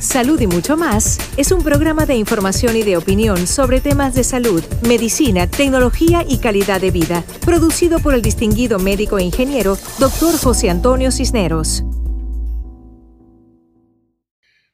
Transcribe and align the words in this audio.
Salud 0.00 0.40
y 0.40 0.46
mucho 0.46 0.78
más 0.78 1.18
es 1.36 1.52
un 1.52 1.62
programa 1.62 2.06
de 2.06 2.16
información 2.16 2.74
y 2.74 2.82
de 2.82 2.96
opinión 2.96 3.46
sobre 3.46 3.82
temas 3.82 4.14
de 4.14 4.24
salud, 4.24 4.64
medicina, 4.82 5.46
tecnología 5.46 6.24
y 6.26 6.38
calidad 6.38 6.80
de 6.80 6.90
vida, 6.90 7.22
producido 7.44 7.98
por 7.98 8.14
el 8.14 8.22
distinguido 8.22 8.78
médico 8.78 9.18
e 9.18 9.24
ingeniero 9.24 9.76
Dr. 9.98 10.38
José 10.38 10.70
Antonio 10.70 11.12
Cisneros. 11.12 11.84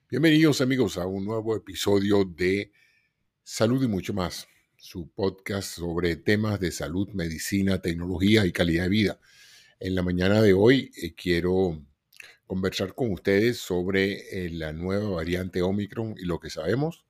Bienvenidos 0.09 0.61
amigos 0.61 0.97
a 0.97 1.07
un 1.07 1.25
nuevo 1.25 1.56
episodio 1.56 2.24
de 2.24 2.71
Salud 3.43 3.83
y 3.83 3.88
mucho 3.88 4.15
más, 4.15 4.47
su 4.77 5.08
podcast 5.08 5.74
sobre 5.74 6.15
temas 6.15 6.61
de 6.61 6.71
salud, 6.71 7.08
medicina, 7.15 7.83
tecnología 7.83 8.47
y 8.47 8.53
calidad 8.53 8.85
de 8.85 8.90
vida. 8.90 9.21
En 9.81 9.97
la 9.97 10.04
mañana 10.04 10.40
de 10.40 10.53
hoy 10.53 10.93
eh, 11.03 11.15
quiero 11.17 11.83
conversar 12.47 12.94
con 12.94 13.13
ustedes 13.13 13.58
sobre 13.58 14.47
eh, 14.47 14.51
la 14.51 14.72
nueva 14.72 15.10
variante 15.10 15.62
Omicron 15.62 16.15
y 16.16 16.24
lo 16.24 16.38
que 16.38 16.51
sabemos. 16.51 17.05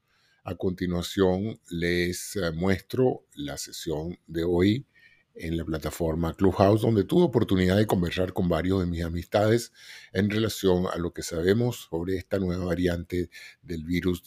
A 0.45 0.55
continuación 0.55 1.61
les 1.71 2.37
eh, 2.37 2.53
muestro 2.53 3.27
la 3.35 3.59
sesión 3.59 4.19
de 4.27 4.45
hoy 4.45 4.87
en 5.35 5.57
la 5.57 5.65
plataforma 5.65 6.35
Clubhouse, 6.35 6.81
donde 6.81 7.05
tuve 7.05 7.25
oportunidad 7.25 7.77
de 7.77 7.87
conversar 7.87 8.33
con 8.33 8.49
varios 8.49 8.81
de 8.81 8.87
mis 8.87 9.05
amistades 9.05 9.73
en 10.13 10.31
relación 10.31 10.87
a 10.87 10.97
lo 10.97 11.13
que 11.13 11.23
sabemos 11.23 11.89
sobre 11.91 12.17
esta 12.17 12.39
nueva 12.39 12.65
variante 12.65 13.29
del 13.63 13.85
virus 13.85 14.23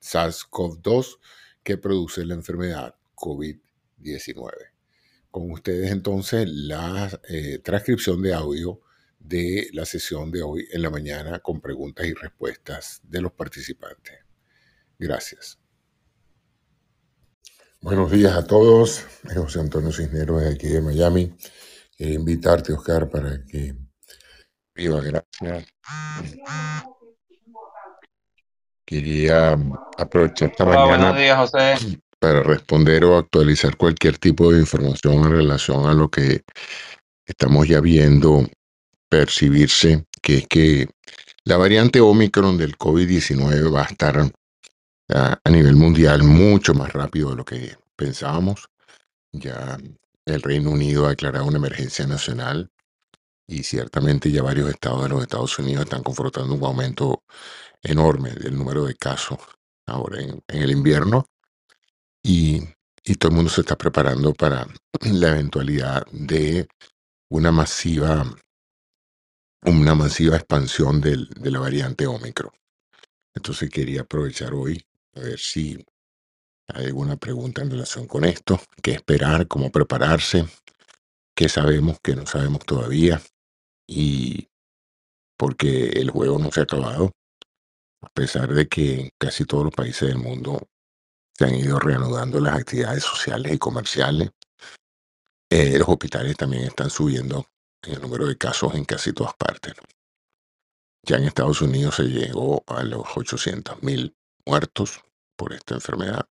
SARS-CoV-2 0.00 1.18
que 1.62 1.76
produce 1.76 2.24
la 2.24 2.34
enfermedad 2.34 2.94
COVID-19. 3.14 4.52
Con 5.30 5.50
ustedes 5.50 5.92
entonces 5.92 6.48
la 6.48 7.20
eh, 7.28 7.58
transcripción 7.62 8.22
de 8.22 8.32
audio 8.32 8.80
de 9.28 9.68
la 9.72 9.84
sesión 9.84 10.30
de 10.30 10.42
hoy 10.42 10.66
en 10.72 10.82
la 10.82 10.90
mañana 10.90 11.38
con 11.40 11.60
preguntas 11.60 12.06
y 12.06 12.14
respuestas 12.14 13.00
de 13.02 13.20
los 13.20 13.32
participantes. 13.32 14.14
Gracias. 14.98 15.58
Buenos 17.80 18.10
días 18.10 18.34
a 18.34 18.46
todos. 18.46 19.04
José 19.34 19.60
Antonio 19.60 19.92
Cisneros 19.92 20.42
de 20.42 20.50
aquí 20.50 20.66
de 20.66 20.80
Miami. 20.80 21.36
Quería 21.96 22.14
invitarte, 22.14 22.72
Oscar, 22.72 23.08
para 23.08 23.44
que 23.44 23.76
viva. 24.74 25.00
Gracias. 25.00 25.66
Quería 28.84 29.56
aprovechar 29.98 30.50
esta 30.50 30.64
mañana 30.64 31.14
para 32.18 32.42
responder 32.42 33.04
o 33.04 33.18
actualizar 33.18 33.76
cualquier 33.76 34.18
tipo 34.18 34.50
de 34.50 34.60
información 34.60 35.24
en 35.24 35.30
relación 35.30 35.86
a 35.86 35.92
lo 35.92 36.08
que 36.08 36.42
estamos 37.26 37.68
ya 37.68 37.80
viendo 37.80 38.48
percibirse 39.08 40.06
que 40.22 40.38
es 40.38 40.46
que 40.46 40.88
la 41.44 41.56
variante 41.56 42.00
Omicron 42.00 42.58
del 42.58 42.76
COVID-19 42.76 43.74
va 43.74 43.82
a 43.82 43.86
estar 43.86 44.30
a, 45.08 45.50
nivel 45.50 45.76
mundial 45.76 46.22
mucho 46.22 46.74
más 46.74 46.92
rápido 46.92 47.30
de 47.30 47.36
lo 47.36 47.44
que 47.44 47.76
pensábamos. 47.96 48.68
Ya 49.32 49.78
el 50.26 50.42
Reino 50.42 50.70
Unido 50.70 51.06
ha 51.06 51.10
declarado 51.10 51.46
una 51.46 51.56
emergencia 51.56 52.06
nacional 52.06 52.70
y 53.46 53.62
ciertamente 53.62 54.30
ya 54.30 54.42
varios 54.42 54.68
estados 54.68 55.04
de 55.04 55.08
los 55.08 55.22
Estados 55.22 55.58
Unidos 55.58 55.84
están 55.84 56.02
confrontando 56.02 56.54
un 56.54 56.64
aumento 56.64 57.22
enorme 57.82 58.30
del 58.32 58.56
número 58.56 58.84
de 58.84 58.94
casos 58.94 59.38
ahora 59.86 60.20
en, 60.20 60.42
en 60.48 60.62
el 60.62 60.70
invierno 60.70 61.26
y, 62.22 62.62
y 63.04 63.14
todo 63.14 63.30
el 63.30 63.36
mundo 63.36 63.50
se 63.50 63.62
está 63.62 63.76
preparando 63.76 64.34
para 64.34 64.66
la 65.00 65.30
eventualidad 65.30 66.04
de 66.12 66.68
una 67.30 67.50
masiva 67.52 68.26
una 69.68 69.94
masiva 69.94 70.36
expansión 70.36 71.00
del- 71.00 71.28
de 71.28 71.50
la 71.50 71.60
variante 71.60 72.06
Omicron. 72.06 72.52
Entonces 73.34 73.70
quería 73.70 74.02
aprovechar 74.02 74.54
hoy 74.54 74.84
a 75.14 75.20
ver 75.20 75.38
si 75.38 75.84
hay 76.68 76.86
alguna 76.86 77.16
pregunta 77.16 77.62
en 77.62 77.70
relación 77.70 78.06
con 78.06 78.24
esto, 78.24 78.60
qué 78.82 78.92
esperar, 78.92 79.46
cómo 79.48 79.70
prepararse, 79.70 80.46
qué 81.34 81.48
sabemos, 81.48 81.98
qué 82.02 82.16
no 82.16 82.26
sabemos 82.26 82.60
todavía 82.64 83.20
y 83.86 84.48
porque 85.38 85.88
el 85.90 86.10
juego 86.10 86.38
no 86.38 86.50
se 86.52 86.60
ha 86.60 86.64
acabado, 86.64 87.12
a 88.02 88.08
pesar 88.10 88.52
de 88.52 88.68
que 88.68 89.00
en 89.00 89.10
casi 89.18 89.44
todos 89.44 89.64
los 89.64 89.74
países 89.74 90.08
del 90.08 90.18
mundo 90.18 90.68
se 91.36 91.44
han 91.46 91.54
ido 91.54 91.78
reanudando 91.78 92.40
las 92.40 92.56
actividades 92.58 93.04
sociales 93.04 93.52
y 93.52 93.58
comerciales. 93.58 94.30
eh, 95.50 95.78
los 95.78 95.88
hospitales 95.88 96.36
también 96.36 96.64
están 96.64 96.90
subiendo 96.90 97.46
en 97.82 97.94
el 97.94 98.00
número 98.00 98.26
de 98.26 98.36
casos 98.36 98.74
en 98.74 98.84
casi 98.84 99.12
todas 99.12 99.34
partes. 99.34 99.74
Ya 101.02 101.16
en 101.16 101.24
Estados 101.24 101.62
Unidos 101.62 101.96
se 101.96 102.04
llegó 102.04 102.64
a 102.66 102.82
los 102.82 103.04
800 103.16 103.82
mil 103.82 104.14
muertos 104.44 105.00
por 105.36 105.52
esta 105.52 105.74
enfermedad. 105.74 106.28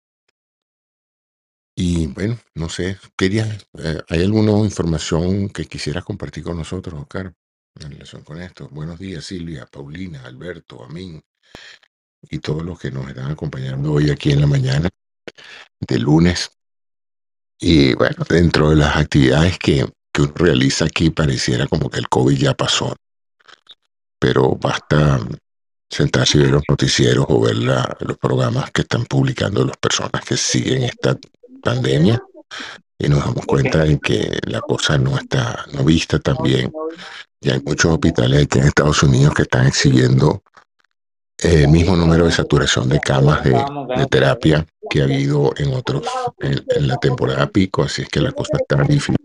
Y 1.74 2.08
bueno, 2.08 2.38
no 2.54 2.68
sé, 2.68 2.98
quería, 3.16 3.46
eh, 3.78 4.02
¿hay 4.08 4.22
alguna 4.22 4.52
información 4.58 5.48
que 5.48 5.64
quisieras 5.64 6.04
compartir 6.04 6.44
con 6.44 6.56
nosotros, 6.58 7.00
Oscar, 7.00 7.32
en 7.80 7.90
relación 7.90 8.22
con 8.22 8.40
esto? 8.40 8.68
Buenos 8.68 8.98
días, 8.98 9.24
Silvia, 9.24 9.66
Paulina, 9.66 10.22
Alberto, 10.24 10.84
Amín 10.84 11.22
y 12.22 12.38
todos 12.38 12.62
los 12.64 12.78
que 12.78 12.90
nos 12.90 13.08
están 13.08 13.30
acompañando 13.30 13.92
hoy 13.92 14.10
aquí 14.10 14.32
en 14.32 14.40
la 14.40 14.46
mañana 14.46 14.88
de 15.80 15.98
lunes. 15.98 16.50
Y 17.58 17.94
bueno, 17.94 18.24
dentro 18.28 18.70
de 18.70 18.76
las 18.76 18.96
actividades 18.96 19.58
que, 19.58 19.86
uno 20.20 20.32
realiza 20.34 20.84
aquí, 20.84 21.10
pareciera 21.10 21.66
como 21.66 21.90
que 21.90 21.98
el 21.98 22.08
COVID 22.08 22.36
ya 22.36 22.54
pasó, 22.54 22.94
pero 24.18 24.56
basta 24.56 25.20
sentarse 25.88 26.38
y 26.38 26.42
ver 26.42 26.50
los 26.52 26.62
noticieros 26.68 27.26
o 27.28 27.40
ver 27.40 27.56
los 27.56 28.18
programas 28.18 28.70
que 28.70 28.82
están 28.82 29.04
publicando 29.04 29.64
las 29.64 29.76
personas 29.76 30.24
que 30.24 30.36
siguen 30.36 30.84
esta 30.84 31.16
pandemia 31.62 32.22
y 32.98 33.08
nos 33.08 33.24
damos 33.24 33.46
cuenta 33.46 33.84
de 33.84 33.98
que 33.98 34.38
la 34.46 34.60
cosa 34.60 34.98
no 34.98 35.16
está 35.18 35.64
no 35.72 35.82
vista 35.84 36.18
tan 36.18 36.36
bien. 36.42 36.70
Ya 37.40 37.54
hay 37.54 37.62
muchos 37.64 37.92
hospitales 37.92 38.44
aquí 38.44 38.58
en 38.58 38.66
Estados 38.66 39.02
Unidos 39.02 39.34
que 39.34 39.42
están 39.42 39.66
exhibiendo 39.66 40.42
el 41.38 41.68
mismo 41.68 41.96
número 41.96 42.26
de 42.26 42.32
saturación 42.32 42.88
de 42.88 43.00
camas 43.00 43.42
de, 43.42 43.52
de 43.96 44.06
terapia 44.06 44.66
que 44.90 45.00
ha 45.00 45.04
habido 45.04 45.52
en 45.56 45.72
otros, 45.72 46.02
en, 46.40 46.62
en 46.68 46.88
la 46.88 46.98
temporada 46.98 47.46
pico, 47.46 47.82
así 47.82 48.02
es 48.02 48.08
que 48.08 48.20
la 48.20 48.32
cosa 48.32 48.58
está 48.58 48.76
difícil. 48.82 49.16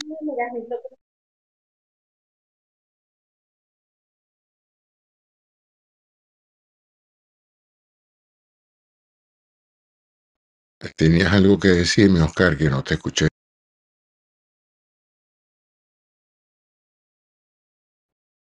¿Tenías 10.96 11.34
algo 11.34 11.58
que 11.60 11.70
decirme, 11.70 12.22
Oscar, 12.22 12.58
que 12.58 12.70
no 12.70 12.84
te 12.84 12.96
escuché? 12.96 13.28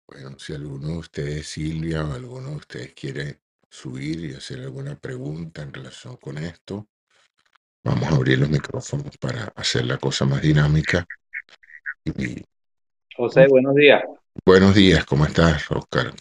Bueno, 0.07 0.39
si 0.39 0.55
alguno 0.55 0.89
de 0.89 0.99
ustedes, 0.99 1.47
Silvia, 1.47 2.05
o 2.05 2.13
alguno 2.13 2.51
de 2.51 2.57
ustedes 2.57 2.95
quiere 2.95 3.41
subir 3.69 4.25
y 4.25 4.35
hacer 4.35 4.61
alguna 4.61 4.97
pregunta 4.97 5.63
en 5.63 5.73
relación 5.73 6.17
con 6.17 6.39
esto, 6.39 6.87
vamos 7.85 8.05
a 8.05 8.17
abrir 8.17 8.39
los 8.39 8.49
micrófonos 8.49 9.17
para 9.19 9.53
hacer 9.55 9.85
la 9.85 9.99
cosa 9.99 10.25
más 10.25 10.41
dinámica. 10.41 11.07
Y 12.05 12.43
José, 13.15 13.47
buenos 13.49 13.75
días. 13.75 14.03
buenos 14.45 14.75
días, 14.75 15.05
¿cómo 15.05 15.27
estás, 15.27 15.71
Oscar? 15.71 16.13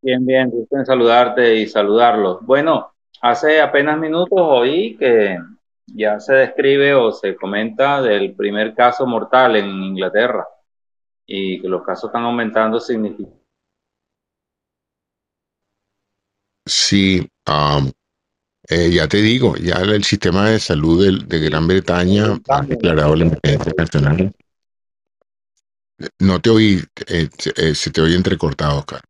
Bien, 0.00 0.24
bien, 0.24 0.50
gusto 0.50 0.76
en 0.76 0.86
saludarte 0.86 1.56
y 1.56 1.66
saludarlos. 1.66 2.44
Bueno, 2.46 2.95
hace 3.22 3.60
apenas 3.60 3.98
minutos 3.98 4.38
oí 4.40 4.96
que 4.96 5.38
ya 5.86 6.18
se 6.20 6.34
describe 6.34 6.94
o 6.94 7.12
se 7.12 7.36
comenta 7.36 8.02
del 8.02 8.34
primer 8.34 8.74
caso 8.74 9.06
mortal 9.06 9.56
en 9.56 9.66
Inglaterra 9.68 10.46
y 11.26 11.60
que 11.60 11.68
los 11.68 11.82
casos 11.84 12.08
están 12.08 12.24
aumentando 12.24 12.80
significativamente. 12.80 13.46
Sí, 16.66 17.28
am, 17.46 17.92
eh, 18.68 18.90
ya 18.92 19.06
te 19.08 19.18
digo, 19.18 19.56
ya 19.56 19.76
el 19.76 20.02
sistema 20.04 20.50
de 20.50 20.58
salud 20.58 21.04
del- 21.04 21.28
de, 21.28 21.40
Gran 21.40 21.68
Bretaña 21.68 22.38
ha 22.48 22.62
declarado 22.62 23.14
la 23.14 23.26
emergencia 23.26 23.72
nacional. 23.78 24.34
No 26.20 26.40
te 26.40 26.50
oí, 26.50 26.82
eh, 27.06 27.28
se 27.38 27.50
eh, 27.56 27.74
se 27.74 27.90
te 27.90 28.00
oye 28.00 28.16
entrecortado, 28.16 28.78
Oscar. 28.80 29.00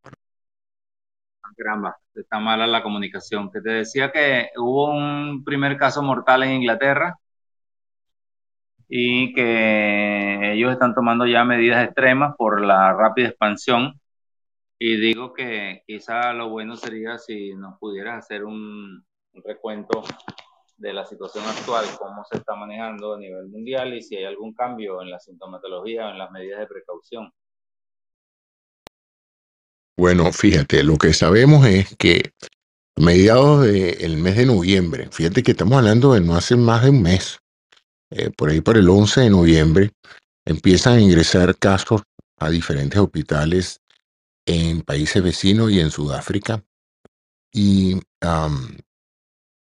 Está 2.21 2.39
mala 2.39 2.67
la 2.67 2.83
comunicación. 2.83 3.51
Que 3.51 3.61
te 3.61 3.71
decía 3.71 4.13
que 4.13 4.51
hubo 4.57 4.91
un 4.91 5.45
primer 5.45 5.77
caso 5.77 6.03
mortal 6.03 6.43
en 6.43 6.53
Inglaterra 6.53 7.19
y 8.89 9.33
que 9.35 10.53
ellos 10.53 10.73
están 10.73 10.95
tomando 10.95 11.27
ya 11.27 11.45
medidas 11.45 11.85
extremas 11.85 12.35
por 12.37 12.61
la 12.65 12.93
rápida 12.93 13.29
expansión. 13.29 14.01
Y 14.79 14.97
digo 14.97 15.33
que 15.33 15.83
quizá 15.87 16.33
lo 16.33 16.51
bueno 16.51 16.77
sería 16.77 17.19
si 17.19 17.55
nos 17.55 17.79
pudieras 17.79 18.19
hacer 18.19 18.45
un, 18.45 19.05
un 19.33 19.43
recuento 19.45 20.03
de 20.77 20.93
la 20.93 21.05
situación 21.07 21.45
actual, 21.45 21.87
cómo 21.99 22.25
se 22.25 22.37
está 22.39 22.55
manejando 22.55 23.15
a 23.15 23.19
nivel 23.19 23.47
mundial 23.47 23.95
y 23.95 24.03
si 24.03 24.17
hay 24.17 24.25
algún 24.25 24.53
cambio 24.53 25.01
en 25.01 25.11
la 25.11 25.19
sintomatología 25.19 26.07
o 26.07 26.11
en 26.11 26.19
las 26.19 26.31
medidas 26.31 26.61
de 26.61 26.67
precaución. 26.67 27.33
Bueno, 29.99 30.31
fíjate, 30.31 30.83
lo 30.83 30.99
que 30.99 31.15
sabemos 31.15 31.67
es 31.67 31.97
que 31.97 32.33
a 32.97 33.01
mediados 33.01 33.63
del 33.65 34.19
mes 34.19 34.37
de 34.37 34.45
noviembre, 34.45 35.09
fíjate 35.11 35.43
que 35.43 35.53
estamos 35.53 35.79
hablando 35.79 36.13
de 36.13 36.21
no 36.21 36.37
hace 36.37 36.57
más 36.57 36.83
de 36.85 36.91
un 36.91 37.03
mes, 37.03 37.39
eh, 38.11 38.31
por 38.37 38.51
ahí 38.51 38.61
por 38.61 38.77
el 38.77 38.89
11 38.91 39.23
de 39.23 39.31
noviembre, 39.31 39.93
empiezan 40.45 40.99
a 40.99 41.01
ingresar 41.01 41.57
casos 41.57 42.03
a 42.39 42.51
diferentes 42.51 42.99
hospitales 43.01 43.81
en 44.47 44.83
países 44.83 45.23
vecinos 45.23 45.71
y 45.73 45.81
en 45.81 45.91
Sudáfrica. 45.91 46.63
Y 47.53 47.99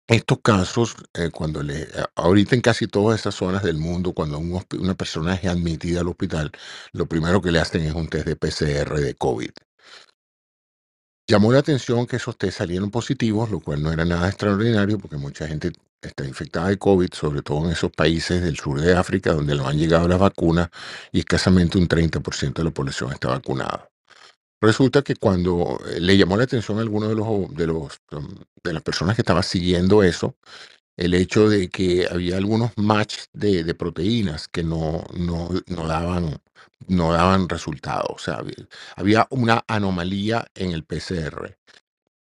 estos 0.07 0.39
casos, 0.42 0.95
eh, 1.13 1.30
cuando 1.31 1.62
le, 1.62 1.88
ahorita 2.16 2.56
en 2.56 2.62
casi 2.62 2.88
todas 2.88 3.19
esas 3.19 3.36
zonas 3.36 3.62
del 3.62 3.77
mundo, 3.77 4.13
cuando 4.13 4.39
una 4.39 4.95
persona 4.95 5.36
es 5.36 5.45
admitida 5.45 6.01
al 6.01 6.07
hospital, 6.07 6.51
lo 6.94 7.07
primero 7.07 7.42
que 7.42 7.51
le 7.51 7.60
hacen 7.60 7.83
es 7.83 7.94
un 7.94 8.07
test 8.07 8.25
de 8.25 8.36
PCR 8.36 9.00
de 9.00 9.13
COVID. 9.16 9.51
Llamó 11.27 11.51
la 11.51 11.60
atención 11.60 12.06
que 12.06 12.18
esos 12.18 12.38
test 12.38 12.60
salieron 12.60 12.92
positivos, 12.92 13.50
lo 13.50 13.60
cual 13.60 13.81
no 13.81 13.92
era 13.92 14.06
nada 14.06 14.27
extraordinario 14.27 15.00
porque 15.00 15.18
mucha 15.18 15.48
gente 15.48 15.72
está 16.00 16.24
infectada 16.24 16.69
de 16.69 16.77
COVID, 16.77 17.13
sobre 17.13 17.42
todo 17.42 17.66
en 17.66 17.72
esos 17.72 17.92
países 17.92 18.44
del 18.44 18.57
sur 18.57 18.80
de 18.80 18.94
África 18.94 19.33
donde 19.33 19.56
no 19.56 19.68
han 19.68 19.77
llegado 19.77 20.07
las 20.07 20.19
vacunas 20.19 20.69
y 21.12 21.19
escasamente 21.19 21.80
un 21.80 21.88
30% 21.88 22.54
de 22.54 22.63
la 22.63 22.72
población 22.72 23.12
está 23.12 23.30
vacunada. 23.30 23.89
Resulta 24.62 25.01
que 25.01 25.16
cuando 25.16 25.80
eh, 25.88 26.00
le 26.00 26.18
llamó 26.18 26.38
la 26.38 26.44
atención 26.44 26.77
a 26.77 26.81
alguno 26.81 27.07
de 27.10 27.16
los, 27.16 28.00
de 28.10 28.45
de 28.63 28.74
las 28.74 28.83
personas 28.83 29.16
que 29.16 29.22
estaban 29.24 29.44
siguiendo 29.44 30.04
eso, 30.04 30.36
el 30.97 31.13
hecho 31.13 31.50
de 31.50 31.69
que 31.69 32.07
había 32.09 32.38
algunos 32.38 32.71
match 32.77 33.18
de, 33.33 33.74
proteínas 33.75 34.47
que 34.47 34.63
no, 34.63 35.03
no, 35.15 35.50
no, 35.68 35.88
daban, 35.88 36.42
no 36.88 37.13
daban 37.13 37.50
resultados. 37.50 38.12
O 38.12 38.19
sea, 38.19 38.42
había 38.95 39.27
una 39.30 39.63
anomalía 39.68 40.47
en 40.56 40.71
el 40.71 40.83
PCR. 40.86 41.57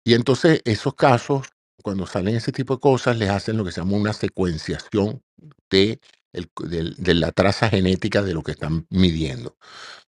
Y 0.05 0.15
entonces 0.15 0.63
esos 0.65 0.95
casos, 0.95 1.49
cuando 1.83 2.07
salen 2.07 2.37
ese 2.37 2.53
tipo 2.53 2.75
de 2.75 2.81
cosas, 2.81 3.19
les 3.19 3.31
hacen 3.31 3.57
lo 3.57 3.65
que 3.65 3.73
se 3.73 3.81
llama 3.81 3.97
una 3.97 4.13
secuenciación 4.13 5.23
de, 5.71 6.01
de 6.33 7.15
la 7.15 7.33
traza 7.33 7.69
genética 7.71 8.23
de 8.23 8.35
lo 8.35 8.43
que 8.43 8.53
están 8.53 8.87
midiendo 8.91 9.57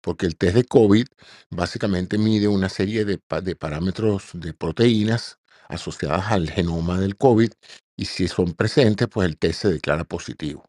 porque 0.02 0.26
el 0.26 0.36
test 0.36 0.56
de 0.56 0.64
COVID 0.64 1.06
básicamente 1.50 2.18
mide 2.18 2.48
una 2.48 2.68
serie 2.68 3.04
de, 3.04 3.18
parámetros 3.56 4.30
de 4.34 4.52
proteínas 4.52 5.38
asociadas 5.72 6.32
al 6.32 6.50
genoma 6.50 7.00
del 7.00 7.16
COVID 7.16 7.52
y 7.96 8.06
si 8.06 8.28
son 8.28 8.54
presentes, 8.54 9.08
pues 9.08 9.28
el 9.28 9.38
test 9.38 9.62
se 9.62 9.72
declara 9.72 10.04
positivo. 10.04 10.64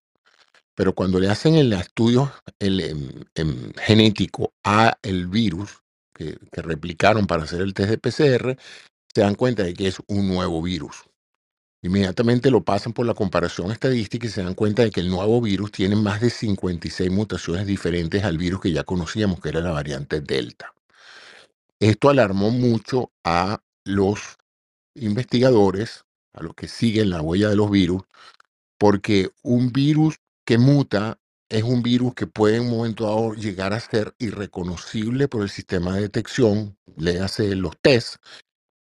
Pero 0.76 0.96
cuando 0.96 1.20
le 1.20 1.30
hacen 1.30 1.56
el 1.56 1.74
estudio 1.74 2.34
em, 2.60 3.10
em, 3.36 3.74
genético 3.76 4.54
a 4.66 4.98
el 5.04 5.28
virus 5.28 5.82
que 6.14 6.38
replicaron 6.64 7.28
para 7.28 7.44
hacer 7.44 7.62
el 7.62 7.74
test 7.74 7.90
de 7.92 7.98
PCR, 8.00 8.58
se 9.14 9.22
dan 9.22 9.36
cuenta 9.36 9.64
de 9.64 9.74
que 9.76 9.88
es 9.88 9.98
un 10.08 10.28
nuevo 10.28 10.62
virus. 10.62 10.98
Inmediatamente 11.82 12.52
lo 12.52 12.64
pasan 12.64 12.94
por 12.94 13.06
la 13.06 13.14
comparación 13.14 13.72
estadística 13.72 14.28
y 14.28 14.30
se 14.30 14.44
dan 14.44 14.56
cuenta 14.56 14.84
de 14.84 14.92
que 14.92 15.00
el 15.02 15.10
nuevo 15.10 15.42
virus 15.42 15.72
tiene 15.72 15.96
más 15.96 16.22
de 16.22 16.30
56 16.30 17.12
mutaciones 17.12 17.68
diferentes 17.68 18.24
al 18.26 18.38
virus 18.38 18.62
que 18.62 18.72
ya 18.74 18.84
conocíamos, 18.84 19.40
que 19.42 19.50
era 19.50 19.62
la 19.62 19.72
variante 19.72 20.22
Delta. 20.22 20.74
Esto 21.80 22.10
alarmó 22.10 22.52
mucho 22.52 23.12
a 23.26 23.62
los 23.86 24.38
investigadores, 24.96 26.06
a 26.34 26.44
los 26.44 26.56
que 26.56 26.68
siguen 26.68 27.10
la 27.10 27.22
huella 27.22 27.50
de 27.50 27.56
los 27.56 27.70
virus, 27.70 28.04
porque 28.80 29.32
un 29.44 29.72
virus 29.72 30.18
que 30.46 30.58
muta 30.58 31.20
es 31.50 31.64
un 31.64 31.84
virus 31.84 32.16
que 32.16 32.28
puede 32.28 32.58
en 32.58 32.64
un 32.64 32.72
momento 32.72 33.06
dado 33.06 33.34
llegar 33.34 33.74
a 33.74 33.80
ser 33.80 34.16
irreconocible 34.18 35.28
por 35.28 35.44
el 35.44 35.50
sistema 35.50 35.96
de 35.96 36.02
detección, 36.02 36.78
le 36.98 37.20
hace 37.20 37.56
los 37.56 37.78
tests, 37.82 38.20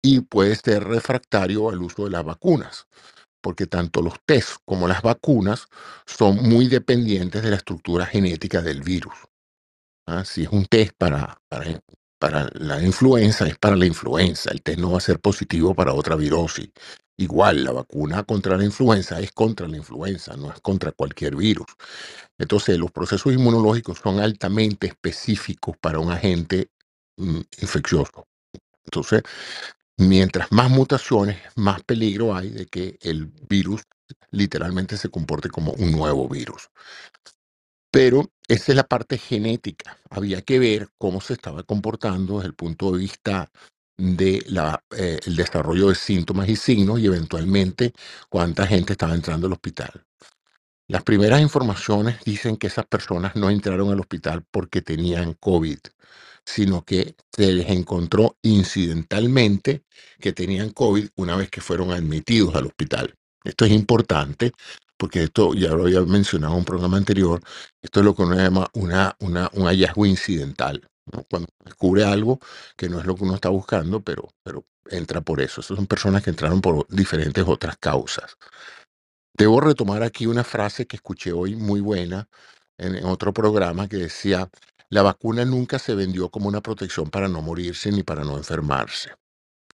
y 0.03 0.21
puede 0.21 0.57
ser 0.57 0.85
refractario 0.85 1.71
al 1.71 1.83
uso 1.83 2.05
de 2.05 2.11
las 2.11 2.25
vacunas, 2.25 2.89
porque 3.41 3.67
tanto 3.67 4.03
los 4.03 4.15
test 4.27 4.57
como 4.65 4.89
las 4.89 5.03
vacunas 5.03 5.69
son 6.07 6.37
muy 6.49 6.69
dependientes 6.69 7.43
de 7.43 7.51
la 7.51 7.57
estructura 7.57 8.07
genética 8.07 8.63
del 8.63 8.83
virus. 8.83 9.15
¿ah? 10.07 10.25
Si 10.25 10.45
es 10.45 10.49
un 10.51 10.67
test 10.67 10.93
para, 10.99 11.41
para, 12.23 12.49
la 12.55 12.83
influenza, 12.83 13.49
es 13.49 13.59
para 13.59 13.77
la 13.77 13.87
influenza. 13.87 14.53
El 14.53 14.63
test 14.63 14.79
no 14.79 14.93
va 14.93 14.99
a 14.99 15.03
ser 15.03 15.21
positivo 15.21 15.75
para 15.75 15.93
otra 15.93 16.17
virosis. 16.17 16.71
Igual, 17.19 17.65
la 17.65 17.73
vacuna 17.73 18.25
contra 18.25 18.57
la 18.57 18.65
influenza 18.65 19.21
es 19.21 19.33
contra 19.33 19.69
la 19.69 19.77
influenza, 19.79 20.37
no 20.37 20.53
es 20.53 20.61
contra 20.61 20.93
cualquier 20.93 21.37
virus. 21.37 21.67
Entonces, 22.39 22.79
los 22.79 22.93
procesos 22.93 23.33
inmunológicos 23.35 23.99
son 23.99 24.21
altamente 24.21 24.87
específicos 24.87 25.77
para 25.81 25.99
un 25.99 26.13
agente 26.13 26.71
mm, 27.19 27.41
infeccioso. 27.61 28.29
Entonces, 28.85 29.23
Mientras 29.99 30.51
más 30.53 30.71
mutaciones, 30.71 31.39
más 31.57 31.83
peligro 31.85 32.35
hay 32.35 32.51
de 32.51 32.67
que 32.67 32.99
el 33.03 33.27
virus 33.49 33.83
literalmente 34.33 34.97
se 34.97 35.11
comporte 35.11 35.51
como 35.51 35.73
un 35.73 35.93
nuevo 35.93 36.29
virus. 36.29 36.71
Pero 37.93 38.33
esa 38.49 38.73
es 38.73 38.77
la 38.77 38.89
parte 38.89 39.19
genética. 39.19 39.99
Había 40.11 40.43
que 40.43 40.61
ver 40.61 40.91
cómo 40.99 41.23
se 41.23 41.35
estaba 41.35 41.65
comportando 41.65 42.37
desde 42.37 42.49
el 42.49 42.55
punto 42.57 42.93
de 42.93 43.01
vista 43.01 43.53
del 43.99 44.61
eh, 44.99 45.21
desarrollo 45.27 45.91
de 45.91 45.97
síntomas 45.97 46.49
y 46.51 46.57
signos 46.57 47.01
y 47.01 47.07
eventualmente 47.07 47.95
cuánta 48.31 48.67
gente 48.67 48.95
estaba 48.95 49.15
entrando 49.15 49.49
al 49.49 49.55
hospital. 49.55 50.05
Las 50.89 51.05
primeras 51.05 51.43
informaciones 51.43 52.19
dicen 52.25 52.59
que 52.59 52.69
esas 52.69 52.87
personas 52.87 53.37
no 53.37 53.51
entraron 53.51 53.93
al 53.93 54.01
hospital 54.01 54.45
porque 54.51 54.83
tenían 54.83 55.35
COVID 55.35 55.81
sino 56.45 56.85
que 56.85 57.17
se 57.33 57.53
les 57.53 57.71
encontró 57.71 58.37
incidentalmente 58.43 59.85
que 60.21 60.33
tenían 60.33 60.71
COVID 60.71 61.09
una 61.17 61.37
vez 61.37 61.51
que 61.51 61.61
fueron 61.61 61.93
admitidos 61.93 62.55
al 62.57 62.67
hospital. 62.67 63.15
Esto 63.45 63.65
es 63.65 63.73
importante 63.73 64.53
porque 65.03 65.25
esto 65.25 65.53
ya 65.53 65.71
lo 65.71 65.83
había 65.83 66.01
mencionado 66.03 66.53
en 66.53 66.61
un 66.61 66.65
programa 66.65 66.97
anterior, 66.97 67.43
esto 67.83 67.99
es 67.99 68.07
lo 68.07 68.15
que 68.15 68.23
uno 68.23 68.37
llama 68.37 68.69
una, 68.75 69.17
un 69.19 69.67
hallazgo 69.67 70.07
incidental, 70.07 70.81
cuando 71.29 71.49
descubre 71.65 72.05
algo 72.05 72.39
que 72.77 72.89
no 72.89 73.01
es 73.01 73.05
lo 73.05 73.17
que 73.17 73.25
uno 73.25 73.35
está 73.35 73.49
buscando, 73.49 74.01
pero, 74.01 74.29
pero 74.45 74.65
entra 74.89 75.21
por 75.21 75.41
eso. 75.41 75.61
Esas 75.61 75.77
son 75.77 75.89
personas 75.89 76.23
que 76.23 76.31
entraron 76.31 76.61
por 76.61 76.87
diferentes 76.87 77.45
otras 77.49 77.79
causas. 77.79 78.37
Debo 79.37 79.61
retomar 79.61 80.05
aquí 80.05 80.27
una 80.27 80.45
frase 80.45 80.87
que 80.87 80.95
escuché 80.95 81.33
hoy 81.33 81.57
muy 81.57 81.81
buena 81.81 82.29
en 82.79 83.05
otro 83.05 83.33
programa 83.33 83.89
que 83.89 83.97
decía, 83.97 84.49
la 84.89 85.03
vacuna 85.03 85.45
nunca 85.45 85.81
se 85.81 85.97
vendió 85.97 86.29
como 86.29 86.47
una 86.47 86.61
protección 86.61 87.11
para 87.11 87.27
no 87.27 87.43
morirse 87.43 87.91
ni 87.91 88.05
para 88.05 88.23
no 88.23 88.37
enfermarse. 88.37 89.11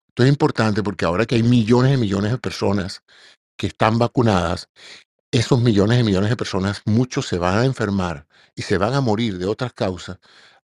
Esto 0.08 0.22
es 0.22 0.30
importante 0.30 0.82
porque 0.82 1.04
ahora 1.04 1.26
que 1.26 1.34
hay 1.34 1.42
millones 1.42 1.92
y 1.92 2.00
millones 2.00 2.32
de 2.32 2.38
personas 2.38 3.02
que 3.58 3.66
están 3.66 3.98
vacunadas, 3.98 4.68
esos 5.30 5.60
millones 5.60 6.00
y 6.00 6.04
millones 6.04 6.30
de 6.30 6.36
personas, 6.36 6.82
muchos 6.86 7.26
se 7.26 7.38
van 7.38 7.58
a 7.58 7.64
enfermar 7.64 8.26
y 8.54 8.62
se 8.62 8.78
van 8.78 8.94
a 8.94 9.00
morir 9.00 9.38
de 9.38 9.46
otras 9.46 9.72
causas 9.72 10.18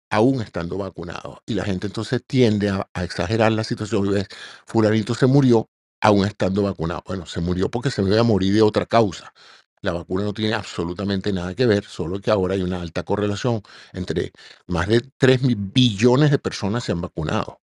aún 0.10 0.42
estando 0.42 0.78
vacunados. 0.78 1.40
Y 1.46 1.54
la 1.56 1.66
gente 1.66 1.88
entonces 1.88 2.24
tiende 2.28 2.70
a, 2.70 2.88
exagerar 3.04 3.52
la 3.54 3.64
situación 3.64 4.06
y 4.08 4.10
ves, 4.10 4.28
fulanito 4.66 5.16
se 5.16 5.26
murió 5.26 5.70
aún 6.02 6.26
estando 6.26 6.64
vacunado. 6.64 7.04
Bueno, 7.08 7.26
se 7.26 7.42
murió 7.42 7.70
porque 7.72 7.92
se 7.92 8.02
iba 8.04 8.20
a 8.20 8.24
morir 8.24 8.54
de 8.54 8.62
otra 8.62 8.86
causa. 8.86 9.34
La 9.82 9.94
vacuna 9.94 10.24
no 10.26 10.34
tiene 10.34 10.54
absolutamente 10.54 11.34
nada 11.34 11.56
que 11.56 11.66
ver, 11.66 11.86
solo 11.86 12.20
que 12.22 12.30
ahora 12.32 12.56
hay 12.56 12.62
una 12.62 12.82
alta 12.82 13.04
correlación 13.04 13.64
entre 13.94 14.32
más 14.68 14.88
de 14.88 15.02
3 15.18 15.42
billones 15.74 16.32
de 16.32 16.40
personas 16.40 16.84
se 16.84 16.92
han 16.92 17.02
vacunado. 17.02 17.62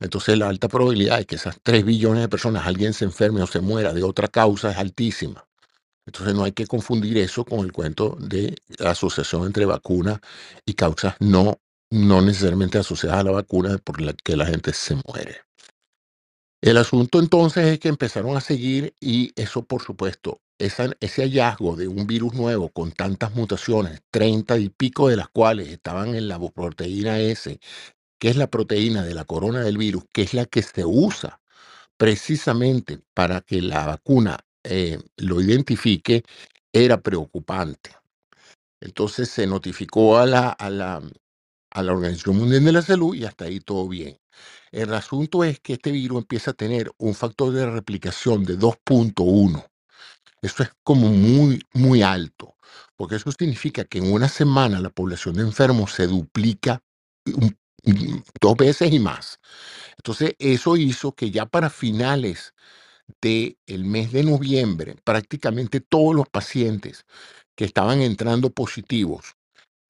Entonces 0.00 0.38
la 0.38 0.48
alta 0.48 0.68
probabilidad 0.68 1.18
de 1.18 1.26
que 1.26 1.36
esas 1.36 1.58
3 1.62 1.84
billones 1.84 2.22
de 2.22 2.28
personas 2.28 2.66
alguien 2.66 2.92
se 2.92 3.04
enferme 3.06 3.42
o 3.42 3.46
se 3.46 3.60
muera 3.60 3.92
de 3.94 4.02
otra 4.04 4.28
causa 4.28 4.70
es 4.70 4.78
altísima. 4.78 5.46
Entonces 6.06 6.34
no 6.34 6.44
hay 6.44 6.52
que 6.52 6.66
confundir 6.68 7.18
eso 7.18 7.44
con 7.44 7.60
el 7.60 7.72
cuento 7.72 8.16
de 8.20 8.56
asociación 8.80 9.46
entre 9.46 9.66
vacuna 9.66 10.20
y 10.66 10.74
causas 10.74 11.16
no, 11.20 11.60
no 11.90 12.22
necesariamente 12.22 12.78
asociadas 12.78 13.20
a 13.20 13.24
la 13.24 13.32
vacuna 13.32 13.78
por 13.78 14.00
la 14.02 14.14
que 14.14 14.36
la 14.36 14.46
gente 14.46 14.72
se 14.74 14.96
muere. 15.06 15.38
El 16.62 16.76
asunto 16.78 17.20
entonces 17.20 17.66
es 17.66 17.78
que 17.78 17.88
empezaron 17.88 18.36
a 18.36 18.40
seguir 18.40 18.94
y 19.00 19.32
eso 19.36 19.62
por 19.64 19.82
supuesto 19.82 20.40
ese 20.58 21.22
hallazgo 21.22 21.76
de 21.76 21.88
un 21.88 22.06
virus 22.06 22.34
nuevo 22.34 22.70
con 22.70 22.92
tantas 22.92 23.34
mutaciones, 23.34 24.02
30 24.10 24.58
y 24.58 24.70
pico 24.70 25.08
de 25.08 25.16
las 25.16 25.28
cuales 25.28 25.68
estaban 25.68 26.14
en 26.16 26.28
la 26.28 26.38
proteína 26.40 27.20
S, 27.20 27.60
que 28.20 28.28
es 28.30 28.36
la 28.36 28.48
proteína 28.48 29.04
de 29.04 29.14
la 29.14 29.24
corona 29.24 29.60
del 29.62 29.78
virus, 29.78 30.04
que 30.12 30.22
es 30.22 30.34
la 30.34 30.46
que 30.46 30.62
se 30.62 30.84
usa 30.84 31.40
precisamente 31.98 33.00
para 33.14 33.40
que 33.42 33.62
la 33.62 33.86
vacuna 33.86 34.38
eh, 34.66 35.00
lo 35.18 35.40
identifique, 35.42 36.24
era 36.72 37.00
preocupante. 37.00 37.92
Entonces 38.80 39.30
se 39.30 39.46
notificó 39.46 40.18
a 40.18 40.26
la, 40.26 40.50
a, 40.50 40.70
la, 40.70 41.02
a 41.72 41.82
la 41.84 41.92
Organización 41.92 42.38
Mundial 42.38 42.64
de 42.64 42.72
la 42.72 42.82
Salud 42.82 43.14
y 43.16 43.24
hasta 43.26 43.46
ahí 43.46 43.60
todo 43.60 43.88
bien. 43.88 44.18
El 44.72 44.94
asunto 44.94 45.44
es 45.44 45.60
que 45.60 45.74
este 45.74 45.92
virus 45.92 46.20
empieza 46.20 46.52
a 46.52 46.54
tener 46.54 46.92
un 46.98 47.14
factor 47.14 47.52
de 47.52 47.66
replicación 47.70 48.44
de 48.44 48.58
2.1 48.58 49.64
eso 50.42 50.62
es 50.62 50.70
como 50.84 51.08
muy, 51.08 51.60
muy 51.74 52.02
alto, 52.02 52.56
porque 52.96 53.16
eso 53.16 53.32
significa 53.32 53.84
que 53.84 53.98
en 53.98 54.12
una 54.12 54.28
semana 54.28 54.80
la 54.80 54.90
población 54.90 55.34
de 55.34 55.42
enfermos 55.42 55.92
se 55.92 56.06
duplica 56.06 56.82
dos 58.40 58.56
veces 58.56 58.92
y 58.92 59.00
más. 59.00 59.40
Entonces, 59.98 60.34
eso 60.38 60.76
hizo 60.76 61.12
que 61.14 61.30
ya 61.30 61.46
para 61.46 61.70
finales 61.70 62.54
del 63.22 63.58
el 63.66 63.84
mes 63.86 64.12
de 64.12 64.24
noviembre, 64.24 64.96
prácticamente 65.04 65.80
todos 65.80 66.14
los 66.14 66.28
pacientes 66.28 67.04
que 67.56 67.64
estaban 67.66 68.00
entrando 68.02 68.50
positivos 68.50 69.34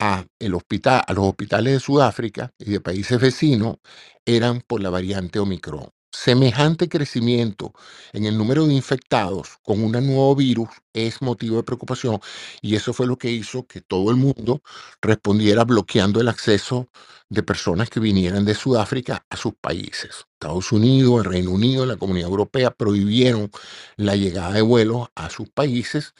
a, 0.00 0.26
el 0.40 0.54
hospital, 0.54 1.02
a 1.06 1.14
los 1.14 1.26
hospitales 1.28 1.74
de 1.74 1.80
Sudáfrica 1.80 2.52
y 2.58 2.72
de 2.72 2.80
países 2.80 3.20
vecinos 3.20 3.78
eran 4.26 4.62
por 4.66 4.82
la 4.82 4.90
variante 4.90 5.40
Omicron. 5.40 5.90
Semejante 6.18 6.88
crecimiento 6.88 7.74
en 8.14 8.24
el 8.24 8.38
número 8.38 8.66
de 8.66 8.72
infectados 8.72 9.58
con 9.62 9.84
un 9.84 9.92
nuevo 9.92 10.34
virus 10.34 10.70
es 10.94 11.20
motivo 11.20 11.58
de 11.58 11.62
preocupación 11.62 12.20
y 12.62 12.74
eso 12.74 12.94
fue 12.94 13.06
lo 13.06 13.18
que 13.18 13.30
hizo 13.30 13.66
que 13.66 13.82
todo 13.82 14.10
el 14.10 14.16
mundo 14.16 14.62
respondiera 15.02 15.64
bloqueando 15.64 16.18
el 16.20 16.28
acceso 16.28 16.88
de 17.28 17.42
personas 17.42 17.90
que 17.90 18.00
vinieran 18.00 18.46
de 18.46 18.54
Sudáfrica 18.54 19.26
a 19.28 19.36
sus 19.36 19.52
países. 19.60 20.24
Estados 20.32 20.72
Unidos, 20.72 21.18
el 21.18 21.30
Reino 21.30 21.50
Unido, 21.50 21.84
la 21.84 21.96
Comunidad 21.96 22.30
Europea 22.30 22.70
prohibieron 22.70 23.50
la 23.96 24.16
llegada 24.16 24.52
de 24.54 24.62
vuelos 24.62 25.08
a 25.14 25.28
sus 25.28 25.50
países 25.50 26.14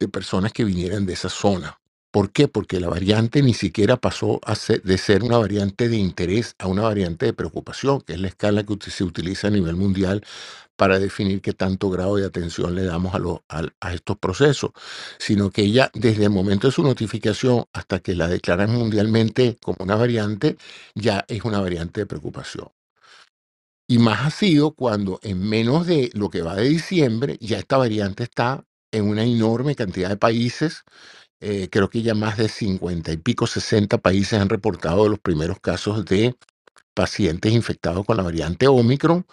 de 0.00 0.08
personas 0.08 0.52
que 0.52 0.64
vinieran 0.64 1.04
de 1.04 1.12
esa 1.12 1.28
zona. 1.28 1.78
¿Por 2.14 2.32
qué? 2.32 2.48
Porque 2.48 2.80
la 2.80 2.88
variante 2.90 3.42
ni 3.42 3.54
siquiera 3.54 3.98
pasó 3.98 4.40
de 4.84 4.98
ser 4.98 5.24
una 5.24 5.38
variante 5.38 5.90
de 5.90 5.98
interés 5.98 6.56
a 6.60 6.68
una 6.68 6.84
variante 6.84 7.26
de 7.26 7.34
preocupación, 7.34 8.02
que 8.02 8.14
es 8.14 8.20
la 8.20 8.28
escala 8.28 8.64
que 8.64 8.78
se 8.92 9.04
utiliza 9.04 9.48
a 9.48 9.52
nivel 9.52 9.76
mundial 9.76 10.24
para 10.76 10.98
definir 11.00 11.42
qué 11.42 11.54
tanto 11.54 11.90
grado 11.90 12.16
de 12.16 12.26
atención 12.26 12.74
le 12.76 12.84
damos 12.84 13.14
a, 13.14 13.62
a, 13.80 13.94
estos 13.94 14.18
procesos, 14.18 14.72
sino 15.18 15.50
que 15.50 15.62
ella 15.64 15.90
desde 15.94 16.24
el 16.26 16.30
momento 16.30 16.68
de 16.68 16.72
su 16.74 16.84
notificación 16.84 17.66
hasta 17.72 18.00
que 18.00 18.14
la 18.16 18.28
declaran 18.28 18.72
mundialmente 18.72 19.58
como 19.62 19.78
una 19.80 19.96
variante, 19.96 20.58
ya 20.94 21.24
es 21.28 21.44
una 21.44 21.60
variante 21.60 22.02
de 22.02 22.06
preocupación. 22.06 22.68
Y 23.88 23.98
más 23.98 24.26
ha 24.26 24.30
sido 24.30 24.72
cuando 24.74 25.20
en 25.22 25.40
menos 25.48 25.86
de 25.86 26.10
lo 26.14 26.30
que 26.30 26.42
va 26.42 26.56
de 26.56 26.68
diciembre, 26.68 27.38
ya 27.40 27.58
esta 27.58 27.78
variante 27.78 28.24
está 28.24 28.66
en 28.92 29.06
una 29.08 29.24
enorme 29.24 29.76
cantidad 29.76 30.08
de 30.10 30.16
países 30.18 30.84
eh, 31.40 31.68
creo 31.70 31.90
que 31.90 32.02
ya 32.02 32.14
más 32.14 32.36
de 32.38 32.48
50 32.48 33.12
y 33.12 33.16
pico, 33.18 33.46
60 33.46 33.98
países 33.98 34.40
han 34.40 34.48
reportado 34.48 35.08
los 35.08 35.20
primeros 35.20 35.60
casos 35.60 36.04
de 36.06 36.36
pacientes 36.94 37.52
infectados 37.52 38.04
con 38.06 38.16
la 38.18 38.24
variante 38.24 38.68
Omicron. 38.68 39.26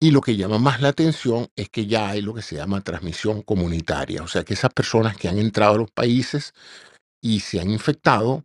Y 0.00 0.10
lo 0.12 0.20
que 0.20 0.36
llama 0.36 0.58
más 0.58 0.80
la 0.82 0.88
atención 0.88 1.48
es 1.56 1.70
que 1.70 1.86
ya 1.86 2.10
hay 2.10 2.22
lo 2.22 2.34
que 2.34 2.42
se 2.42 2.56
llama 2.56 2.82
transmisión 2.82 3.42
comunitaria, 3.42 4.22
o 4.22 4.28
sea 4.28 4.44
que 4.44 4.54
esas 4.54 4.72
personas 4.72 5.16
que 5.16 5.28
han 5.28 5.38
entrado 5.38 5.74
a 5.74 5.78
los 5.78 5.90
países 5.92 6.52
y 7.22 7.40
se 7.40 7.60
han 7.60 7.70
infectado 7.70 8.44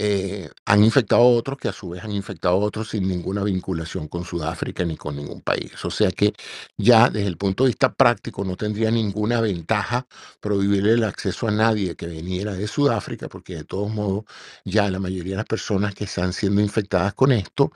eh, 0.00 0.48
han 0.64 0.84
infectado 0.84 1.22
a 1.22 1.26
otros 1.26 1.58
que 1.58 1.66
a 1.68 1.72
su 1.72 1.88
vez 1.88 2.04
han 2.04 2.12
infectado 2.12 2.54
a 2.54 2.58
otros 2.58 2.90
sin 2.90 3.08
ninguna 3.08 3.42
vinculación 3.42 4.06
con 4.06 4.24
Sudáfrica 4.24 4.84
ni 4.84 4.96
con 4.96 5.16
ningún 5.16 5.40
país. 5.40 5.84
O 5.84 5.90
sea 5.90 6.12
que 6.12 6.32
ya 6.76 7.10
desde 7.10 7.26
el 7.26 7.36
punto 7.36 7.64
de 7.64 7.70
vista 7.70 7.92
práctico 7.92 8.44
no 8.44 8.56
tendría 8.56 8.92
ninguna 8.92 9.40
ventaja 9.40 10.06
prohibirle 10.40 10.92
el 10.92 11.02
acceso 11.02 11.48
a 11.48 11.50
nadie 11.50 11.96
que 11.96 12.06
viniera 12.06 12.54
de 12.54 12.68
Sudáfrica, 12.68 13.28
porque 13.28 13.56
de 13.56 13.64
todos 13.64 13.92
modos 13.92 14.24
ya 14.64 14.88
la 14.88 15.00
mayoría 15.00 15.32
de 15.32 15.38
las 15.38 15.46
personas 15.46 15.94
que 15.96 16.04
están 16.04 16.32
siendo 16.32 16.60
infectadas 16.60 17.14
con 17.14 17.32
esto 17.32 17.72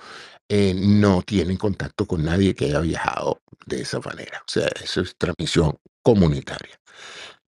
eh, 0.48 0.74
no 0.74 1.22
tienen 1.22 1.56
contacto 1.56 2.06
con 2.06 2.24
nadie 2.24 2.54
que 2.54 2.66
haya 2.66 2.80
viajado 2.80 3.40
de 3.66 3.80
esa 3.82 3.98
manera. 3.98 4.38
O 4.46 4.50
sea, 4.50 4.68
eso 4.80 5.00
es 5.00 5.16
transmisión 5.16 5.76
comunitaria. 6.02 6.78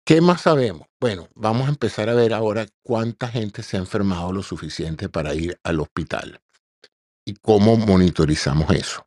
¿Qué 0.05 0.21
más 0.21 0.43
sabemos? 0.43 0.89
Bueno, 1.01 1.29
vamos 1.37 1.69
a 1.69 1.71
empezar 1.71 2.09
a 2.09 2.15
ver 2.15 2.35
ahora 2.35 2.67
cuánta 2.83 3.29
gente 3.29 3.63
se 3.63 3.77
ha 3.77 3.81
enfermado 3.81 4.33
lo 4.33 4.43
suficiente 4.43 5.09
para 5.09 5.35
ir 5.35 5.59
al 5.63 5.81
hospital 5.81 6.41
y 7.27 7.35
cómo 7.37 7.77
monitorizamos 7.77 8.71
eso. 8.73 9.07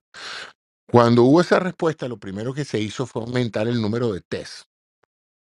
Cuando 0.92 1.24
hubo 1.24 1.42
esa 1.42 1.60
respuesta, 1.60 2.08
lo 2.08 2.20
primero 2.20 2.54
que 2.54 2.66
se 2.66 2.80
hizo 2.80 3.08
fue 3.08 3.24
aumentar 3.24 3.68
el 3.68 3.82
número 3.82 4.14
de 4.14 4.22
test. 4.22 4.64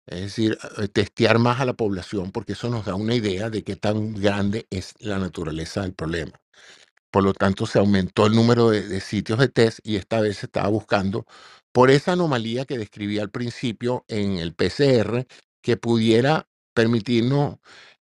Es 0.08 0.22
decir, 0.22 0.58
eh, 0.80 0.90
testear 0.90 1.40
más 1.40 1.62
a 1.62 1.66
la 1.66 1.74
población 1.74 2.32
porque 2.32 2.54
eso 2.54 2.70
nos 2.70 2.86
da 2.86 2.96
una 2.96 3.16
idea 3.16 3.50
de 3.50 3.64
qué 3.64 3.76
tan 3.78 4.14
grande 4.16 4.68
es 4.72 4.96
la 5.00 5.20
naturaleza 5.20 5.82
del 5.84 5.94
problema. 5.96 6.34
Por 7.14 7.26
lo 7.26 7.34
tanto, 7.36 7.68
se 7.68 7.80
aumentó 7.80 8.28
el 8.28 8.36
número 8.36 8.72
de, 8.72 9.02
sitios 9.02 9.40
de 9.40 9.50
test 9.50 9.80
y 9.86 9.98
esta 9.98 10.22
vez 10.22 10.40
se 10.40 10.48
estaba 10.48 10.70
buscando 10.70 11.28
por 11.74 11.92
esa 11.92 12.14
anomalía 12.14 12.66
que 12.66 12.80
describí 12.80 13.20
al 13.20 13.32
principio 13.32 14.06
en 14.10 14.40
el 14.40 14.56
PCR, 14.56 15.28
que 15.64 15.78
pudiera 15.78 16.50
permitirnos 16.76 17.58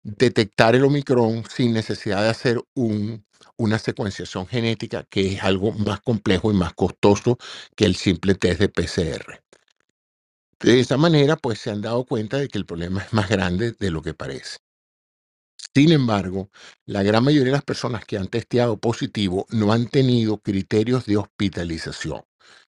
detectar 0.04 0.76
el 0.76 0.84
Omicron 0.86 1.44
sin 1.54 1.74
necesidad 1.74 2.24
de 2.24 2.30
hacer 2.30 2.62
un, 2.76 3.26
una 3.58 3.80
secuenciación 3.80 4.48
genética, 4.48 5.04
que 5.10 5.34
es 5.34 5.44
algo 5.44 5.72
más 5.74 6.00
complejo 6.02 6.52
y 6.52 6.56
más 6.56 6.74
costoso 6.74 7.38
que 7.76 7.86
el 7.86 7.96
simple 7.96 8.36
test 8.36 8.60
de 8.62 8.70
PCR. 8.70 9.42
De 10.60 10.80
esa 10.80 10.98
manera, 10.98 11.36
pues 11.36 11.60
se 11.60 11.70
han 11.70 11.82
dado 11.82 12.04
cuenta 12.06 12.38
de 12.38 12.48
que 12.48 12.58
el 12.58 12.66
problema 12.66 13.02
es 13.02 13.12
más 13.14 13.28
grande 13.30 13.72
de 13.72 13.90
lo 13.92 14.02
que 14.02 14.14
parece. 14.14 14.58
Sin 15.74 15.92
embargo, 15.92 16.50
la 16.86 17.02
gran 17.02 17.24
mayoría 17.24 17.46
de 17.46 17.52
las 17.58 17.64
personas 17.64 18.04
que 18.04 18.18
han 18.18 18.28
testeado 18.28 18.78
positivo 18.78 19.46
no 19.50 19.72
han 19.72 19.88
tenido 19.88 20.38
criterios 20.38 21.06
de 21.06 21.16
hospitalización. 21.18 22.22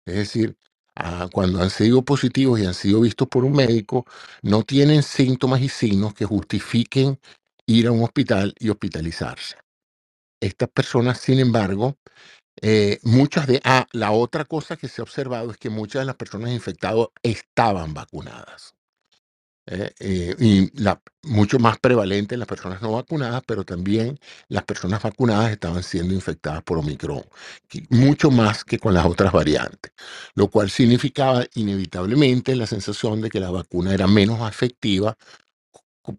Es 0.06 0.16
decir, 0.16 0.58
ah, 0.96 1.30
cuando 1.34 1.62
han 1.64 1.72
sido 1.72 2.04
positivos 2.04 2.60
y 2.60 2.66
han 2.68 2.76
sido 2.76 3.02
vistos 3.02 3.30
por 3.30 3.46
un 3.46 3.54
médico, 3.54 4.06
no 4.44 4.64
tienen 4.64 5.04
síntomas 5.04 5.62
y 5.62 5.70
signos 5.70 6.14
que 6.16 6.26
justifiquen 6.26 7.20
ir 7.68 7.88
a 7.88 7.94
un 7.94 8.04
hospital 8.04 8.56
y 8.60 8.70
hospitalizarse. 8.70 9.58
Estas 10.42 10.70
personas, 10.70 11.20
sin 11.20 11.40
embargo, 11.40 11.98
eh, 12.62 13.00
muchas 13.04 13.48
de... 13.48 13.62
Ah, 13.66 13.88
la 13.94 14.12
otra 14.12 14.46
cosa 14.46 14.78
que 14.78 14.90
se 14.90 15.02
ha 15.02 15.06
observado 15.06 15.52
es 15.52 15.58
que 15.58 15.70
muchas 15.72 16.02
de 16.02 16.08
las 16.08 16.18
personas 16.18 16.52
infectadas 16.52 17.08
estaban 17.24 17.94
vacunadas. 17.94 18.76
Eh, 19.70 19.92
eh, 20.00 20.36
y 20.40 20.82
la, 20.82 21.02
mucho 21.24 21.60
más 21.60 21.78
prevalente 21.80 22.36
en 22.36 22.40
las 22.40 22.48
personas 22.48 22.82
no 22.82 22.94
vacunadas, 22.94 23.44
pero 23.46 23.66
también 23.66 24.18
las 24.48 24.64
personas 24.64 25.04
vacunadas 25.04 25.52
estaban 25.52 25.84
siendo 25.84 26.14
infectadas 26.14 26.64
por 26.64 26.78
Omicron, 26.78 27.24
mucho 27.90 28.32
más 28.32 28.64
que 28.64 28.80
con 28.80 28.94
las 28.94 29.06
otras 29.06 29.34
variantes, 29.34 29.92
lo 30.36 30.50
cual 30.50 30.70
significaba 30.70 31.46
inevitablemente 31.56 32.56
la 32.56 32.66
sensación 32.66 33.20
de 33.22 33.30
que 33.30 33.42
la 33.42 33.52
vacuna 33.52 33.94
era 33.94 34.08
menos 34.08 34.50
efectiva 34.50 35.18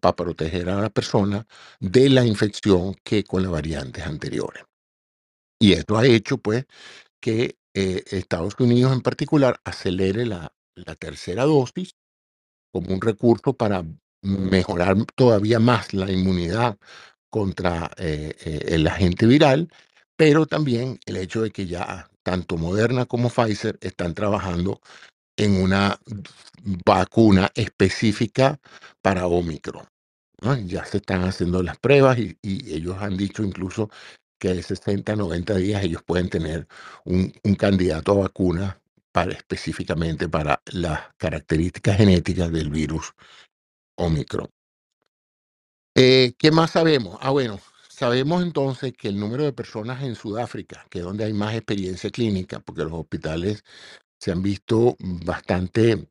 para 0.00 0.17
proteger 0.17 0.69
a 0.69 0.81
la 0.83 0.90
persona 0.90 1.47
de 1.81 2.11
la 2.11 2.26
infección 2.26 2.95
que 3.02 3.25
con 3.25 3.43
las 3.43 3.50
variantes 3.50 4.05
anteriores. 4.07 4.64
Y 5.59 5.73
esto 5.73 5.97
ha 5.99 6.07
hecho, 6.07 6.38
pues, 6.38 6.67
que 7.21 7.59
eh, 7.75 8.05
Estados 8.11 8.55
Unidos 8.59 8.93
en 8.93 9.02
particular 9.02 9.61
acelere 9.64 10.26
la, 10.26 10.52
la 10.75 10.95
tercera 10.97 11.45
dosis 11.45 11.95
como 12.72 12.94
un 12.94 13.00
recurso 13.00 13.52
para 13.52 13.84
mejorar 14.22 14.96
todavía 15.14 15.58
más 15.60 15.92
la 15.94 16.10
inmunidad 16.10 16.76
contra 17.30 17.90
eh, 17.98 18.34
eh, 18.44 18.64
el 18.68 18.87
agente 18.87 19.26
viral, 19.26 19.68
pero 20.16 20.46
también 20.46 20.98
el 21.06 21.16
hecho 21.16 21.42
de 21.42 21.50
que 21.50 21.66
ya 21.66 22.10
tanto 22.22 22.56
Moderna 22.56 23.06
como 23.06 23.30
Pfizer 23.30 23.78
están 23.80 24.14
trabajando 24.14 24.80
en 25.37 25.62
una 25.62 25.98
vacuna 26.84 27.50
específica 27.54 28.60
para 29.02 29.26
Omicron. 29.26 29.87
Ya 30.66 30.84
se 30.84 30.98
están 30.98 31.25
haciendo 31.25 31.62
las 31.62 31.78
pruebas 31.78 32.18
y, 32.18 32.37
ellos 32.42 32.96
han 33.00 33.16
dicho 33.16 33.42
incluso 33.42 33.90
que 34.38 34.54
de 34.54 34.62
60 34.62 35.12
a 35.12 35.16
90 35.16 35.54
días 35.56 35.84
ellos 35.84 36.02
pueden 36.04 36.28
tener 36.28 36.68
un, 37.04 37.32
un 37.42 37.54
candidato 37.54 38.12
a 38.12 38.22
vacuna 38.22 38.80
específicamente 39.15 40.29
para 40.29 40.62
las 40.73 41.00
características 41.17 41.97
genéticas 41.97 42.53
del 42.53 42.71
virus 42.71 43.12
Omicron. 43.97 44.49
Eh, 45.97 46.35
¿Qué 46.38 46.50
más 46.53 46.73
sabemos? 46.73 47.19
Ah, 47.21 47.31
bueno, 47.31 47.61
sabemos 47.91 48.43
entonces 48.43 48.93
que 48.97 49.09
el 49.09 49.19
número 49.21 49.45
de 49.45 49.53
personas 49.53 50.03
en 50.05 50.15
Sudáfrica, 50.15 50.87
que 50.91 51.00
es 51.00 51.05
donde 51.05 51.25
hay 51.25 51.33
más 51.35 51.55
experiencia 51.55 52.11
clínica, 52.11 52.61
porque 52.61 52.85
los 52.85 52.93
hospitales 52.95 53.65
se 54.21 54.33
han 54.33 54.43
visto 54.43 54.97
bastante 55.00 56.09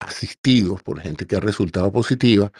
asistidos 0.00 0.82
por 0.82 1.00
gente 1.00 1.26
que 1.26 1.36
ha 1.36 1.40
resultado 1.40 1.92
positiva, 1.92 2.52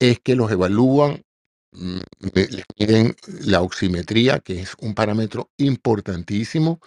es 0.00 0.20
que 0.20 0.36
los 0.36 0.50
evalúan, 0.52 1.24
mm, 1.72 1.98
les 2.34 2.64
miden 2.78 3.16
la 3.42 3.62
oximetría, 3.62 4.40
que 4.40 4.62
es 4.62 4.74
un 4.80 4.94
parámetro 4.94 5.50
importantísimo 5.58 6.80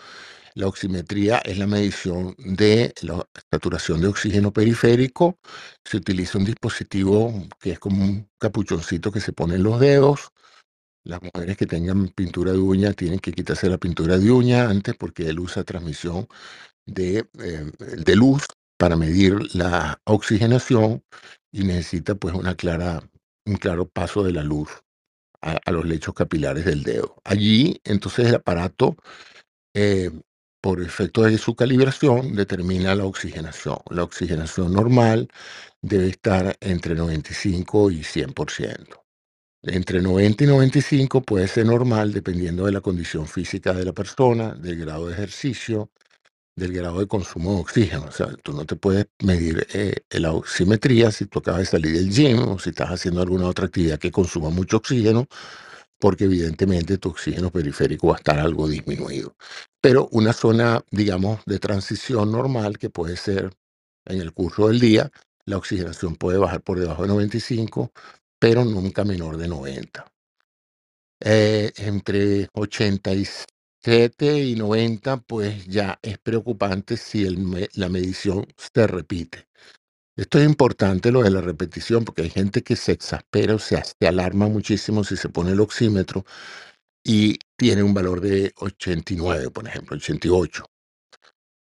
la 0.55 0.67
oximetría 0.67 1.38
es 1.39 1.58
la 1.58 1.67
medición 1.67 2.36
de 2.38 2.93
la 3.01 3.25
saturación 3.51 4.01
de 4.01 4.08
oxígeno 4.08 4.51
periférico. 4.51 5.38
Se 5.86 5.98
utiliza 5.98 6.38
un 6.38 6.46
dispositivo 6.46 7.34
que 7.60 7.72
es 7.72 7.79
como 7.79 8.03
un 8.03 8.29
capuchoncito 8.38 9.12
que 9.12 9.22
se 9.22 9.34
pone 9.34 9.55
en 9.55 9.63
los 9.63 9.79
dedos. 9.79 10.31
Las 11.03 11.22
mujeres 11.22 11.58
que 11.58 11.65
tengan 11.65 12.10
pintura 12.10 12.51
de 12.51 12.60
uña 12.60 12.93
tienen 12.93 13.20
que 13.20 13.31
quitarse 13.31 13.70
la 13.70 13.77
pintura 13.77 14.17
de 14.17 14.31
uña 14.31 14.70
antes 14.70 14.96
porque 14.96 15.27
él 15.27 15.39
usa 15.39 15.63
transmisión 15.63 16.27
de, 16.86 17.25
eh, 17.39 18.15
luz 18.15 18.46
para 18.77 18.96
medir 18.96 19.55
la 19.55 20.00
oxigenación 20.05 21.03
y 21.51 21.63
necesita 21.63 22.15
pues 22.15 22.36
una 22.36 22.55
clara, 22.55 23.01
un 23.46 23.55
claro 23.55 23.88
paso 23.88 24.24
de 24.24 24.34
la 24.34 24.43
luz 24.43 24.70
a, 25.41 25.72
los 25.72 25.86
lechos 25.86 26.13
capilares 26.13 26.65
del 26.65 26.84
dedo. 26.84 27.15
Allí, 27.24 27.79
entonces, 27.84 28.27
el 28.27 28.36
aparato, 28.36 28.96
eh, 29.74 30.12
por 30.61 30.81
efecto 30.81 31.23
de 31.23 31.37
su 31.37 31.55
calibración, 31.55 32.35
determina 32.35 32.95
la 32.95 33.05
oxigenación. 33.05 33.79
La 33.89 34.03
oxigenación 34.03 34.73
normal 34.73 35.27
debe 35.81 36.09
estar 36.09 36.55
entre 36.61 36.95
95 36.95 37.91
y 37.91 38.01
100%. 38.01 39.01
Entre 39.63 40.01
90 40.01 40.43
y 40.43 40.47
95 40.47 41.21
puede 41.21 41.47
ser 41.47 41.65
normal 41.67 42.13
dependiendo 42.13 42.65
de 42.65 42.71
la 42.71 42.81
condición 42.81 43.27
física 43.27 43.73
de 43.73 43.85
la 43.85 43.93
persona, 43.93 44.53
del 44.55 44.77
grado 44.79 45.07
de 45.07 45.13
ejercicio, 45.13 45.91
del 46.55 46.73
grado 46.73 46.99
de 46.99 47.07
consumo 47.07 47.55
de 47.55 47.61
oxígeno. 47.61 48.05
O 48.07 48.11
sea, 48.11 48.27
tú 48.43 48.53
no 48.53 48.65
te 48.65 48.75
puedes 48.75 49.07
medir 49.23 49.67
eh, 49.73 49.95
la 50.11 50.33
oximetría 50.33 51.11
si 51.11 51.25
tú 51.27 51.39
acabas 51.39 51.61
de 51.61 51.65
salir 51.67 51.93
del 51.93 52.11
gym 52.11 52.39
o 52.49 52.59
si 52.59 52.69
estás 52.71 52.89
haciendo 52.89 53.21
alguna 53.21 53.47
otra 53.47 53.65
actividad 53.65 53.99
que 53.99 54.11
consuma 54.11 54.49
mucho 54.49 54.77
oxígeno, 54.77 55.27
porque 56.01 56.25
evidentemente 56.25 57.00
tu 57.00 57.12
oxígeno 57.12 57.51
periférico 57.51 58.10
va 58.10 58.15
a 58.15 58.20
estar 58.20 58.39
algo 58.39 58.67
disminuido. 58.70 59.38
Pero 59.81 60.10
una 60.13 60.34
zona, 60.34 60.84
digamos, 60.91 61.41
de 61.48 61.60
transición 61.60 62.34
normal 62.34 62.79
que 62.79 62.91
puede 62.91 63.17
ser 63.17 63.53
en 64.05 64.22
el 64.22 64.34
curso 64.34 64.70
del 64.70 64.81
día, 64.81 65.12
la 65.46 65.58
oxigenación 65.58 66.17
puede 66.17 66.39
bajar 66.39 66.63
por 66.63 66.79
debajo 66.79 67.03
de 67.03 67.10
95, 67.10 67.91
pero 68.39 68.65
nunca 68.65 69.05
menor 69.05 69.38
de 69.38 69.50
90. 69.50 70.05
Eh, 71.22 71.74
entre 71.77 72.50
87 72.53 74.43
y 74.43 74.55
90, 74.55 75.17
pues 75.20 75.65
ya 75.67 76.00
es 76.01 76.17
preocupante 76.20 76.98
si 76.98 77.25
la 77.75 77.89
medición 77.89 78.48
se 78.58 78.88
repite. 78.88 79.48
Esto 80.21 80.37
es 80.37 80.45
importante 80.45 81.11
lo 81.11 81.23
de 81.23 81.31
la 81.31 81.41
repetición, 81.41 82.05
porque 82.05 82.21
hay 82.21 82.29
gente 82.29 82.61
que 82.61 82.75
se 82.75 82.91
exaspera 82.91 83.55
o 83.55 83.59
se, 83.59 83.81
alarma 84.01 84.47
muchísimo 84.47 85.03
si 85.03 85.17
se 85.17 85.29
pone 85.29 85.53
el 85.53 85.59
oxímetro 85.59 86.25
y 87.03 87.39
tiene 87.57 87.81
un 87.81 87.95
valor 87.95 88.21
de 88.21 88.53
89, 88.57 89.49
por 89.49 89.67
ejemplo, 89.67 89.97
88. 89.97 90.63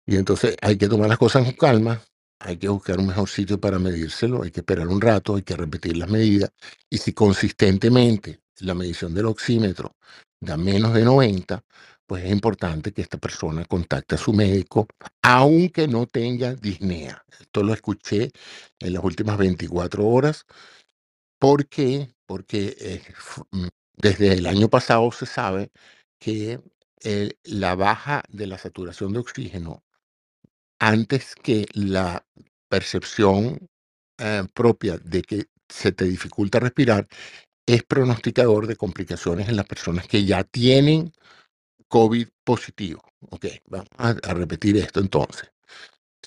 Y 0.05 0.17
entonces 0.17 0.55
hay 0.61 0.77
que 0.77 0.87
tomar 0.87 1.09
las 1.09 1.17
cosas 1.17 1.45
con 1.45 1.53
calma, 1.53 2.03
hay 2.37 2.57
que 2.57 2.67
buscar 2.67 2.99
un 2.99 3.07
mejor 3.07 3.27
sitio 3.27 3.59
para 3.59 3.79
medírselo, 3.79 4.43
hay 4.43 4.51
que 4.51 4.59
esperar 4.59 4.87
un 4.87 5.01
rato, 5.01 5.35
hay 5.35 5.41
que 5.41 5.55
repetir 5.55 5.97
las 5.97 6.11
medidas. 6.11 6.51
Y 6.91 6.99
si 6.99 7.11
consistentemente 7.11 8.41
la 8.59 8.75
medición 8.75 9.15
del 9.15 9.25
oxímetro 9.25 9.95
da 10.39 10.57
menos 10.57 10.93
de 10.93 11.03
90, 11.03 11.63
pues 12.07 12.25
es 12.25 12.31
importante 12.31 12.91
que 12.91 13.01
esta 13.01 13.17
persona 13.17 13.65
contacte 13.65 14.15
a 14.15 14.17
su 14.17 14.33
médico, 14.33 14.87
aunque 15.21 15.87
no 15.87 16.05
tenga 16.07 16.55
disnea. 16.55 17.23
Esto 17.39 17.63
lo 17.63 17.73
escuché 17.73 18.31
en 18.79 18.93
las 18.93 19.03
últimas 19.03 19.37
24 19.37 20.05
horas. 20.07 20.45
¿Por 21.39 21.67
qué? 21.67 22.13
Porque 22.25 22.75
eh, 22.79 23.01
mm, 23.51 23.67
desde 23.97 24.33
el 24.33 24.45
año 24.47 24.69
pasado 24.69 25.11
se 25.11 25.25
sabe 25.25 25.71
que 26.19 26.59
la 27.43 27.75
baja 27.75 28.23
de 28.29 28.47
la 28.47 28.57
saturación 28.57 29.11
de 29.13 29.19
oxígeno 29.19 29.83
antes 30.79 31.35
que 31.35 31.65
la 31.73 32.25
percepción 32.69 33.69
eh, 34.17 34.43
propia 34.53 34.97
de 34.97 35.21
que 35.21 35.45
se 35.69 35.91
te 35.91 36.05
dificulta 36.05 36.59
respirar, 36.59 37.07
es 37.65 37.83
pronosticador 37.83 38.67
de 38.67 38.75
complicaciones 38.75 39.49
en 39.49 39.55
las 39.55 39.65
personas 39.65 40.07
que 40.07 40.25
ya 40.25 40.43
tienen 40.43 41.13
COVID 41.93 42.27
positivo. 42.43 43.03
Ok, 43.29 43.45
vamos 43.67 43.87
a, 43.97 44.13
repetir 44.33 44.77
esto 44.77 44.99
entonces. 44.99 45.51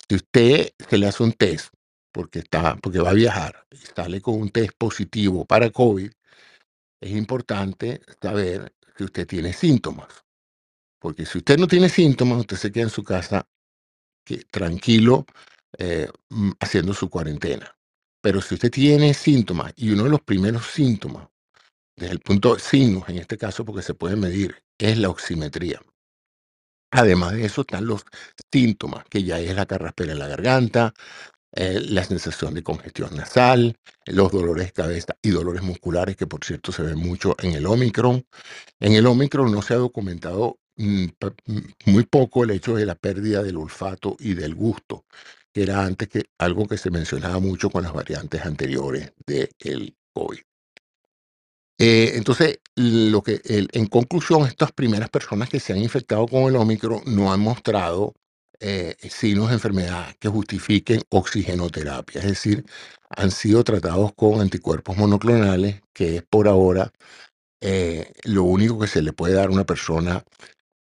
Si 0.08 0.14
usted 0.14 0.70
se 0.88 0.96
le 0.96 1.08
hace 1.08 1.24
un 1.24 1.32
test 1.32 1.74
porque, 2.12 2.38
está, 2.38 2.76
porque 2.76 3.00
va 3.00 3.10
a 3.10 3.14
viajar 3.14 3.66
y 3.72 3.78
sale 3.78 4.20
con 4.20 4.40
un 4.40 4.50
test 4.50 4.74
positivo 4.78 5.44
para 5.44 5.70
COVID, 5.70 6.08
es 7.00 7.10
importante 7.10 8.00
saber 8.22 8.72
si 8.96 9.02
usted 9.02 9.26
tiene 9.26 9.52
síntomas. 9.52 10.24
Porque 11.00 11.26
si 11.26 11.38
usted 11.38 11.58
no 11.58 11.66
tiene 11.66 11.88
síntomas, 11.88 12.38
usted 12.38 12.56
se 12.56 12.70
queda 12.70 12.84
en 12.84 12.90
su 12.90 13.02
casa 13.02 13.48
tranquilo 14.52 15.26
eh, 15.78 16.08
mm, 16.28 16.52
haciendo 16.60 16.94
su 16.94 17.10
cuarentena. 17.10 17.76
Pero 18.20 18.40
si 18.40 18.54
usted 18.54 18.70
tiene 18.70 19.14
síntomas 19.14 19.72
y 19.74 19.90
uno 19.90 20.04
de 20.04 20.10
los 20.10 20.20
primeros 20.20 20.66
síntomas, 20.66 21.26
desde 21.96 22.12
el 22.12 22.20
punto 22.20 22.54
de 22.54 22.60
signos 22.60 23.08
en 23.08 23.18
este 23.18 23.36
caso, 23.36 23.64
porque 23.64 23.82
se 23.82 23.94
puede 23.94 24.14
medir, 24.14 24.62
es 24.78 24.98
la 24.98 25.08
oximetría. 25.08 25.80
Además 26.90 27.32
de 27.32 27.44
eso 27.44 27.62
están 27.62 27.86
los 27.86 28.04
síntomas, 28.52 29.04
que 29.10 29.22
ya 29.22 29.38
es 29.38 29.54
la 29.54 29.66
carraspera 29.66 30.12
en 30.12 30.18
la 30.18 30.28
garganta, 30.28 30.94
eh, 31.52 31.80
la 31.80 32.04
sensación 32.04 32.54
de 32.54 32.62
congestión 32.62 33.14
nasal, 33.16 33.76
los 34.06 34.30
dolores 34.32 34.66
de 34.66 34.72
cabeza 34.72 35.16
y 35.22 35.30
dolores 35.30 35.62
musculares, 35.62 36.16
que 36.16 36.26
por 36.26 36.44
cierto 36.44 36.72
se 36.72 36.82
ven 36.82 36.98
mucho 36.98 37.36
en 37.42 37.52
el 37.52 37.66
Omicron. 37.66 38.26
En 38.80 38.92
el 38.92 39.06
Omicron 39.06 39.50
no 39.50 39.62
se 39.62 39.74
ha 39.74 39.78
documentado 39.78 40.58
Mm, 40.78 41.06
mm, 41.46 41.58
muy 41.86 42.04
poco 42.04 42.44
el 42.44 42.50
hecho 42.50 42.74
de 42.74 42.84
la 42.84 42.94
pérdida 42.96 43.42
del 43.42 43.56
olfato 43.56 44.16
y 44.18 44.34
del 44.34 44.54
gusto, 44.54 45.06
que 45.52 45.62
era 45.62 45.84
antes 45.84 46.08
que 46.08 46.24
algo 46.38 46.66
que 46.66 46.76
se 46.76 46.90
mencionaba 46.90 47.38
mucho 47.40 47.70
con 47.70 47.82
las 47.82 47.94
variantes 47.94 48.44
anteriores 48.44 49.12
del 49.26 49.96
COVID. 50.12 50.40
Eh, 51.78 52.12
entonces, 52.14 52.60
lo 52.76 53.22
que, 53.22 53.40
en 53.44 53.86
conclusión, 53.86 54.46
estas 54.46 54.72
primeras 54.72 55.10
personas 55.10 55.48
que 55.48 55.60
se 55.60 55.72
han 55.72 55.78
infectado 55.80 56.26
con 56.26 56.44
el 56.44 56.56
Omicron 56.56 57.02
no 57.06 57.32
han 57.32 57.40
mostrado 57.40 58.14
eh, 58.60 58.96
signos 59.10 59.48
de 59.48 59.54
enfermedad 59.54 60.14
que 60.18 60.28
justifiquen 60.28 61.02
oxigenoterapia, 61.10 62.20
es 62.22 62.26
decir, 62.28 62.64
han 63.10 63.30
sido 63.30 63.62
tratados 63.64 64.12
con 64.14 64.40
anticuerpos 64.40 64.96
monoclonales, 64.96 65.82
que 65.92 66.16
es 66.16 66.22
por 66.22 66.48
ahora 66.48 66.90
eh, 67.60 68.12
lo 68.24 68.44
único 68.44 68.78
que 68.80 68.86
se 68.88 69.02
le 69.02 69.12
puede 69.12 69.34
dar 69.34 69.48
a 69.48 69.52
una 69.52 69.64
persona 69.64 70.24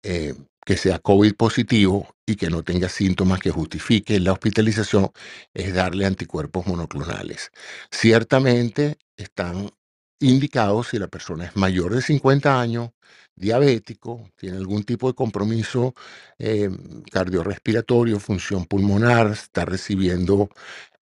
eh, 0.03 0.35
que 0.65 0.77
sea 0.77 0.99
COVID 0.99 1.35
positivo 1.35 2.15
y 2.25 2.35
que 2.35 2.49
no 2.49 2.63
tenga 2.63 2.89
síntomas 2.89 3.39
que 3.39 3.51
justifiquen 3.51 4.23
la 4.23 4.33
hospitalización 4.33 5.11
es 5.53 5.73
darle 5.73 6.05
anticuerpos 6.05 6.67
monoclonales. 6.67 7.51
Ciertamente 7.91 8.97
están 9.17 9.71
indicados 10.19 10.89
si 10.89 10.99
la 10.99 11.07
persona 11.07 11.45
es 11.45 11.55
mayor 11.55 11.93
de 11.95 12.01
50 12.01 12.59
años, 12.59 12.91
diabético, 13.35 14.29
tiene 14.37 14.57
algún 14.57 14.83
tipo 14.83 15.07
de 15.07 15.15
compromiso 15.15 15.95
eh, 16.39 16.69
cardiorrespiratorio, 17.11 18.19
función 18.19 18.65
pulmonar, 18.65 19.31
está 19.31 19.65
recibiendo 19.65 20.49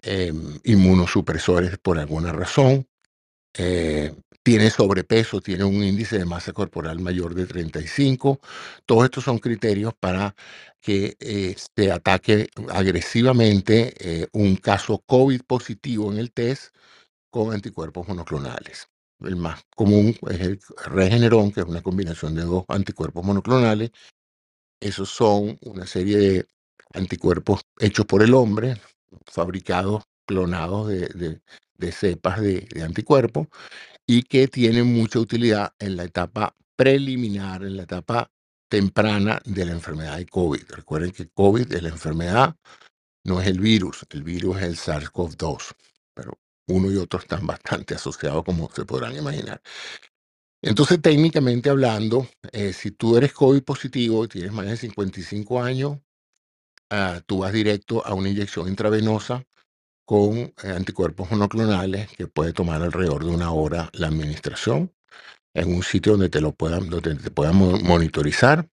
eh, 0.03 0.33
inmunosupresores 0.65 1.77
por 1.79 1.99
alguna 1.99 2.31
razón, 2.33 2.87
eh, 3.57 4.13
tiene 4.43 4.69
sobrepeso, 4.71 5.41
tiene 5.41 5.65
un 5.65 5.83
índice 5.83 6.19
de 6.19 6.25
masa 6.25 6.53
corporal 6.53 6.99
mayor 6.99 7.35
de 7.35 7.45
35. 7.47 8.39
Todos 8.85 9.05
estos 9.05 9.25
son 9.25 9.39
criterios 9.39 9.93
para 9.99 10.35
que 10.81 11.17
eh, 11.19 11.55
se 11.75 11.91
ataque 11.91 12.49
agresivamente 12.69 14.29
un 14.33 14.55
caso 14.57 15.03
COVID 15.05 15.41
positivo 15.47 16.11
en 16.13 16.19
el 16.19 16.31
test 16.33 16.75
con 17.31 17.53
anticuerpos 17.53 18.07
monoclonales. 18.07 18.90
El 19.23 19.35
más 19.35 19.63
común 19.75 20.15
es 20.29 20.39
el 20.41 20.59
Regeneron, 20.85 21.51
que 21.51 21.61
es 21.61 21.65
una 21.65 21.81
combinación 21.81 22.35
de 22.35 22.43
dos 22.43 22.65
anticuerpos 22.67 23.23
monoclonales. 23.23 23.91
Esos 24.79 25.09
son 25.09 25.57
una 25.61 25.85
serie 25.85 26.17
de 26.17 26.47
anticuerpos 26.93 27.61
hechos 27.79 28.05
por 28.05 28.23
el 28.23 28.33
hombre, 28.33 28.77
fabricados, 29.25 30.03
clonados 30.25 30.87
de, 30.87 31.41
cepas 31.91 32.41
de, 32.41 32.61
de 32.71 32.83
anticuerpos 32.83 33.47
y 34.07 34.23
que 34.23 34.47
tiene 34.47 34.83
mucha 34.83 35.19
utilidad 35.19 35.73
en 35.79 35.97
la 35.97 36.03
etapa 36.03 36.55
preliminar, 36.75 37.63
en 37.63 37.77
la 37.77 37.83
etapa 37.83 38.31
temprana 38.69 39.41
de 39.45 39.65
la 39.65 39.73
enfermedad 39.73 40.17
de 40.17 40.25
COVID. 40.25 40.63
Recuerden 40.69 41.11
que 41.11 41.29
COVID 41.29 41.71
es 41.73 41.83
la 41.83 41.89
enfermedad, 41.89 42.55
no 43.23 43.41
es 43.41 43.47
el 43.47 43.59
virus, 43.59 44.05
el 44.09 44.23
virus 44.23 44.57
es 44.57 44.63
el 44.63 44.77
SARS-CoV-2, 44.77 45.75
pero 46.13 46.39
uno 46.71 46.91
y 46.91 46.97
otro 46.97 47.19
están 47.19 47.45
bastante 47.47 47.95
asociados 47.95 48.43
como 48.43 48.69
se 48.71 48.85
podrán 48.85 49.15
imaginar. 49.15 49.61
Entonces, 50.63 51.01
técnicamente 51.01 51.69
hablando, 51.71 52.27
eh, 52.51 52.73
si 52.73 52.91
tú 52.91 53.17
eres 53.17 53.33
COVID 53.33 53.63
positivo 53.63 54.25
y 54.25 54.27
tienes 54.27 54.51
más 54.51 54.67
de 54.67 54.77
55 54.77 55.61
años, 55.61 55.99
ah, 56.91 57.21
tú 57.25 57.39
vas 57.39 57.53
directo 57.53 58.05
a 58.05 58.13
una 58.13 58.29
inyección 58.29 58.67
intravenosa 58.67 59.43
con 60.05 60.37
eh, 60.37 60.53
anticuerpos 60.75 61.31
monoclonales 61.31 62.09
que 62.15 62.27
puede 62.27 62.53
tomar 62.53 62.81
alrededor 62.83 63.25
de 63.25 63.31
una 63.31 63.51
hora 63.51 63.89
la 63.93 64.07
administración 64.07 64.93
en 65.55 65.73
un 65.73 65.83
sitio 65.83 66.13
donde 66.13 66.29
te 66.29 66.41
lo 66.41 66.53
puedan, 66.53 66.89
donde 66.89 67.15
te 67.15 67.31
puedan 67.31 67.57
monitorizar. 67.57 68.69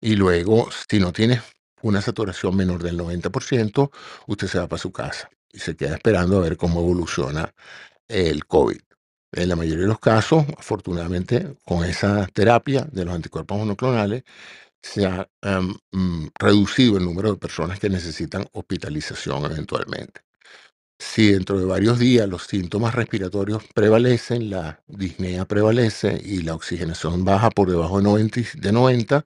Y 0.00 0.16
luego, 0.16 0.68
si 0.88 1.00
no 1.00 1.12
tienes 1.12 1.42
una 1.82 2.02
saturación 2.02 2.56
menor 2.56 2.82
del 2.82 2.98
90%, 2.98 3.90
usted 4.26 4.46
se 4.48 4.58
va 4.58 4.68
para 4.68 4.80
su 4.80 4.92
casa 4.92 5.30
y 5.52 5.58
se 5.60 5.76
queda 5.76 5.96
esperando 5.96 6.38
a 6.38 6.42
ver 6.42 6.56
cómo 6.56 6.80
evoluciona 6.80 7.54
el 8.08 8.46
COVID. 8.46 8.80
En 9.32 9.48
la 9.50 9.56
mayoría 9.56 9.82
de 9.82 9.88
los 9.88 10.00
casos, 10.00 10.46
afortunadamente, 10.58 11.56
con 11.66 11.84
esa 11.84 12.26
terapia 12.34 12.88
de 12.92 13.04
los 13.04 13.14
anticuerpos 13.14 13.58
monoclonales, 13.58 14.24
se 14.82 15.06
ha 15.06 15.28
em, 15.42 15.74
mm, 15.92 16.28
reducido 16.38 16.98
el 16.98 17.04
número 17.04 17.32
de 17.32 17.38
personas 17.38 17.80
que 17.80 17.90
necesitan 17.90 18.46
hospitalización 18.52 19.44
eventualmente. 19.46 20.22
Si 20.98 21.32
dentro 21.32 21.58
de 21.58 21.66
varios 21.66 21.98
días 21.98 22.28
los 22.28 22.44
síntomas 22.44 22.94
respiratorios 22.94 23.64
prevalecen, 23.74 24.50
la 24.50 24.82
disnea 24.88 25.44
prevalece 25.46 26.20
y 26.24 26.42
la 26.42 26.54
oxigenación 26.54 27.24
baja 27.24 27.50
por 27.50 27.70
debajo 27.70 27.98
de 27.98 28.04
90, 28.04 28.40
de 28.54 28.72
90 28.72 29.24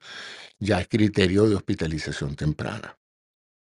ya 0.59 0.81
es 0.81 0.87
criterio 0.87 1.47
de 1.49 1.55
hospitalización 1.55 2.35
temprana. 2.35 2.97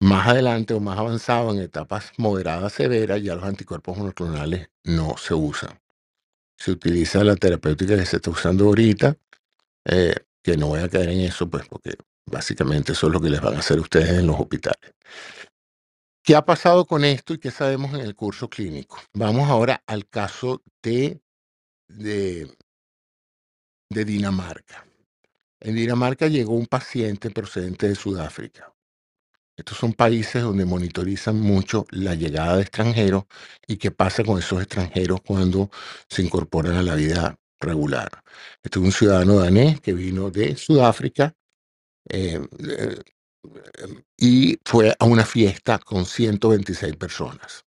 Más 0.05 0.29
adelante 0.29 0.75
o 0.75 0.81
más 0.81 0.99
avanzado, 0.99 1.51
en 1.51 1.61
etapas 1.61 2.13
moderadas 2.19 2.75
severas, 2.75 3.23
ya 3.23 3.37
los 3.37 3.45
anticuerpos 3.45 3.97
monoclonales 3.97 4.69
no 4.85 5.17
se 5.17 5.33
usan. 5.33 5.81
Se 6.59 6.73
utiliza 6.73 7.25
la 7.25 7.37
terapéutica 7.37 7.97
que 7.97 8.05
se 8.05 8.17
está 8.17 8.31
usando 8.31 8.67
ahorita, 8.67 9.17
eh, 9.87 10.15
que 10.43 10.59
no 10.59 10.67
voy 10.67 10.81
a 10.81 10.91
caer 10.91 11.09
en 11.09 11.21
eso, 11.21 11.49
pues 11.49 11.67
porque 11.67 11.95
básicamente 12.27 12.93
eso 12.93 13.07
es 13.07 13.15
lo 13.15 13.21
que 13.23 13.31
les 13.31 13.41
van 13.41 13.55
a 13.55 13.61
hacer 13.61 13.81
ustedes 13.81 14.11
en 14.11 14.27
los 14.27 14.39
hospitales. 14.39 14.93
¿Qué 16.23 16.37
ha 16.37 16.45
pasado 16.45 16.85
con 16.85 17.03
esto 17.07 17.33
y 17.33 17.39
qué 17.39 17.51
sabemos 17.51 17.95
en 17.95 18.01
el 18.01 18.15
curso 18.15 18.51
clínico? 18.51 18.99
Vamos 19.15 19.49
ahora 19.49 19.83
al 19.87 20.07
caso 20.07 20.63
de, 20.83 21.23
de, 21.89 22.55
de 23.89 24.05
Dinamarca. 24.05 24.87
En 25.61 25.75
Dinamarca 25.75 26.27
llegó 26.27 26.53
un 26.53 26.67
paciente 26.67 27.31
procedente 27.31 27.89
de 27.89 27.95
Sudáfrica. 27.95 28.74
Estos 29.57 29.79
son 29.79 29.93
países 29.95 30.43
donde 30.43 30.65
monitorizan 30.65 31.41
mucho 31.41 31.87
la 31.91 32.15
llegada 32.17 32.57
de 32.57 32.63
extranjeros 32.63 33.25
y 33.69 33.77
qué 33.77 33.93
pasa 33.93 34.25
con 34.25 34.39
esos 34.39 34.61
extranjeros 34.63 35.21
cuando 35.23 35.71
se 36.09 36.23
incorporan 36.23 36.77
a 36.77 36.83
la 36.83 36.97
vida 36.97 37.37
regular. 37.61 38.11
Este 38.63 38.81
es 38.81 38.85
un 38.85 38.93
ciudadano 38.93 39.41
danés 39.41 39.81
que 39.81 39.93
vino 39.95 40.31
de 40.31 40.57
Sudáfrica 40.57 41.35
eh, 42.11 42.41
eh, 42.69 42.97
y 44.19 44.59
fue 44.65 44.95
a 44.99 45.05
una 45.07 45.27
fiesta 45.27 45.79
con 45.79 46.07
126 46.07 46.97
personas. 46.97 47.65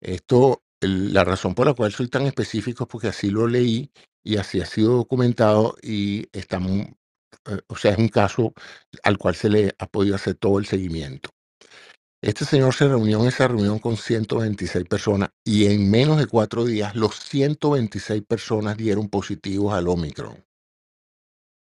Esto, 0.00 0.62
la 0.80 1.24
razón 1.24 1.54
por 1.54 1.66
la 1.66 1.74
cual 1.74 1.92
soy 1.92 2.08
tan 2.08 2.26
específico 2.26 2.84
es 2.84 2.88
porque 2.90 3.08
así 3.08 3.30
lo 3.30 3.46
leí 3.48 3.90
y 4.24 4.36
así 4.38 4.60
ha 4.60 4.66
sido 4.66 4.94
documentado 4.96 5.76
y 5.82 6.28
está 6.32 6.60
eh, 7.48 7.60
o 7.68 7.76
sea, 7.76 7.92
es 7.92 7.98
un 7.98 8.08
caso 8.08 8.52
al 9.02 9.18
cual 9.18 9.34
se 9.34 9.48
le 9.48 9.74
ha 9.78 9.86
podido 9.86 10.16
hacer 10.16 10.34
todo 10.34 10.58
el 10.58 10.66
seguimiento. 10.66 11.30
Este 12.22 12.44
señor 12.44 12.74
se 12.74 12.88
reunió 12.88 13.20
en 13.20 13.28
esa 13.28 13.46
reunión 13.46 13.78
con 13.78 13.96
126 13.96 14.86
personas 14.86 15.30
y 15.44 15.66
en 15.66 15.90
menos 15.90 16.18
de 16.18 16.26
cuatro 16.26 16.64
días 16.64 16.96
los 16.96 17.20
126 17.20 18.22
personas 18.24 18.76
dieron 18.76 19.08
positivos 19.08 19.74
al 19.74 19.86
Omicron, 19.86 20.44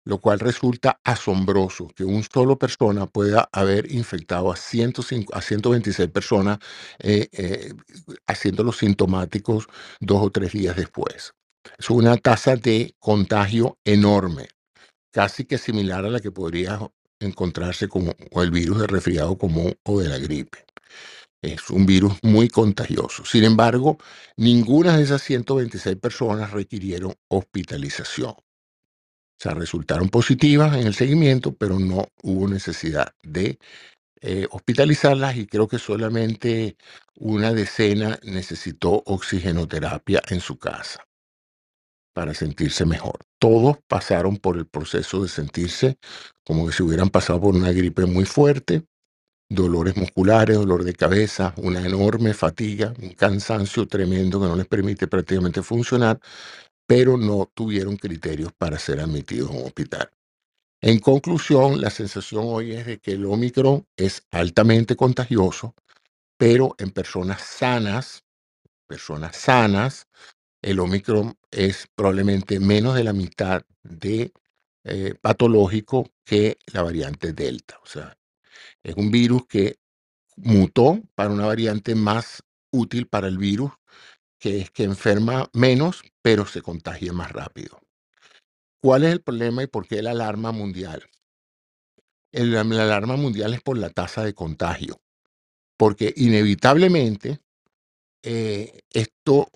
lo 0.05 0.19
cual 0.19 0.41
resulta 0.41 1.01
asombroso 1.05 1.89
que 1.97 2.05
un 2.05 2.25
solo 2.25 2.59
persona 2.59 3.07
pueda 3.07 3.49
haber 3.53 3.93
infectado 3.93 4.53
a, 4.53 4.57
105, 4.57 5.35
a 5.35 5.41
126 5.41 6.11
personas 6.11 6.59
eh, 6.99 7.29
eh, 7.33 7.73
haciéndolos 8.27 8.79
sintomáticos 8.79 9.69
dos 10.01 10.23
o 10.23 10.31
tres 10.31 10.53
días 10.53 10.77
después. 10.77 11.33
Es 11.79 11.89
una 11.89 12.17
tasa 12.17 12.57
de 12.57 12.95
contagio 12.99 13.79
enorme 13.85 14.49
casi 15.13 15.47
que 15.47 15.59
similar 15.59 16.07
a 16.07 16.11
la 16.11 16.21
que 16.21 16.33
podría 16.33 16.81
encontrarse 17.21 17.89
con 17.89 18.15
el 18.33 18.53
virus 18.53 18.81
de 18.81 18.89
resfriado 18.89 19.39
común 19.39 19.77
o 19.85 20.01
de 20.01 20.11
la 20.11 20.19
gripe. 20.19 20.67
Es 21.43 21.71
un 21.71 21.87
virus 21.87 22.15
muy 22.23 22.49
contagioso. 22.49 23.25
Sin 23.25 23.45
embargo, 23.45 23.99
ninguna 24.37 24.97
de 24.99 25.05
esas 25.05 25.23
126 25.23 25.97
personas 25.97 26.53
requirieron 26.53 27.15
hospitalización. 27.29 28.31
O 28.33 28.45
sea, 29.43 29.55
resultaron 29.55 30.09
positivas 30.11 30.77
en 30.77 30.87
el 30.87 30.95
seguimiento, 30.95 31.55
pero 31.57 31.79
no 31.79 32.09
hubo 32.23 32.49
necesidad 32.49 33.15
de 33.23 33.59
eh, 34.23 34.49
hospitalizarlas 34.51 35.37
y 35.37 35.47
creo 35.47 35.69
que 35.69 35.79
solamente 35.79 36.77
una 37.17 37.53
decena 37.53 38.19
necesitó 38.25 39.03
oxigenoterapia 39.07 40.23
en 40.31 40.41
su 40.41 40.59
casa 40.59 41.05
para 42.15 42.35
sentirse 42.35 42.87
mejor. 42.87 43.21
Todos 43.41 43.79
pasaron 43.89 44.39
por 44.39 44.57
el 44.59 44.67
proceso 44.67 45.23
de 45.23 45.29
sentirse 45.29 45.99
como 46.45 46.67
que 46.67 46.73
si 46.73 46.83
hubieran 46.83 47.11
pasado 47.11 47.41
por 47.41 47.55
una 47.57 47.73
gripe 47.73 48.07
muy 48.07 48.25
fuerte, 48.27 48.85
dolores 49.51 49.97
musculares, 49.97 50.57
dolor 50.59 50.85
de 50.85 50.95
cabeza, 50.95 51.55
una 51.59 51.87
enorme 51.87 52.35
fatiga, 52.35 52.95
un 53.03 53.11
cansancio 53.11 53.87
tremendo 53.89 54.41
que 54.41 54.47
no 54.49 54.57
les 54.57 54.67
permite 54.67 55.09
prácticamente 55.09 55.63
funcionar, 55.63 56.21
pero 56.87 57.17
no 57.19 57.51
tuvieron 57.55 57.97
criterios 57.97 58.53
para 58.57 58.79
ser 58.79 59.01
admitidos 59.01 59.51
en 59.51 59.59
un 59.59 59.67
hospital. 59.67 60.11
En 60.83 61.01
conclusión, 61.01 61.81
la 61.81 61.91
sensación 61.91 62.45
hoy 62.47 62.73
es 62.73 62.87
de 62.87 62.99
que 63.01 63.13
el 63.13 63.27
Omicron 63.27 63.87
es 63.97 64.23
altamente 64.31 64.97
contagioso, 64.97 65.75
pero 66.39 66.75
en 66.79 66.91
personas 66.93 67.43
sanas, 67.43 68.25
personas 68.89 69.37
sanas, 69.37 70.09
el 70.63 70.81
Omicron 70.81 71.37
es 71.51 71.89
probablemente 71.95 72.61
menos 72.61 72.95
de 72.95 73.05
la 73.05 73.13
mitad 73.13 73.63
de 73.83 74.33
eh, 74.85 75.15
patológico 75.21 76.09
que 76.25 76.59
la 76.73 76.83
variante 76.83 77.33
Delta. 77.33 77.79
O 77.83 77.87
sea, 77.87 78.17
es 78.83 78.95
un 78.97 79.11
virus 79.11 79.47
que 79.47 79.77
mutó 80.37 81.01
para 81.15 81.31
una 81.31 81.47
variante 81.47 81.95
más 81.95 82.43
útil 82.71 83.07
para 83.07 83.29
el 83.29 83.39
virus, 83.39 83.73
que 84.39 84.61
es 84.61 84.71
que 84.71 84.85
enferma 84.85 85.51
menos, 85.53 86.03
pero 86.23 86.47
se 86.47 86.63
contagia 86.63 87.13
más 87.13 87.33
rápido. 87.33 87.81
¿Cuál 88.81 89.05
es 89.05 89.13
el 89.13 89.23
problema 89.23 89.63
y 89.63 89.67
por 89.67 89.87
qué 89.87 90.03
la 90.03 90.13
alarma 90.13 90.53
mundial? 90.53 91.05
la 92.33 92.61
alarma 92.63 93.17
mundial 93.17 93.53
es 93.53 93.61
por 93.61 93.77
la 93.77 93.91
tasa 93.91 94.25
de 94.25 94.33
contagio, 94.33 95.03
porque 95.77 96.15
inevitablemente 96.17 97.41
eh, 98.23 98.81
esto 98.91 99.51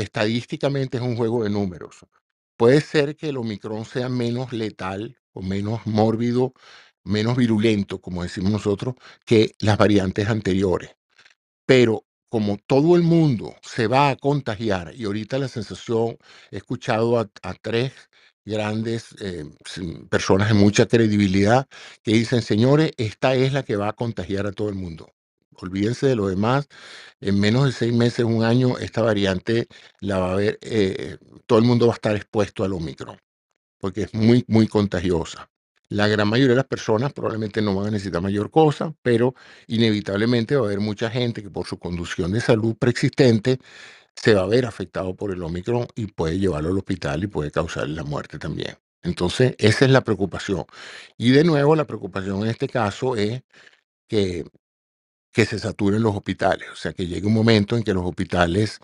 estadísticamente 0.00 0.98
es 0.98 1.02
un 1.02 1.16
juego 1.16 1.44
de 1.44 1.50
números. 1.50 2.06
Puede 2.56 2.80
ser 2.80 3.16
que 3.16 3.30
el 3.30 3.38
Omicron 3.38 3.84
sea 3.84 4.08
menos 4.08 4.52
letal 4.52 5.18
o 5.32 5.42
menos 5.42 5.86
mórbido, 5.86 6.52
menos 7.04 7.36
virulento, 7.36 8.00
como 8.00 8.22
decimos 8.22 8.52
nosotros, 8.52 8.94
que 9.24 9.54
las 9.60 9.78
variantes 9.78 10.28
anteriores. 10.28 10.90
Pero 11.66 12.04
como 12.28 12.58
todo 12.58 12.96
el 12.96 13.02
mundo 13.02 13.56
se 13.62 13.86
va 13.86 14.10
a 14.10 14.16
contagiar, 14.16 14.94
y 14.94 15.04
ahorita 15.04 15.38
la 15.38 15.48
sensación, 15.48 16.18
he 16.50 16.58
escuchado 16.58 17.18
a, 17.18 17.54
tres 17.62 17.92
grandes 18.44 19.14
eh, 19.20 19.44
personas 20.10 20.48
de 20.48 20.54
mucha 20.54 20.86
credibilidad 20.86 21.68
que 22.02 22.12
dicen, 22.12 22.42
señores, 22.42 22.92
esta 22.98 23.34
es 23.34 23.52
la 23.52 23.64
que 23.64 23.76
va 23.76 23.88
a 23.88 23.92
contagiar 23.94 24.46
a 24.46 24.52
todo 24.52 24.68
el 24.68 24.74
mundo 24.76 25.12
olvídense 25.62 26.06
de 26.06 26.16
lo 26.16 26.28
demás. 26.28 26.68
En 27.20 27.38
menos 27.40 27.66
de 27.66 27.72
seis 27.72 27.92
meses, 27.92 28.24
un 28.24 28.44
año, 28.44 28.78
esta 28.78 29.02
variante 29.02 29.68
la 30.00 30.18
va 30.18 30.32
a 30.32 30.36
ver, 30.36 30.58
eh, 30.62 31.18
todo 31.46 31.58
el 31.58 31.64
mundo 31.64 31.86
va 31.86 31.94
a 31.94 31.96
estar 31.96 32.16
expuesto 32.16 32.64
al 32.64 32.72
Omicron, 32.72 33.18
porque 33.78 34.02
es 34.02 34.14
muy, 34.14 34.44
muy 34.48 34.68
contagiosa. 34.68 35.50
La 35.88 36.06
gran 36.08 36.28
mayoría 36.28 36.50
de 36.50 36.56
las 36.56 36.66
personas 36.66 37.12
probablemente 37.12 37.62
no 37.62 37.74
van 37.74 37.88
a 37.88 37.90
necesitar 37.92 38.22
mayor 38.22 38.50
cosa, 38.50 38.94
pero 39.02 39.34
inevitablemente 39.66 40.56
va 40.56 40.62
a 40.62 40.66
haber 40.66 40.80
mucha 40.80 41.10
gente 41.10 41.42
que 41.42 41.50
por 41.50 41.66
su 41.66 41.78
conducción 41.78 42.32
de 42.32 42.40
salud 42.40 42.76
preexistente 42.78 43.58
se 44.14 44.34
va 44.34 44.42
a 44.42 44.46
ver 44.46 44.66
afectado 44.66 45.14
por 45.16 45.32
el 45.32 45.42
Omicron 45.42 45.88
y 45.96 46.06
puede 46.08 46.38
llevarlo 46.38 46.70
al 46.70 46.78
hospital 46.78 47.24
y 47.24 47.26
puede 47.28 47.50
causarle 47.50 47.94
la 47.94 48.04
muerte 48.04 48.38
también. 48.38 48.76
Entonces, 49.02 49.54
esa 49.58 49.84
es 49.86 49.90
la 49.90 50.02
preocupación. 50.04 50.64
Y 51.16 51.30
de 51.32 51.44
nuevo, 51.44 51.74
la 51.76 51.86
preocupación 51.86 52.42
en 52.42 52.50
este 52.50 52.68
caso 52.68 53.16
es 53.16 53.42
que 54.08 54.44
que 55.32 55.46
se 55.46 55.58
saturen 55.58 56.02
los 56.02 56.16
hospitales, 56.16 56.68
o 56.72 56.76
sea, 56.76 56.92
que 56.92 57.06
llegue 57.06 57.26
un 57.26 57.34
momento 57.34 57.76
en 57.76 57.84
que 57.84 57.94
los 57.94 58.04
hospitales 58.06 58.80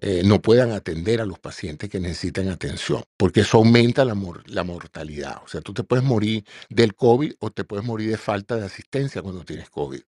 eh, 0.00 0.22
no 0.24 0.42
puedan 0.42 0.72
atender 0.72 1.20
a 1.22 1.26
los 1.26 1.38
pacientes 1.40 1.90
que 1.90 2.00
necesitan 2.00 2.48
atención, 2.50 3.02
porque 3.16 3.40
eso 3.42 3.58
aumenta 3.58 4.04
la, 4.04 4.14
la 4.46 4.64
mortalidad. 4.64 5.42
O 5.44 5.48
sea, 5.48 5.60
tú 5.62 5.74
te 5.74 5.84
puedes 5.84 6.04
morir 6.04 6.44
del 6.70 6.94
COVID 6.96 7.34
o 7.40 7.50
te 7.50 7.64
puedes 7.64 7.84
morir 7.86 8.10
de 8.10 8.18
falta 8.18 8.56
de 8.56 8.66
asistencia 8.66 9.22
cuando 9.22 9.44
tienes 9.44 9.70
COVID. 9.70 10.02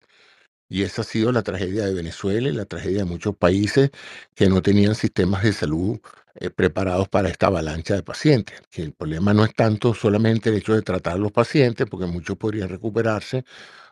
Y 0.68 0.83
esa 0.83 1.03
ha 1.03 1.05
sido 1.05 1.33
la 1.33 1.42
tragedia 1.42 1.87
de 1.87 1.94
Venezuela 1.94 2.49
y 2.49 2.53
la 2.53 2.64
tragedia 2.66 3.01
de 3.01 3.05
muchos 3.05 3.37
países 3.37 3.90
que 4.35 4.49
no 4.49 4.62
tenían 4.62 4.96
sistemas 4.96 5.44
de 5.44 5.53
salud 5.55 6.01
eh, 6.35 6.51
preparados 6.51 7.09
para 7.09 7.29
esta 7.31 7.49
avalancha 7.49 7.94
de 7.94 8.03
pacientes. 8.03 8.61
Que 8.70 8.83
el 8.83 8.92
problema 8.92 9.33
no 9.35 9.44
es 9.44 9.55
tanto 9.55 9.94
solamente 9.94 10.51
el 10.51 10.57
hecho 10.57 10.75
de 10.75 10.83
tratar 10.83 11.14
a 11.14 11.18
los 11.18 11.33
pacientes, 11.33 11.87
porque 11.90 12.07
muchos 12.07 12.37
podrían 12.37 12.68
recuperarse, 12.68 13.44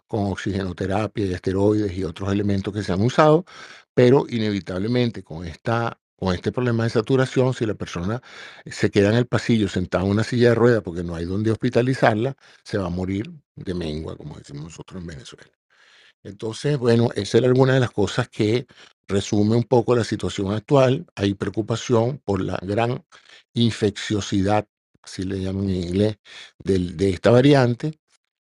con 0.06 0.26
oxigenoterapia 0.32 1.26
y 1.26 1.32
esteroides 1.32 1.92
y 1.96 2.04
otros 2.04 2.32
elementos 2.32 2.72
que 2.74 2.82
se 2.82 2.92
han 2.92 3.02
usado, 3.02 3.44
pero 3.94 4.26
inevitablemente 4.28 5.22
con, 5.22 5.46
esta, 5.46 5.98
con 6.16 6.34
este 6.34 6.52
problema 6.52 6.84
de 6.84 6.90
saturación, 6.90 7.54
si 7.54 7.66
la 7.66 7.74
persona 7.74 8.20
se 8.66 8.90
queda 8.90 9.10
en 9.10 9.16
el 9.16 9.26
pasillo 9.26 9.68
sentada 9.68 10.04
en 10.04 10.10
una 10.10 10.24
silla 10.24 10.50
de 10.50 10.54
ruedas 10.56 10.82
porque 10.82 11.04
no 11.04 11.14
hay 11.14 11.24
donde 11.24 11.50
hospitalizarla, 11.52 12.36
se 12.64 12.78
va 12.78 12.86
a 12.86 12.90
morir 12.90 13.30
de 13.56 13.74
mengua, 13.74 14.16
como 14.16 14.36
decimos 14.38 14.64
nosotros 14.64 15.00
en 15.00 15.06
Venezuela. 15.08 15.50
Entonces, 16.24 16.78
bueno, 16.78 17.10
esa 17.14 17.38
es 17.38 17.44
alguna 17.44 17.74
de 17.74 17.80
las 17.80 17.90
cosas 17.90 18.28
que 18.28 18.66
resume 19.08 19.56
un 19.56 19.64
poco 19.64 19.94
la 19.94 20.04
situación 20.04 20.52
actual. 20.52 21.06
Hay 21.16 21.34
preocupación 21.34 22.18
por 22.24 22.40
la 22.42 22.58
gran 22.62 23.04
infecciosidad, 23.52 24.66
así 25.02 25.24
le 25.24 25.40
llaman 25.40 25.68
en 25.70 25.76
inglés, 25.76 26.18
de 26.58 27.10
esta 27.10 27.30
variante 27.30 28.00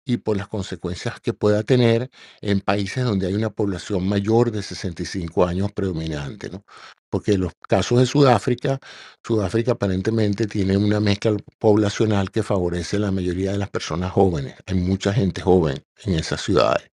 y 0.08 0.18
por 0.18 0.38
las 0.38 0.48
consecuencias 0.48 1.20
que 1.22 1.34
pueda 1.34 1.64
tener 1.64 2.10
en 2.42 2.62
países 2.62 3.04
donde 3.04 3.28
hay 3.28 3.36
una 3.36 3.50
población 3.52 4.08
mayor 4.08 4.52
de 4.52 4.64
65 4.64 5.46
años 5.46 5.72
predominante, 5.74 6.50
¿no? 6.50 6.64
Porque 7.10 7.38
los 7.38 7.54
casos 7.68 8.00
de 8.00 8.06
Sudáfrica, 8.06 8.80
Sudáfrica 9.26 9.74
aparentemente 9.74 10.48
tiene 10.48 10.78
una 10.78 11.00
mezcla 11.02 11.36
poblacional 11.60 12.32
que 12.32 12.44
favorece 12.44 12.98
a 12.98 13.02
la 13.02 13.12
mayoría 13.12 13.52
de 13.52 13.58
las 13.58 13.70
personas 13.70 14.12
jóvenes. 14.14 14.56
Hay 14.66 14.76
mucha 14.76 15.14
gente 15.14 15.42
joven 15.42 15.84
en 16.06 16.16
esas 16.16 16.42
ciudades. 16.42 16.90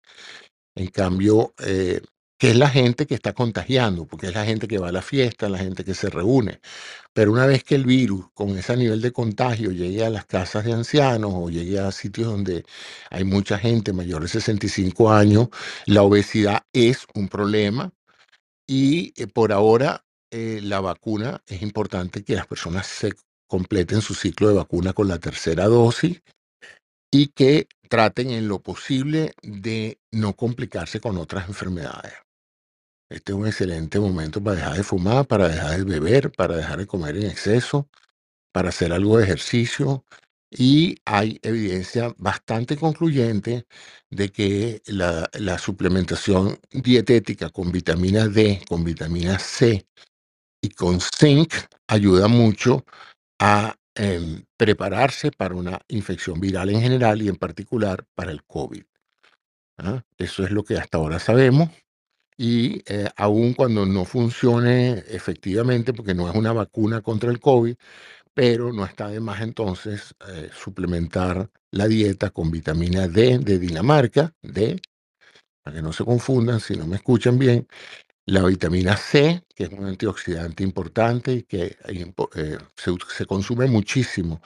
En 0.75 0.87
cambio, 0.87 1.53
eh, 1.65 2.01
que 2.43 2.49
es 2.49 2.57
la 2.57 2.67
gente 2.69 3.07
que 3.07 3.15
está 3.15 3.31
contagiando, 3.31 4.05
porque 4.05 4.27
es 4.27 4.33
la 4.33 4.43
gente 4.43 4.67
que 4.67 4.77
va 4.77 4.89
a 4.89 4.91
la 4.91 5.01
fiesta, 5.01 5.47
la 5.47 5.59
gente 5.59 5.85
que 5.85 5.93
se 5.93 6.09
reúne. 6.09 6.59
Pero 7.13 7.31
una 7.31 7.45
vez 7.45 7.63
que 7.63 7.75
el 7.75 7.85
virus 7.85 8.25
con 8.33 8.57
ese 8.57 8.75
nivel 8.75 9.01
de 9.01 9.13
contagio 9.13 9.71
llegue 9.71 10.03
a 10.03 10.09
las 10.09 10.25
casas 10.25 10.65
de 10.65 10.73
ancianos 10.73 11.31
o 11.33 11.49
llegue 11.49 11.79
a 11.79 11.89
sitios 11.93 12.27
donde 12.27 12.65
hay 13.09 13.23
mucha 13.23 13.57
gente 13.57 13.93
mayor 13.93 14.23
de 14.23 14.27
65 14.27 15.09
años, 15.13 15.47
la 15.85 16.03
obesidad 16.03 16.63
es 16.73 17.07
un 17.13 17.29
problema 17.29 17.93
y 18.67 19.13
eh, 19.21 19.27
por 19.27 19.53
ahora 19.53 20.03
eh, 20.29 20.59
la 20.61 20.81
vacuna 20.81 21.41
es 21.47 21.61
importante 21.61 22.25
que 22.25 22.35
las 22.35 22.47
personas 22.47 22.87
se 22.87 23.13
completen 23.47 24.01
su 24.01 24.15
ciclo 24.15 24.49
de 24.49 24.55
vacuna 24.55 24.91
con 24.91 25.07
la 25.07 25.19
tercera 25.19 25.67
dosis 25.67 26.21
y 27.11 27.27
que 27.27 27.67
traten 27.89 28.31
en 28.31 28.47
lo 28.47 28.61
posible 28.61 29.33
de 29.43 29.99
no 30.11 30.35
complicarse 30.35 30.99
con 30.99 31.17
otras 31.17 31.47
enfermedades. 31.47 32.22
Este 33.09 33.31
es 33.31 33.37
un 33.37 33.47
excelente 33.47 33.99
momento 33.99 34.41
para 34.43 34.57
dejar 34.57 34.77
de 34.77 34.83
fumar, 34.83 35.27
para 35.27 35.47
dejar 35.47 35.77
de 35.77 35.83
beber, 35.85 36.31
para 36.31 36.55
dejar 36.55 36.79
de 36.79 36.87
comer 36.87 37.17
en 37.17 37.27
exceso, 37.27 37.89
para 38.51 38.69
hacer 38.69 38.93
algo 38.93 39.17
de 39.17 39.25
ejercicio. 39.25 40.05
Y 40.49 40.97
hay 41.05 41.39
evidencia 41.41 42.13
bastante 42.17 42.77
concluyente 42.77 43.65
de 44.09 44.29
que 44.29 44.81
la, 44.85 45.57
suplementación 45.57 46.59
dietética 46.71 47.49
con 47.49 47.71
vitamina 47.71 48.27
D, 48.27 48.61
con 48.69 48.83
vitamina 48.83 49.39
C 49.39 49.87
y 50.61 50.69
con 50.69 50.99
zinc 51.01 51.53
ayuda 51.87 52.27
mucho 52.27 52.85
a 53.39 53.75
em, 53.95 54.43
prepararse 54.57 55.31
para 55.31 55.55
una 55.55 55.81
infección 55.87 56.39
viral 56.39 56.69
en 56.69 56.81
general 56.81 57.21
y 57.21 57.29
en 57.29 57.35
particular 57.35 58.05
para 58.15 58.31
el 58.31 58.43
COVID. 58.43 58.83
¿ah? 59.79 60.03
Eso 60.17 60.43
es 60.43 60.51
lo 60.51 60.63
que 60.63 60.77
hasta 60.77 60.97
ahora 60.97 61.19
sabemos 61.19 61.69
y 62.37 62.83
eh, 62.87 63.09
aun 63.17 63.53
cuando 63.53 63.85
no 63.85 64.05
funcione 64.05 65.03
efectivamente, 65.09 65.93
porque 65.93 66.15
no 66.15 66.29
es 66.29 66.35
una 66.35 66.53
vacuna 66.53 67.01
contra 67.01 67.31
el 67.31 67.39
COVID, 67.39 67.75
pero 68.33 68.73
no 68.73 68.85
está 68.85 69.09
de 69.09 69.19
más 69.21 69.41
entonces 69.41 70.15
eh, 70.29 70.49
suplementar 70.53 71.49
la 71.71 71.87
dieta 71.87 72.31
con 72.31 72.51
vitamina 72.51 73.07
D 73.07 73.39
de 73.39 73.59
Dinamarca, 73.59 74.33
D, 74.43 74.81
para 75.63 75.77
que 75.77 75.83
no 75.83 75.93
se 75.93 76.05
confundan 76.05 76.59
si 76.61 76.75
no 76.77 76.87
me 76.87 76.97
escuchan 76.97 77.39
bien, 77.39 77.67
la 78.27 78.43
vitamina 78.43 78.97
C, 78.97 79.43
que 79.55 79.65
es 79.65 79.71
un 79.71 79.85
antioxidante 79.85 80.63
importante 80.63 81.33
y 81.33 81.43
que 81.43 81.77
eh, 81.87 82.57
se 83.09 83.25
consume 83.27 83.67
muchísimo 83.67 84.41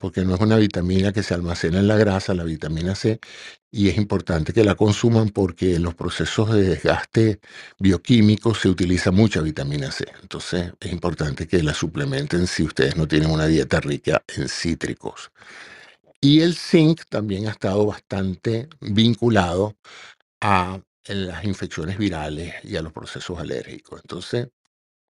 porque 0.00 0.24
no 0.24 0.34
es 0.36 0.42
una 0.42 0.58
vitamina 0.58 1.12
que 1.12 1.22
se 1.24 1.34
almacena 1.34 1.80
en 1.80 1.88
la 1.88 1.98
grasa, 1.98 2.34
la 2.34 2.44
vitamina 2.44 2.96
C, 2.96 3.20
y 3.72 3.90
es 3.90 3.98
importante 3.98 4.54
que 4.54 4.64
la 4.64 4.76
consuman 4.76 5.30
porque 5.30 5.76
en 5.76 5.84
los 5.84 5.94
procesos 5.96 6.52
de 6.54 6.62
desgaste 6.64 7.40
bioquímico 7.80 8.54
se 8.56 8.70
utiliza 8.70 9.12
mucha 9.12 9.42
vitamina 9.42 9.92
C. 9.92 10.06
Entonces 10.22 10.72
es 10.80 10.92
importante 10.92 11.48
que 11.48 11.62
la 11.62 11.74
suplementen 11.74 12.48
si 12.48 12.64
ustedes 12.64 12.96
no 12.96 13.08
tienen 13.08 13.30
una 13.30 13.46
dieta 13.48 13.80
rica 13.80 14.24
en 14.36 14.48
cítricos. 14.48 15.32
Y 16.20 16.40
el 16.42 16.54
zinc 16.56 17.02
también 17.10 17.48
ha 17.48 17.52
estado 17.52 17.86
bastante 17.86 18.68
vinculado 18.80 19.76
a 20.42 20.80
las 21.08 21.44
infecciones 21.44 21.98
virales 21.98 22.54
y 22.64 22.76
a 22.76 22.82
los 22.82 22.92
procesos 22.92 23.38
alérgicos. 23.40 24.00
Entonces, 24.02 24.48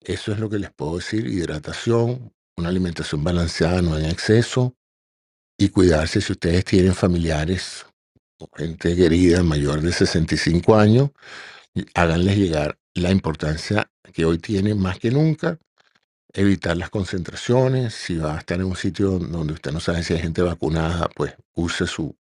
eso 0.02 0.32
es 0.34 0.40
lo 0.40 0.50
que 0.50 0.60
les 0.60 0.72
puedo 0.74 0.98
decir, 0.98 1.28
hidratación, 1.28 2.34
una 2.58 2.70
alimentación 2.70 3.24
balanceada, 3.24 3.82
no 3.82 3.98
en 3.98 4.06
exceso, 4.06 4.76
y 5.58 5.70
cuidarse 5.70 6.22
si 6.22 6.34
ustedes 6.34 6.66
tienen 6.66 6.94
familiares 6.94 7.86
o 8.40 8.50
gente 8.56 8.96
querida 8.96 9.44
mayor 9.44 9.82
de 9.82 9.92
65 9.92 10.76
años, 10.76 11.12
háganles 11.94 12.38
llegar 12.38 12.78
la 12.94 13.12
importancia 13.12 13.90
que 14.14 14.26
hoy 14.26 14.40
tienen 14.40 14.80
más 14.80 15.00
que 15.00 15.12
nunca, 15.12 15.60
evitar 16.34 16.78
las 16.78 16.90
concentraciones, 16.90 17.94
si 17.94 18.18
va 18.18 18.36
a 18.36 18.40
estar 18.40 18.60
en 18.60 18.66
un 18.66 18.76
sitio 18.76 19.20
donde 19.20 19.54
usted 19.54 19.72
no 19.72 19.80
sabe 19.80 20.04
si 20.04 20.14
hay 20.14 20.20
gente 20.20 20.42
vacunada, 20.42 21.10
pues 21.16 21.36
use 21.54 21.88
su, 21.88 22.16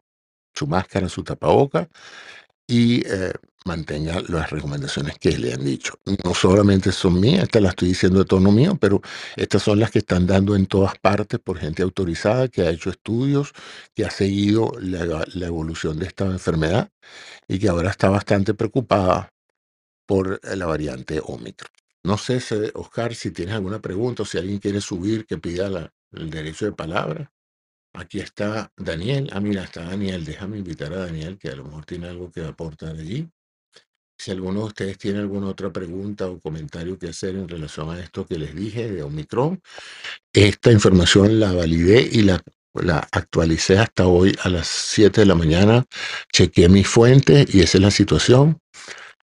su 0.54 0.68
máscara, 0.68 1.10
su 1.10 1.24
tapaboca 1.24 1.90
y 2.68 3.06
eh, 3.08 3.34
mantenga 3.66 4.22
las 4.28 4.52
recomendaciones 4.52 5.18
que 5.20 5.38
le 5.38 5.54
han 5.54 5.66
dicho. 5.66 6.00
No 6.24 6.34
solamente 6.34 6.92
son 6.92 7.20
mías, 7.20 7.44
estas 7.44 7.62
las 7.64 7.72
estoy 7.72 7.90
diciendo 7.90 8.20
de 8.20 8.26
tono 8.26 8.52
mío, 8.52 8.78
pero 8.80 9.02
estas 9.36 9.64
son 9.64 9.80
las 9.80 9.92
que 9.92 10.00
están 10.00 10.28
dando 10.28 10.56
en 10.56 10.68
todas 10.68 10.98
partes 11.00 11.40
por 11.40 11.58
gente 11.58 11.82
autorizada 11.84 12.48
que 12.48 12.62
ha 12.62 12.70
hecho 12.70 12.92
estudios, 12.92 13.54
que 13.94 14.06
ha 14.06 14.12
seguido 14.12 14.72
la, 14.80 15.26
evolución 15.46 16.00
de 16.00 16.06
esta 16.06 16.26
enfermedad 16.26 16.92
y 17.48 17.60
que 17.60 17.68
ahora 17.68 17.90
está 17.90 18.10
bastante 18.10 18.54
preocupada 18.54 19.34
por 20.06 20.40
la 20.56 20.66
variante 20.66 21.20
Omicron. 21.24 21.72
No 22.04 22.18
sé, 22.20 22.40
Oscar, 22.76 23.16
si 23.16 23.32
tienes 23.32 23.56
alguna 23.56 23.80
pregunta 23.80 24.24
o 24.24 24.26
si 24.26 24.38
alguien 24.38 24.60
quiere 24.60 24.80
subir, 24.80 25.26
que 25.26 25.40
pida 25.40 25.92
el 26.12 26.30
derecho 26.30 26.66
de 26.66 26.72
palabra. 26.72 27.32
Aquí 27.94 28.20
está 28.20 28.72
Daniel. 28.78 29.30
Ah, 29.32 29.40
mira, 29.40 29.64
está 29.64 29.86
Daniel. 29.86 30.26
Déjame 30.26 30.58
invitar 30.58 30.94
a 30.94 31.06
Daniel, 31.06 31.38
que 31.40 31.50
a 31.50 31.56
lo 31.56 31.64
mejor 31.64 31.86
tiene 31.86 32.08
algo 32.10 32.30
que 32.30 32.46
aportar 32.46 32.96
allí. 32.96 33.28
Si 34.18 34.32
alguno 34.32 34.62
de 34.62 34.66
ustedes 34.68 34.98
tiene 34.98 35.20
alguna 35.20 35.48
otra 35.48 35.72
pregunta 35.72 36.28
o 36.28 36.40
comentario 36.40 36.98
que 36.98 37.10
hacer 37.10 37.36
en 37.36 37.48
relación 37.48 37.90
a 37.90 38.00
esto 38.00 38.26
que 38.26 38.38
les 38.38 38.56
dije 38.56 38.90
de 38.90 39.04
Omicron, 39.04 39.62
esta 40.34 40.72
información 40.72 41.40
la 41.40 41.52
validé 41.52 42.08
y 42.12 42.22
la, 42.22 42.42
actualicé 43.12 43.78
hasta 43.78 44.08
hoy 44.08 44.36
a 44.44 44.50
las 44.50 44.68
7 44.68 45.22
de 45.22 45.26
la 45.28 45.36
mañana. 45.36 45.86
Chequeé 46.34 46.70
mi 46.70 46.84
fuente 46.84 47.46
y 47.48 47.62
esa 47.62 47.78
es 47.78 47.82
la 47.82 47.92
situación. 47.92 48.60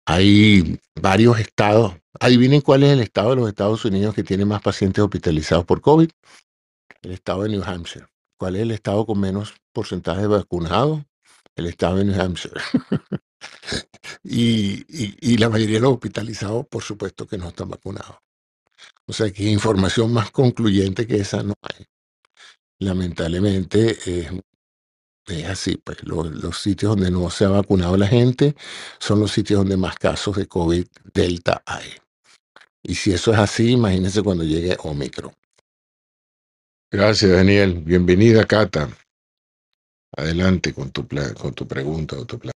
Hay 0.06 0.80
varios 0.96 1.40
estados. 1.40 1.94
Adivinen 2.20 2.62
cuál 2.62 2.84
es 2.84 2.92
el 2.92 3.02
estado 3.02 3.32
de 3.32 3.36
los 3.38 3.50
Estados 3.50 3.86
Unidos 3.86 4.16
que 4.16 4.24
tiene 4.24 4.44
más 4.44 4.62
pacientes 4.62 5.04
hospitalizados 5.04 5.66
por 5.66 5.82
COVID. 5.82 6.10
El 7.02 7.12
estado 7.12 7.44
de 7.44 7.50
New 7.50 7.64
Hampshire. 7.64 8.08
¿Cuál 8.38 8.56
es 8.56 8.64
el 8.64 8.72
estado 8.72 9.06
con 9.06 9.20
menos 9.20 9.54
porcentaje 9.74 10.22
de 10.22 10.28
vacunados? 10.28 11.02
El 11.56 11.68
estado 11.68 11.98
de 11.98 12.06
New 12.06 12.20
Hampshire. 12.20 12.60
y, 14.24 15.38
la 15.38 15.50
mayoría 15.50 15.76
de 15.76 15.82
los 15.82 15.94
hospitalizados, 15.94 16.68
por 16.68 16.84
supuesto 16.84 17.28
que 17.28 17.38
no 17.38 17.50
están 17.50 17.70
vacunados. 17.70 18.18
O 19.06 19.14
sea 19.14 19.32
que 19.32 19.44
información 19.44 20.14
más 20.14 20.32
concluyente 20.32 21.08
que 21.08 21.18
esa 21.18 21.44
no 21.44 21.54
hay. 21.62 21.86
Lamentablemente 22.80 23.98
es 25.28 25.46
así, 25.46 25.78
pues 25.78 26.04
los, 26.04 26.60
sitios 26.60 26.96
donde 26.96 27.12
no 27.12 27.30
se 27.30 27.46
ha 27.46 27.50
vacunado 27.50 27.98
la 27.98 28.08
gente 28.08 28.56
son 29.00 29.20
los 29.20 29.32
sitios 29.32 29.60
donde 29.60 29.78
más 29.78 29.98
casos 29.98 30.38
de 30.38 30.48
COVID 30.48 30.86
Delta 31.14 31.62
hay. 31.66 31.90
Y 32.84 32.96
si 32.96 33.12
eso 33.12 33.34
es 33.34 33.40
así, 33.40 33.72
imagínense 33.72 34.24
cuando 34.24 34.44
llegue 34.44 34.78
Omicron. 34.80 35.34
Gracias, 36.92 37.32
Daniel. 37.32 37.82
Bienvenida, 37.86 38.46
Cata. 38.46 38.90
Adelante 40.18 40.74
con 40.74 40.90
tu, 40.92 41.08
con 41.38 41.54
tu 41.54 41.68
pregunta 41.68 42.18
o 42.18 42.26
tu 42.26 42.40
plan. 42.40 42.52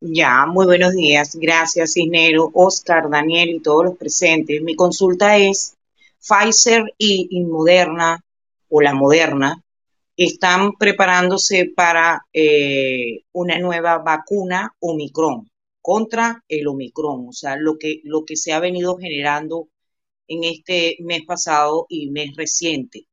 Ya, 0.00 0.44
muy 0.46 0.66
buenos 0.66 0.92
días. 0.94 1.36
Gracias, 1.36 1.94
Cisnero, 1.94 2.50
Oscar, 2.52 3.08
Daniel 3.10 3.48
y 3.50 3.60
todos 3.60 3.84
los 3.84 3.96
presentes. 3.96 4.62
Mi 4.62 4.76
consulta 4.76 5.38
es, 5.38 5.76
Pfizer 6.20 6.84
y, 6.98 7.44
Moderna, 7.44 8.22
o 8.68 8.82
la 8.82 8.94
Moderna, 8.94 9.62
están 10.16 10.74
preparándose 10.74 11.72
para 11.74 12.26
eh, 12.32 13.22
una 13.32 13.58
nueva 13.58 13.98
vacuna 13.98 14.74
Omicron, 14.80 15.50
contra 15.80 16.44
el 16.48 16.68
Omicron, 16.68 17.28
o 17.28 17.32
sea, 17.32 17.56
lo 17.56 17.78
que, 17.78 18.00
lo 18.04 18.24
que 18.26 18.36
se 18.36 18.52
ha 18.52 18.60
venido 18.60 18.96
generando 18.98 19.68
en 20.28 20.44
este 20.44 20.96
mes 21.00 21.22
pasado 21.26 21.86
y 21.88 22.10
mes 22.10 22.36
reciente. 22.36 23.06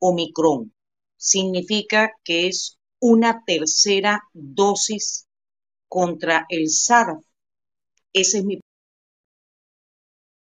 Omicron 0.00 0.72
significa 1.16 2.12
que 2.24 2.48
es 2.48 2.78
una 3.00 3.44
tercera 3.46 4.22
dosis 4.32 5.27
contra 5.88 6.46
el 6.48 6.68
SARS. 6.68 7.18
Ese 8.12 8.38
es 8.38 8.44
mi. 8.44 8.60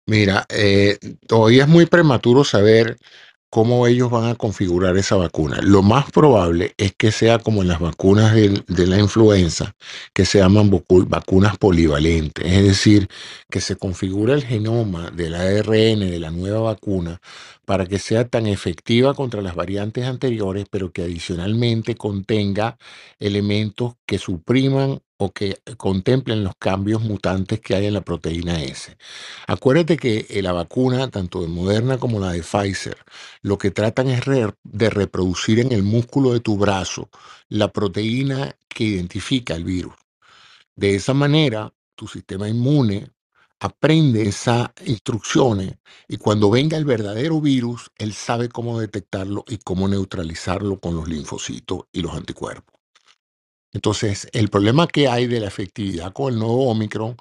Mira, 0.07 0.47
eh, 0.49 0.99
todavía 1.27 1.65
es 1.65 1.69
muy 1.69 1.87
prematuro 1.87 2.45
saber 2.45 2.97
cómo 3.51 3.87
ellos 3.87 4.11
van 4.11 4.29
a 4.29 4.35
configurar 4.35 4.97
esa 4.97 5.17
vacuna. 5.17 5.61
Lo 5.63 5.83
más 5.83 6.11
probable 6.11 6.75
es 6.77 6.95
que 6.95 7.11
sea 7.11 7.39
como 7.39 7.63
en 7.63 7.69
las 7.69 7.81
vacunas 7.81 8.35
de, 8.35 8.87
la 8.87 8.99
influenza, 8.99 9.75
que 10.13 10.25
se 10.27 10.39
llaman 10.39 10.71
vacunas 11.09 11.57
polivalentes, 11.57 12.45
es 12.45 12.65
decir, 12.65 13.09
que 13.51 13.61
se 13.61 13.77
configura 13.77 14.35
el 14.35 14.45
genoma 14.45 15.11
del 15.11 15.35
ARN 15.35 16.01
de 16.01 16.21
la 16.21 16.31
nueva 16.31 16.61
vacuna 16.61 17.21
para 17.65 17.87
que 17.87 17.99
sea 17.99 18.29
tan 18.29 18.47
efectiva 18.47 19.15
contra 19.15 19.43
las 19.43 19.55
variantes 19.55 20.05
anteriores, 20.05 20.67
pero 20.71 20.93
que 20.93 21.03
adicionalmente 21.03 21.95
contenga 21.97 22.77
elementos 23.19 23.95
que 24.07 24.19
supriman 24.19 25.01
o 25.19 25.33
que 25.33 25.59
contemplen 25.79 26.45
los 26.45 26.55
cambios 26.59 27.03
mutantes 27.03 27.61
que 27.61 27.77
hay 27.77 27.87
en 27.87 27.95
la 27.95 28.03
proteína 28.03 28.63
S. 28.63 28.97
Acuérdate 29.49 29.97
que 29.99 30.27
eh, 30.31 30.43
la 30.43 30.53
vacuna, 30.53 31.11
tanto 31.11 31.43
de 31.43 31.49
Moderna 31.49 31.99
como 31.99 32.21
la 32.21 32.33
de 32.33 32.43
Pfizer, 32.43 32.99
lo 33.43 33.59
que 33.59 33.71
tratan 33.73 34.09
es 34.09 34.23
de 34.65 34.91
reproducir 34.91 35.61
en 35.61 35.73
el 35.73 35.85
músculo 35.85 36.33
de 36.35 36.41
tu 36.41 36.59
brazo 36.59 37.11
la 37.49 37.73
proteína 37.73 38.57
que 38.69 38.85
identifica 38.85 39.55
el 39.57 39.65
virus. 39.65 39.95
De 40.77 40.97
esa 40.97 41.15
manera, 41.15 41.73
tu 41.97 42.09
sistema 42.09 42.49
inmune 42.51 43.11
aprende 43.61 44.25
esas 44.25 44.71
instrucciones 44.87 45.77
y 46.09 46.19
cuando 46.19 46.51
venga 46.51 46.77
el 46.79 46.85
verdadero 46.87 47.41
virus, 47.41 47.91
él 47.99 48.15
sabe 48.15 48.51
cómo 48.51 48.81
detectarlo 48.81 49.45
y 49.49 49.59
cómo 49.59 49.89
neutralizarlo 49.89 50.81
con 50.81 50.97
los 50.97 51.09
linfocitos 51.09 51.83
y 51.93 52.03
los 52.03 52.15
anticuerpos. 52.15 52.76
Entonces, 53.77 54.27
el 54.33 54.49
problema 54.49 54.87
que 54.87 55.07
hay 55.07 55.27
de 55.27 55.39
la 55.39 55.49
efectividad 55.49 56.15
con 56.15 56.33
el 56.33 56.39
nuevo 56.39 56.71
Omicron 56.71 57.15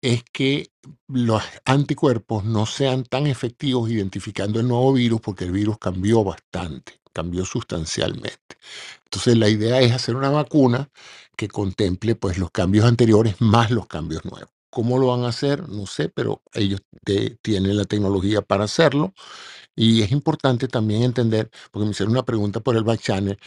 es 0.00 0.24
que 0.32 0.70
los 1.06 1.42
anticuerpos 1.66 2.44
no 2.44 2.64
sean 2.64 3.04
tan 3.04 3.26
efectivos 3.26 3.90
identificando 3.90 4.58
el 4.58 4.68
nuevo 4.68 4.94
virus 4.94 5.20
porque 5.20 5.44
el 5.44 5.52
virus 5.52 5.76
cambió 5.78 6.24
bastante, 6.24 6.94
cambió 7.12 7.44
sustancialmente. 7.44 8.56
Entonces 9.04 9.36
la 9.36 9.50
idea 9.50 9.82
es 9.82 9.92
hacer 9.92 10.16
una 10.16 10.30
vacuna 10.30 10.88
que 11.36 11.48
contemple 11.48 12.14
pues 12.14 12.38
los 12.38 12.50
cambios 12.52 12.86
anteriores 12.86 13.36
más 13.40 13.70
los 13.70 13.86
cambios 13.86 14.24
nuevos. 14.24 14.48
¿Cómo 14.70 14.98
lo 14.98 15.08
van 15.08 15.24
a 15.24 15.28
hacer? 15.28 15.68
No 15.68 15.84
sé, 15.86 16.08
pero 16.08 16.40
ellos 16.54 16.80
tienen 17.42 17.76
la 17.76 17.84
tecnología 17.84 18.40
para 18.40 18.64
hacerlo 18.64 19.12
y 19.78 20.02
es 20.02 20.12
importante 20.12 20.68
también 20.68 21.04
entender, 21.04 21.50
porque 21.72 21.86
me 21.86 21.92
hicieron 21.92 22.12
una 22.12 22.24
pregunta 22.26 22.60
por 22.60 22.76
el 22.76 22.84
back 22.84 23.00
channel, 23.02 23.38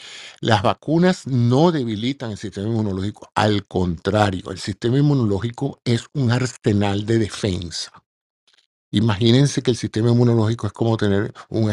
las 0.41 0.63
vacunas 0.63 1.27
no 1.27 1.71
debilitan 1.73 2.31
el 2.31 2.37
sistema 2.39 2.69
inmunológico, 2.69 3.29
al 3.35 3.67
contrario, 3.67 4.51
el 4.51 4.59
sistema 4.59 4.99
inmunológico 4.99 5.81
es 5.85 6.05
un 6.13 6.31
arsenal 6.31 7.05
de 7.05 7.19
defensa. 7.19 7.91
Imagínense 8.91 9.61
que 9.63 9.71
el 9.71 9.77
sistema 9.77 10.11
inmunológico 10.11 10.67
es 10.67 10.73
como 10.73 10.97
tener 10.97 11.33
un, 11.49 11.71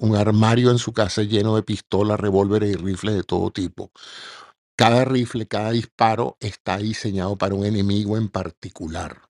un 0.00 0.16
armario 0.16 0.70
en 0.72 0.78
su 0.78 0.92
casa 0.92 1.22
lleno 1.22 1.56
de 1.56 1.64
pistolas, 1.64 2.20
revólveres 2.20 2.70
y 2.72 2.76
rifles 2.76 3.16
de 3.16 3.24
todo 3.24 3.50
tipo. 3.52 3.92
Cada 4.76 5.04
rifle, 5.06 5.46
cada 5.48 5.72
disparo 5.72 6.36
está 6.40 6.78
diseñado 6.78 7.36
para 7.36 7.54
un 7.54 7.66
enemigo 7.66 8.16
en 8.18 8.28
particular. 8.28 9.22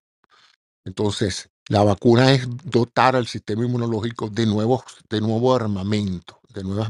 Entonces, 0.84 1.50
la 1.68 1.82
vacuna 1.82 2.32
es 2.32 2.46
dotar 2.64 3.16
al 3.16 3.26
sistema 3.26 3.64
inmunológico 3.64 4.28
de, 4.28 4.46
nuevos, 4.46 4.82
de 5.10 5.20
nuevo 5.20 5.54
armamento, 5.54 6.40
de 6.54 6.62
nuevas, 6.62 6.88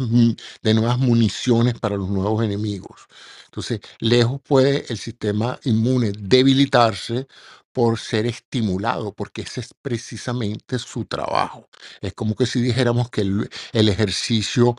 de 0.62 0.74
nuevas 0.74 0.98
municiones 0.98 1.78
para 1.78 1.96
los 1.96 2.08
nuevos 2.08 2.44
enemigos. 2.44 3.06
Entonces, 3.46 3.80
lejos 4.00 4.40
puede 4.42 4.84
el 4.88 4.98
sistema 4.98 5.58
inmune 5.64 6.12
debilitarse 6.12 7.26
por 7.72 7.98
ser 7.98 8.26
estimulado, 8.26 9.12
porque 9.12 9.42
ese 9.42 9.60
es 9.60 9.74
precisamente 9.82 10.78
su 10.78 11.04
trabajo. 11.04 11.68
Es 12.00 12.14
como 12.14 12.34
que 12.34 12.46
si 12.46 12.62
dijéramos 12.62 13.10
que 13.10 13.20
el, 13.20 13.50
ejercicio 13.72 14.76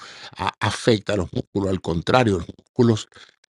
afecta 0.60 1.14
a 1.14 1.18
los 1.18 1.32
músculos, 1.32 1.70
al 1.70 1.82
contrario, 1.82 2.40
los 2.40 2.48
músculos 2.48 3.08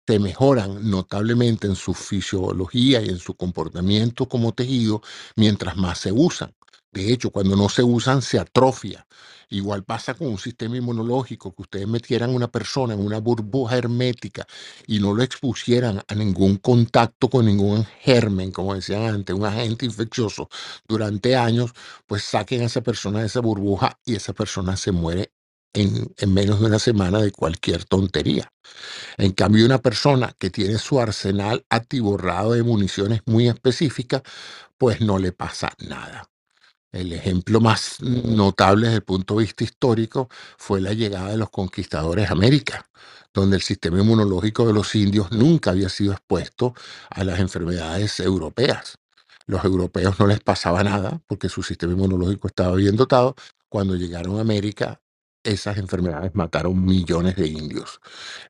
se 0.08 0.18
mejoran 0.18 0.90
notablemente 0.90 1.66
en 1.66 1.76
su 1.76 1.92
fisiología 1.92 3.02
y 3.02 3.10
en 3.10 3.18
su 3.18 3.34
comportamiento 3.34 4.26
como 4.26 4.54
tejido 4.54 5.02
mientras 5.36 5.76
más 5.76 5.98
se 5.98 6.12
usan. 6.12 6.54
De 6.90 7.12
hecho, 7.12 7.28
cuando 7.28 7.56
no 7.56 7.68
se 7.68 7.82
usan, 7.82 8.22
se 8.22 8.38
atrofia. 8.38 9.06
Igual 9.50 9.84
pasa 9.84 10.14
con 10.14 10.28
un 10.28 10.38
sistema 10.38 10.78
inmunológico, 10.78 11.54
que 11.54 11.60
ustedes 11.60 11.86
metieran 11.86 12.30
a 12.30 12.32
una 12.32 12.48
persona 12.48 12.94
en 12.94 13.00
una 13.04 13.18
burbuja 13.20 13.76
hermética 13.76 14.46
y 14.86 14.98
no 14.98 15.12
lo 15.12 15.22
expusieran 15.22 16.02
a 16.08 16.14
ningún 16.14 16.56
contacto 16.56 17.28
con 17.28 17.44
ningún 17.44 17.84
germen, 18.00 18.50
como 18.50 18.74
decían 18.74 19.02
antes, 19.02 19.36
un 19.36 19.44
agente 19.44 19.84
infeccioso 19.84 20.48
durante 20.88 21.36
años, 21.36 21.72
pues 22.06 22.24
saquen 22.24 22.62
a 22.62 22.66
esa 22.66 22.80
persona 22.80 23.20
de 23.20 23.26
esa 23.26 23.40
burbuja 23.40 23.98
y 24.06 24.14
esa 24.16 24.32
persona 24.32 24.74
se 24.78 24.90
muere 24.90 25.32
en, 25.74 26.12
en 26.18 26.34
menos 26.34 26.60
de 26.60 26.66
una 26.66 26.78
semana 26.80 27.20
de 27.20 27.32
cualquier 27.32 27.84
tontería. 27.84 28.52
En 29.18 29.32
cambio, 29.32 29.66
una 29.66 29.78
persona 29.80 30.34
que 30.38 30.50
tiene 30.50 30.78
su 30.78 31.00
arsenal 31.00 31.64
atiborrado 31.70 32.52
de 32.52 32.62
municiones 32.64 33.22
muy 33.26 33.48
específicas, 33.48 34.22
pues 34.78 35.00
no 35.00 35.18
le 35.18 35.32
pasa 35.32 35.72
nada. 35.88 36.24
El 36.92 37.14
ejemplo 37.14 37.60
más 37.60 38.02
notable 38.02 38.86
desde 38.88 38.96
el 38.98 39.04
punto 39.04 39.36
de 39.36 39.42
vista 39.44 39.64
histórico 39.64 40.28
fue 40.58 40.82
la 40.82 40.94
llegada 40.94 41.30
de 41.30 41.38
los 41.38 41.50
conquistadores 41.50 42.30
a 42.30 42.32
América, 42.32 42.86
donde 43.34 43.56
el 43.58 43.62
sistema 43.62 44.00
inmunológico 44.00 44.66
de 44.66 44.74
los 44.74 44.94
indios 44.96 45.32
nunca 45.32 45.70
había 45.72 45.90
sido 45.90 46.14
expuesto 46.14 46.74
a 47.10 47.24
las 47.24 47.40
enfermedades 47.40 48.20
europeas. 48.20 48.98
Los 49.46 49.64
europeos 49.64 50.20
no 50.20 50.26
les 50.26 50.40
pasaba 50.40 50.84
nada 50.84 51.22
porque 51.28 51.48
su 51.50 51.62
sistema 51.62 51.94
inmunológico 51.94 52.48
estaba 52.48 52.74
bien 52.76 52.96
dotado. 52.96 53.36
Cuando 53.68 53.96
llegaron 53.96 54.38
a 54.38 54.42
América, 54.42 55.00
esas 55.48 55.78
enfermedades 55.78 56.34
mataron 56.34 56.84
millones 56.84 57.36
de 57.36 57.48
indios. 57.48 58.00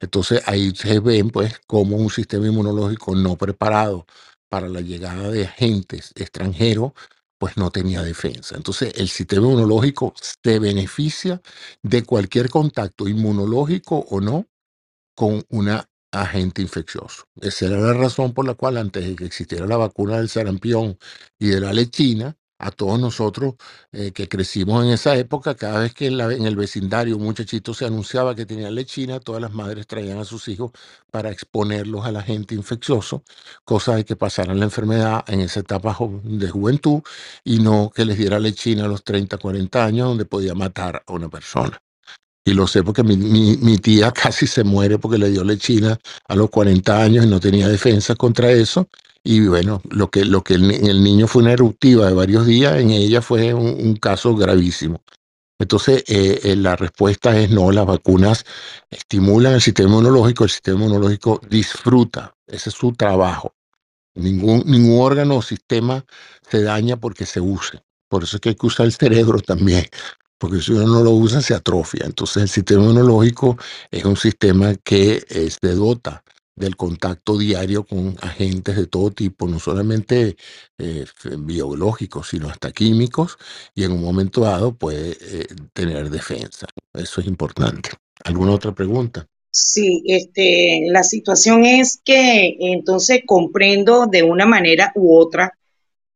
Entonces 0.00 0.42
ahí 0.46 0.72
se 0.74 1.00
ven 1.00 1.30
pues 1.30 1.60
como 1.66 1.96
un 1.96 2.10
sistema 2.10 2.46
inmunológico 2.46 3.14
no 3.14 3.36
preparado 3.36 4.06
para 4.48 4.68
la 4.68 4.80
llegada 4.80 5.30
de 5.30 5.44
agentes 5.46 6.12
extranjeros 6.16 6.92
pues 7.38 7.56
no 7.56 7.70
tenía 7.70 8.02
defensa. 8.02 8.56
Entonces 8.56 8.92
el 8.96 9.08
sistema 9.08 9.46
inmunológico 9.46 10.14
se 10.42 10.58
beneficia 10.58 11.40
de 11.82 12.02
cualquier 12.04 12.50
contacto 12.50 13.08
inmunológico 13.08 13.98
o 14.10 14.20
no 14.20 14.46
con 15.14 15.44
una 15.50 15.88
agente 16.12 16.62
infeccioso. 16.62 17.24
Esa 17.40 17.66
era 17.66 17.78
la 17.78 17.92
razón 17.94 18.32
por 18.32 18.46
la 18.46 18.54
cual 18.54 18.78
antes 18.78 19.06
de 19.06 19.16
que 19.16 19.24
existiera 19.26 19.66
la 19.66 19.76
vacuna 19.76 20.18
del 20.18 20.28
sarampión 20.28 20.98
y 21.38 21.48
de 21.48 21.60
la 21.60 21.72
lechina, 21.72 22.36
a 22.58 22.70
todos 22.70 22.98
nosotros 23.00 23.54
eh, 23.92 24.12
que 24.12 24.28
crecimos 24.28 24.84
en 24.84 24.90
esa 24.90 25.16
época, 25.16 25.54
cada 25.54 25.80
vez 25.80 25.94
que 25.94 26.06
en, 26.06 26.20
el 26.20 26.56
vecindario 26.56 27.16
un 27.16 27.24
muchachito 27.24 27.74
se 27.74 27.86
anunciaba 27.86 28.34
que 28.34 28.46
tenía 28.46 28.70
lechina, 28.70 29.20
todas 29.20 29.40
las 29.40 29.52
madres 29.52 29.86
traían 29.86 30.18
a 30.18 30.24
sus 30.24 30.48
hijos 30.48 30.72
para 31.10 31.30
exponerlos 31.30 32.04
al 32.04 32.16
agente 32.16 32.54
infeccioso, 32.54 33.22
cosa 33.64 33.96
de 33.96 34.04
que 34.04 34.16
pasaran 34.16 34.58
la 34.58 34.64
enfermedad 34.66 35.24
en 35.28 35.40
esa 35.40 35.60
etapa 35.60 35.96
de 36.24 36.50
juventud 36.50 37.02
y 37.44 37.60
no 37.60 37.90
que 37.94 38.04
les 38.04 38.18
diera 38.18 38.38
lechina 38.38 38.84
a 38.84 38.88
los 38.88 39.04
30, 39.04 39.38
40 39.38 39.84
años, 39.84 40.08
donde 40.08 40.24
podía 40.24 40.54
matar 40.54 41.02
a 41.06 41.12
una 41.12 41.28
persona. 41.28 41.80
Y 42.44 42.54
lo 42.54 42.66
sé 42.66 42.82
porque 42.82 43.02
mi, 43.02 43.16
mi, 43.16 43.78
tía 43.78 44.10
casi 44.22 44.46
se 44.46 44.64
muere 44.64 44.98
porque 44.98 45.18
le 45.18 45.30
dio 45.30 45.44
lechina 45.44 45.98
a 46.26 46.34
los 46.34 46.48
40 46.50 47.02
años 47.02 47.26
y 47.26 47.28
no 47.28 47.40
tenía 47.40 47.68
defensa 47.68 48.14
contra 48.14 48.50
eso. 48.50 48.88
Y 49.24 49.46
bueno, 49.46 49.82
lo 49.90 50.10
que, 50.10 50.24
lo 50.24 50.42
que 50.42 50.54
el, 50.54 51.02
niño 51.02 51.26
fue 51.26 51.42
una 51.42 51.52
eruptiva 51.52 52.06
de 52.06 52.14
varios 52.14 52.46
días, 52.46 52.76
en 52.78 52.90
ella 52.90 53.20
fue 53.20 53.52
un, 53.52 53.96
caso 53.96 54.34
gravísimo. 54.34 55.02
Entonces, 55.58 56.04
eh, 56.06 56.40
eh, 56.44 56.56
la 56.56 56.76
respuesta 56.76 57.38
es 57.38 57.50
no, 57.50 57.72
las 57.72 57.84
vacunas 57.84 58.44
estimulan 58.88 59.54
el 59.54 59.60
sistema 59.60 59.90
inmunológico, 59.90 60.44
el 60.44 60.50
sistema 60.50 60.84
inmunológico 60.84 61.40
disfruta, 61.48 62.32
ese 62.46 62.70
es 62.70 62.76
su 62.76 62.92
trabajo. 62.92 63.54
Ningún, 64.14 64.62
ningún 64.66 65.00
órgano 65.00 65.36
o 65.36 65.42
sistema 65.42 66.04
se 66.48 66.62
daña 66.62 66.96
porque 66.96 67.26
se 67.26 67.40
use. 67.40 67.82
Por 68.08 68.22
eso 68.22 68.36
es 68.36 68.40
que 68.40 68.50
hay 68.50 68.54
que 68.54 68.66
usar 68.66 68.86
el 68.86 68.92
cerebro 68.92 69.40
también, 69.40 69.84
porque 70.38 70.60
si 70.60 70.72
uno 70.72 70.86
no 70.86 71.02
lo 71.02 71.10
usa 71.10 71.42
se 71.42 71.54
atrofia. 71.54 72.06
Entonces 72.06 72.44
el 72.44 72.48
sistema 72.48 72.82
inmunológico 72.84 73.58
es 73.90 74.04
un 74.04 74.16
sistema 74.16 74.74
que 74.76 75.24
eh, 75.28 75.50
se 75.50 75.74
dota 75.74 76.22
del 76.58 76.76
contacto 76.76 77.38
diario 77.38 77.84
con 77.84 78.16
agentes 78.20 78.76
de 78.76 78.86
todo 78.86 79.10
tipo, 79.10 79.46
no 79.46 79.58
solamente 79.58 80.36
eh, 80.78 81.04
biológicos, 81.38 82.28
sino 82.28 82.48
hasta 82.48 82.72
químicos, 82.72 83.38
y 83.74 83.84
en 83.84 83.92
un 83.92 84.02
momento 84.02 84.42
dado 84.42 84.76
puede 84.76 85.16
eh, 85.20 85.46
tener 85.72 86.10
defensa. 86.10 86.66
Eso 86.92 87.20
es 87.20 87.26
importante. 87.26 87.90
¿Alguna 88.24 88.52
otra 88.52 88.74
pregunta? 88.74 89.26
Sí, 89.50 90.02
este, 90.06 90.82
la 90.88 91.02
situación 91.02 91.64
es 91.64 92.00
que 92.04 92.56
entonces 92.60 93.22
comprendo 93.24 94.06
de 94.06 94.22
una 94.22 94.46
manera 94.46 94.92
u 94.94 95.16
otra 95.16 95.52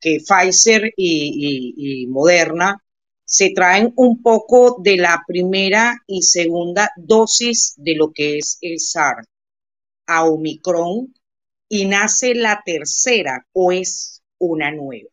que 0.00 0.18
Pfizer 0.18 0.92
y, 0.96 1.74
y 1.76 2.06
Moderna 2.08 2.82
se 3.24 3.50
traen 3.50 3.92
un 3.96 4.20
poco 4.20 4.76
de 4.82 4.96
la 4.96 5.22
primera 5.26 5.96
y 6.06 6.22
segunda 6.22 6.90
dosis 6.96 7.74
de 7.76 7.94
lo 7.94 8.12
que 8.12 8.38
es 8.38 8.58
el 8.60 8.78
SARS 8.78 9.26
a 10.06 10.24
Omicron 10.24 11.14
y 11.68 11.86
nace 11.86 12.34
la 12.34 12.62
tercera 12.64 13.46
o 13.52 13.72
es 13.72 14.22
una 14.38 14.70
nueva. 14.70 15.10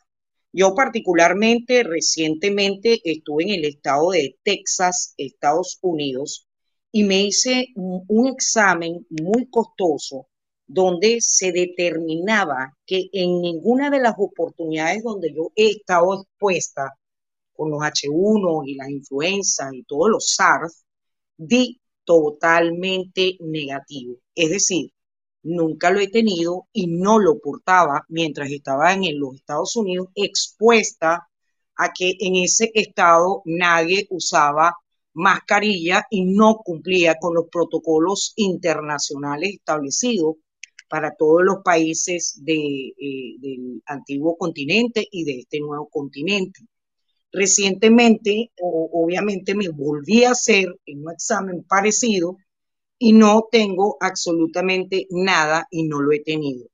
Yo 0.52 0.74
particularmente 0.74 1.84
recientemente 1.84 3.00
estuve 3.04 3.44
en 3.44 3.50
el 3.50 3.66
estado 3.66 4.12
de 4.12 4.38
Texas, 4.44 5.14
Estados 5.18 5.78
Unidos, 5.82 6.48
y 6.92 7.04
me 7.04 7.22
hice 7.22 7.68
un 7.76 8.28
examen 8.28 9.06
muy 9.10 9.48
costoso 9.50 10.28
donde 10.66 11.20
se 11.22 11.52
determinaba 11.52 12.76
que 12.86 13.10
en 13.14 13.42
ninguna 13.42 13.90
de 13.90 14.00
las 14.00 14.16
oportunidades 14.18 15.04
donde 15.04 15.34
yo 15.34 15.52
he 15.56 15.70
estado 15.70 16.22
expuesta 16.22 16.96
con 17.54 17.72
los 17.72 17.80
H1 17.80 18.64
y 18.68 18.76
las 18.76 18.90
influencias 18.90 19.70
y 19.74 19.84
todos 19.84 20.10
los 20.10 20.34
SARS, 20.36 20.84
di 21.38 21.80
totalmente 22.10 23.38
negativo. 23.40 24.16
Es 24.34 24.50
decir, 24.50 24.92
nunca 25.44 25.92
lo 25.92 26.00
he 26.00 26.08
tenido 26.08 26.68
y 26.74 26.88
no 26.88 27.20
lo 27.20 27.38
portaba 27.38 28.04
mientras 28.10 28.50
estaba 28.50 28.94
en 28.94 29.20
los 29.20 29.36
Estados 29.36 29.76
Unidos 29.76 30.08
expuesta 30.16 31.30
a 31.76 31.94
que 31.94 32.16
en 32.20 32.38
ese 32.38 32.72
estado 32.74 33.44
nadie 33.46 34.08
usaba 34.10 34.74
mascarilla 35.14 36.04
y 36.10 36.26
no 36.26 36.58
cumplía 36.66 37.16
con 37.20 37.36
los 37.36 37.46
protocolos 37.52 38.34
internacionales 38.38 39.52
establecidos 39.54 40.38
para 40.90 41.16
todos 41.16 41.44
los 41.44 41.58
países 41.64 42.42
eh, 42.48 42.94
del 43.40 43.84
antiguo 43.86 44.36
continente 44.36 45.08
y 45.12 45.26
de 45.26 45.42
este 45.42 45.60
nuevo 45.60 45.88
continente. 45.90 46.62
Recientemente, 47.32 48.52
obviamente, 48.60 49.54
me 49.56 49.70
volví 49.70 50.24
a 50.24 50.32
hacer 50.32 50.68
un 50.88 51.12
examen 51.12 51.64
parecido 51.64 52.38
y 52.98 53.14
no 53.14 53.48
tengo 53.52 53.98
absolutamente 54.00 55.08
nada 55.12 55.68
y 55.72 55.84
no 55.88 56.02
lo 56.02 56.12
he 56.12 56.22
tenido. 56.22 56.68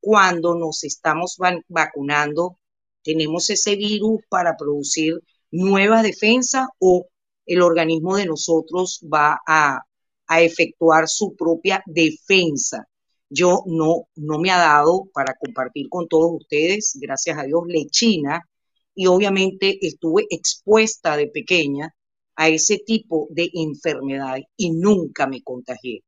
Cuando 0.00 0.54
nos 0.54 0.84
estamos 0.84 1.36
vacunando, 1.68 2.58
tenemos 3.02 3.50
ese 3.50 3.76
virus 3.76 4.20
para 4.28 4.56
producir 4.56 5.22
nueva 5.50 6.02
defensa 6.02 6.68
o 6.78 7.06
el 7.46 7.62
organismo 7.62 8.16
de 8.16 8.26
nosotros 8.26 9.00
va 9.12 9.40
a, 9.46 9.84
efectuar 10.42 11.08
su 11.08 11.34
propia 11.34 11.82
defensa. 11.86 12.86
Yo 13.28 13.64
no, 13.66 14.06
no 14.14 14.38
me 14.38 14.52
ha 14.52 14.58
dado 14.58 15.08
para 15.12 15.34
compartir 15.34 15.88
con 15.88 16.06
todos 16.06 16.30
ustedes, 16.40 16.96
gracias 17.00 17.36
a 17.36 17.42
Dios, 17.42 17.62
lechina, 17.66 18.48
y 19.00 19.06
obviamente 19.06 19.78
estuve 19.80 20.26
expuesta 20.28 21.16
de 21.16 21.28
pequeña 21.28 21.94
a 22.36 22.50
ese 22.50 22.76
tipo 22.84 23.28
de 23.30 23.48
enfermedad 23.54 24.36
y 24.58 24.72
nunca 24.72 25.26
me 25.26 25.42
contagié. 25.42 26.04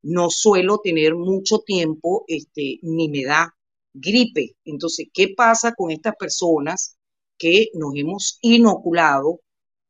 No 0.00 0.30
suelo 0.30 0.78
tener 0.82 1.14
mucho 1.14 1.58
tiempo, 1.58 2.24
este, 2.28 2.78
ni 2.80 3.10
me 3.10 3.24
da 3.24 3.54
gripe. 3.92 4.56
Entonces, 4.64 5.08
¿qué 5.12 5.34
pasa 5.36 5.74
con 5.74 5.90
estas 5.90 6.14
personas 6.16 6.96
que 7.36 7.66
nos 7.74 7.92
hemos 7.94 8.38
inoculado? 8.40 9.40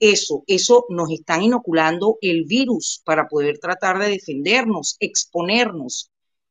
Eso, 0.00 0.42
eso 0.48 0.86
nos 0.88 1.08
están 1.12 1.44
inoculando 1.44 2.18
el 2.20 2.46
virus 2.46 3.00
para 3.04 3.28
poder 3.28 3.60
tratar 3.60 4.00
de 4.00 4.08
defendernos, 4.08 4.96
exponernos. 4.98 6.10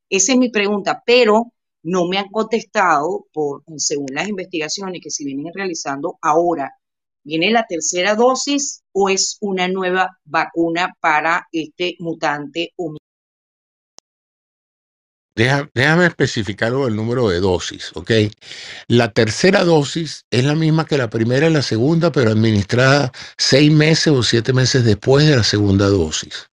Esa 0.09 0.31
es 0.31 0.37
mi 0.37 0.49
pregunta, 0.49 1.03
pero 1.05 1.51
no 1.83 2.07
me 2.07 2.17
han 2.17 2.29
contestado 2.29 3.27
por, 3.33 3.63
según 3.77 4.07
las 4.13 4.27
investigaciones 4.27 5.01
que 5.03 5.11
se 5.11 5.25
vienen 5.25 5.53
realizando 5.53 6.17
ahora 6.21 6.71
¿Viene 7.23 7.51
la 7.51 7.65
tercera 7.67 8.15
dosis 8.15 8.81
o 8.91 9.09
es 9.09 9.37
una 9.41 9.67
nueva 9.67 10.17
vacuna 10.23 10.95
para 10.99 11.47
este 11.51 11.95
mutante? 11.99 12.73
Déjame 15.35 16.05
especificar 16.05 16.73
el 16.73 16.95
número 16.95 17.29
de 17.29 17.39
dosis, 17.39 17.91
¿ok? 17.95 18.11
La 18.87 19.11
tercera 19.11 19.63
dosis 19.63 20.25
es 20.31 20.43
la 20.43 20.55
misma 20.55 20.85
que 20.85 20.97
la 20.97 21.09
primera 21.09 21.47
y 21.49 21.53
la 21.53 21.61
segunda, 21.61 22.11
pero 22.11 22.31
administrada 22.31 23.11
seis 23.37 23.71
meses 23.71 24.07
o 24.07 24.23
siete 24.23 24.53
meses 24.53 24.83
después 24.83 25.27
de 25.27 25.37
la 25.37 25.43
segunda 25.43 25.87
dosis. 25.87 26.49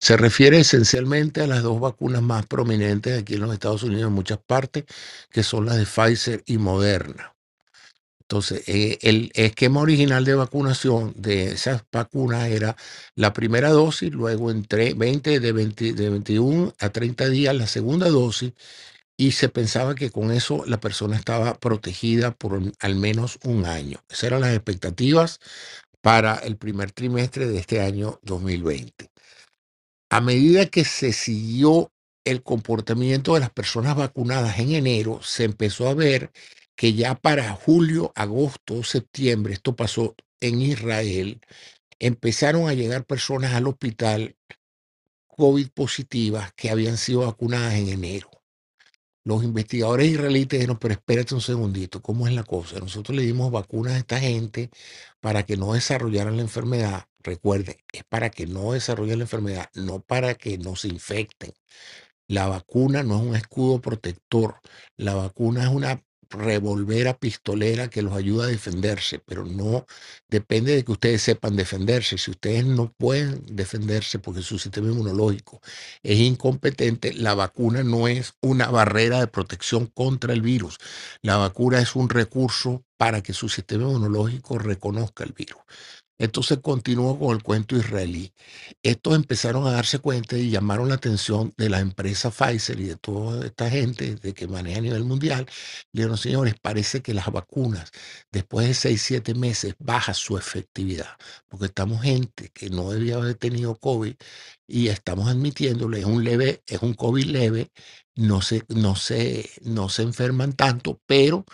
Se 0.00 0.16
refiere 0.16 0.60
esencialmente 0.60 1.42
a 1.42 1.46
las 1.46 1.62
dos 1.62 1.80
vacunas 1.80 2.22
más 2.22 2.46
prominentes 2.46 3.20
aquí 3.20 3.34
en 3.34 3.40
los 3.40 3.52
Estados 3.52 3.82
Unidos 3.82 4.08
en 4.08 4.14
muchas 4.14 4.38
partes, 4.38 4.84
que 5.30 5.42
son 5.42 5.66
las 5.66 5.76
de 5.76 5.86
Pfizer 5.86 6.42
y 6.46 6.58
Moderna. 6.58 7.34
Entonces, 8.30 8.62
eh, 8.68 8.98
el 9.00 9.30
esquema 9.34 9.80
original 9.80 10.22
de 10.26 10.34
vacunación 10.34 11.14
de 11.16 11.52
esas 11.52 11.82
vacunas 11.90 12.50
era 12.50 12.76
la 13.14 13.32
primera 13.32 13.70
dosis, 13.70 14.12
luego 14.12 14.50
entre 14.50 14.92
20 14.92 15.40
de, 15.40 15.52
21 15.52 16.74
a 16.78 16.90
30 16.90 17.30
días 17.30 17.56
la 17.56 17.66
segunda 17.66 18.10
dosis 18.10 18.52
y 19.16 19.32
se 19.32 19.48
pensaba 19.48 19.94
que 19.94 20.10
con 20.10 20.30
eso 20.30 20.62
la 20.66 20.78
persona 20.78 21.16
estaba 21.16 21.54
protegida 21.54 22.32
por 22.32 22.60
al 22.80 22.96
menos 22.96 23.38
un 23.44 23.64
año. 23.64 24.04
Esas 24.10 24.24
eran 24.24 24.42
las 24.42 24.54
expectativas 24.54 25.40
para 26.02 26.36
el 26.36 26.58
primer 26.58 26.92
trimestre 26.92 27.46
de 27.46 27.56
este 27.56 27.80
año 27.80 28.20
2020. 28.24 29.10
A 30.10 30.20
medida 30.20 30.66
que 30.66 30.84
se 30.84 31.14
siguió 31.14 31.90
el 32.26 32.42
comportamiento 32.42 33.32
de 33.32 33.40
las 33.40 33.50
personas 33.50 33.96
vacunadas 33.96 34.58
en 34.58 34.72
enero, 34.72 35.20
se 35.22 35.44
empezó 35.44 35.88
a 35.88 35.94
ver 35.94 36.30
que 36.78 36.94
ya 36.94 37.16
para 37.16 37.52
julio, 37.54 38.12
agosto, 38.14 38.84
septiembre, 38.84 39.52
esto 39.52 39.74
pasó 39.74 40.14
en 40.40 40.62
Israel, 40.62 41.40
empezaron 41.98 42.68
a 42.68 42.72
llegar 42.72 43.04
personas 43.04 43.52
al 43.54 43.66
hospital 43.66 44.36
COVID 45.26 45.70
positivas 45.70 46.52
que 46.54 46.70
habían 46.70 46.96
sido 46.96 47.22
vacunadas 47.22 47.74
en 47.74 47.88
enero. 47.88 48.30
Los 49.24 49.42
investigadores 49.42 50.06
israelíes 50.08 50.50
dijeron, 50.50 50.78
pero 50.78 50.94
espérate 50.94 51.34
un 51.34 51.40
segundito, 51.40 52.00
¿cómo 52.00 52.28
es 52.28 52.32
la 52.32 52.44
cosa? 52.44 52.78
Nosotros 52.78 53.16
le 53.16 53.24
dimos 53.24 53.50
vacunas 53.50 53.94
a 53.94 53.98
esta 53.98 54.20
gente 54.20 54.70
para 55.18 55.42
que 55.42 55.56
no 55.56 55.72
desarrollaran 55.72 56.36
la 56.36 56.42
enfermedad. 56.42 57.06
Recuerden, 57.24 57.74
es 57.92 58.04
para 58.04 58.30
que 58.30 58.46
no 58.46 58.70
desarrollen 58.70 59.18
la 59.18 59.24
enfermedad, 59.24 59.68
no 59.74 60.00
para 60.00 60.36
que 60.36 60.58
no 60.58 60.76
se 60.76 60.86
infecten. 60.86 61.52
La 62.28 62.46
vacuna 62.46 63.02
no 63.02 63.16
es 63.16 63.22
un 63.22 63.34
escudo 63.34 63.80
protector, 63.80 64.60
la 64.96 65.14
vacuna 65.14 65.64
es 65.64 65.70
una 65.70 66.04
revolvera 66.30 67.18
pistolera 67.18 67.88
que 67.88 68.02
los 68.02 68.14
ayuda 68.14 68.44
a 68.44 68.48
defenderse, 68.48 69.18
pero 69.18 69.44
no 69.44 69.86
depende 70.28 70.74
de 70.74 70.84
que 70.84 70.92
ustedes 70.92 71.22
sepan 71.22 71.56
defenderse. 71.56 72.18
Si 72.18 72.30
ustedes 72.30 72.64
no 72.66 72.92
pueden 72.92 73.44
defenderse 73.46 74.18
porque 74.18 74.42
su 74.42 74.58
sistema 74.58 74.88
inmunológico 74.88 75.60
es 76.02 76.18
incompetente, 76.18 77.12
la 77.14 77.34
vacuna 77.34 77.82
no 77.82 78.08
es 78.08 78.34
una 78.40 78.68
barrera 78.70 79.20
de 79.20 79.26
protección 79.28 79.86
contra 79.86 80.32
el 80.32 80.42
virus. 80.42 80.78
La 81.22 81.36
vacuna 81.36 81.80
es 81.80 81.96
un 81.96 82.08
recurso 82.10 82.84
para 82.96 83.22
que 83.22 83.32
su 83.32 83.48
sistema 83.48 83.84
inmunológico 83.84 84.58
reconozca 84.58 85.24
el 85.24 85.32
virus. 85.32 85.62
Entonces 86.18 86.58
continuó 86.62 87.18
con 87.18 87.36
el 87.36 87.42
cuento 87.42 87.76
israelí. 87.76 88.32
Estos 88.82 89.14
empezaron 89.16 89.66
a 89.66 89.72
darse 89.72 90.00
cuenta 90.00 90.36
y 90.36 90.50
llamaron 90.50 90.88
la 90.88 90.96
atención 90.96 91.52
de 91.56 91.68
la 91.70 91.80
empresa 91.80 92.30
Pfizer 92.30 92.80
y 92.80 92.84
de 92.86 92.96
toda 92.96 93.46
esta 93.46 93.70
gente 93.70 94.16
de 94.16 94.34
que 94.34 94.48
maneja 94.48 94.78
a 94.78 94.82
nivel 94.82 95.04
mundial. 95.04 95.46
Le 95.92 96.02
dijeron, 96.02 96.18
señores, 96.18 96.54
parece 96.60 97.02
que 97.02 97.14
las 97.14 97.30
vacunas 97.32 97.90
después 98.32 98.66
de 98.68 98.74
seis, 98.74 99.02
siete 99.02 99.34
meses 99.34 99.74
baja 99.78 100.14
su 100.14 100.36
efectividad, 100.38 101.16
porque 101.48 101.66
estamos 101.66 102.02
gente 102.02 102.50
que 102.52 102.70
no 102.70 102.90
debía 102.90 103.16
haber 103.16 103.34
tenido 103.36 103.76
COVID 103.76 104.14
y 104.66 104.88
estamos 104.88 105.28
admitiéndole, 105.28 106.00
es 106.00 106.04
un 106.04 106.24
leve, 106.24 106.62
es 106.66 106.82
un 106.82 106.94
COVID 106.94 107.24
leve, 107.26 107.70
no 108.16 108.42
se, 108.42 108.64
no 108.68 108.96
se, 108.96 109.50
no 109.62 109.88
se 109.88 110.02
enferman 110.02 110.52
tanto, 110.54 111.00
pero 111.06 111.44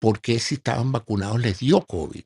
¿por 0.00 0.20
qué 0.20 0.38
si 0.40 0.56
estaban 0.56 0.92
vacunados 0.92 1.40
les 1.40 1.60
dio 1.60 1.80
COVID? 1.82 2.24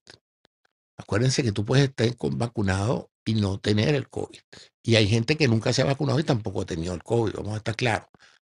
Acuérdense 0.97 1.43
que 1.43 1.53
tú 1.53 1.65
puedes 1.65 1.89
estar 1.89 2.09
vacunado 2.33 3.11
y 3.25 3.35
no 3.35 3.59
tener 3.59 3.95
el 3.95 4.09
COVID. 4.09 4.39
Y 4.83 4.97
hay 4.97 5.09
gente 5.09 5.37
que 5.37 5.49
nunca 5.49 5.73
se 5.73 5.83
ha 5.83 5.87
vacunado 5.87 6.19
y 6.21 6.25
tampoco 6.25 6.63
ha 6.63 6.67
tenido 6.67 6.95
el 6.95 7.03
COVID, 7.03 7.35
vamos 7.35 7.55
a 7.55 7.59
estar 7.59 7.75
claros, 7.75 8.09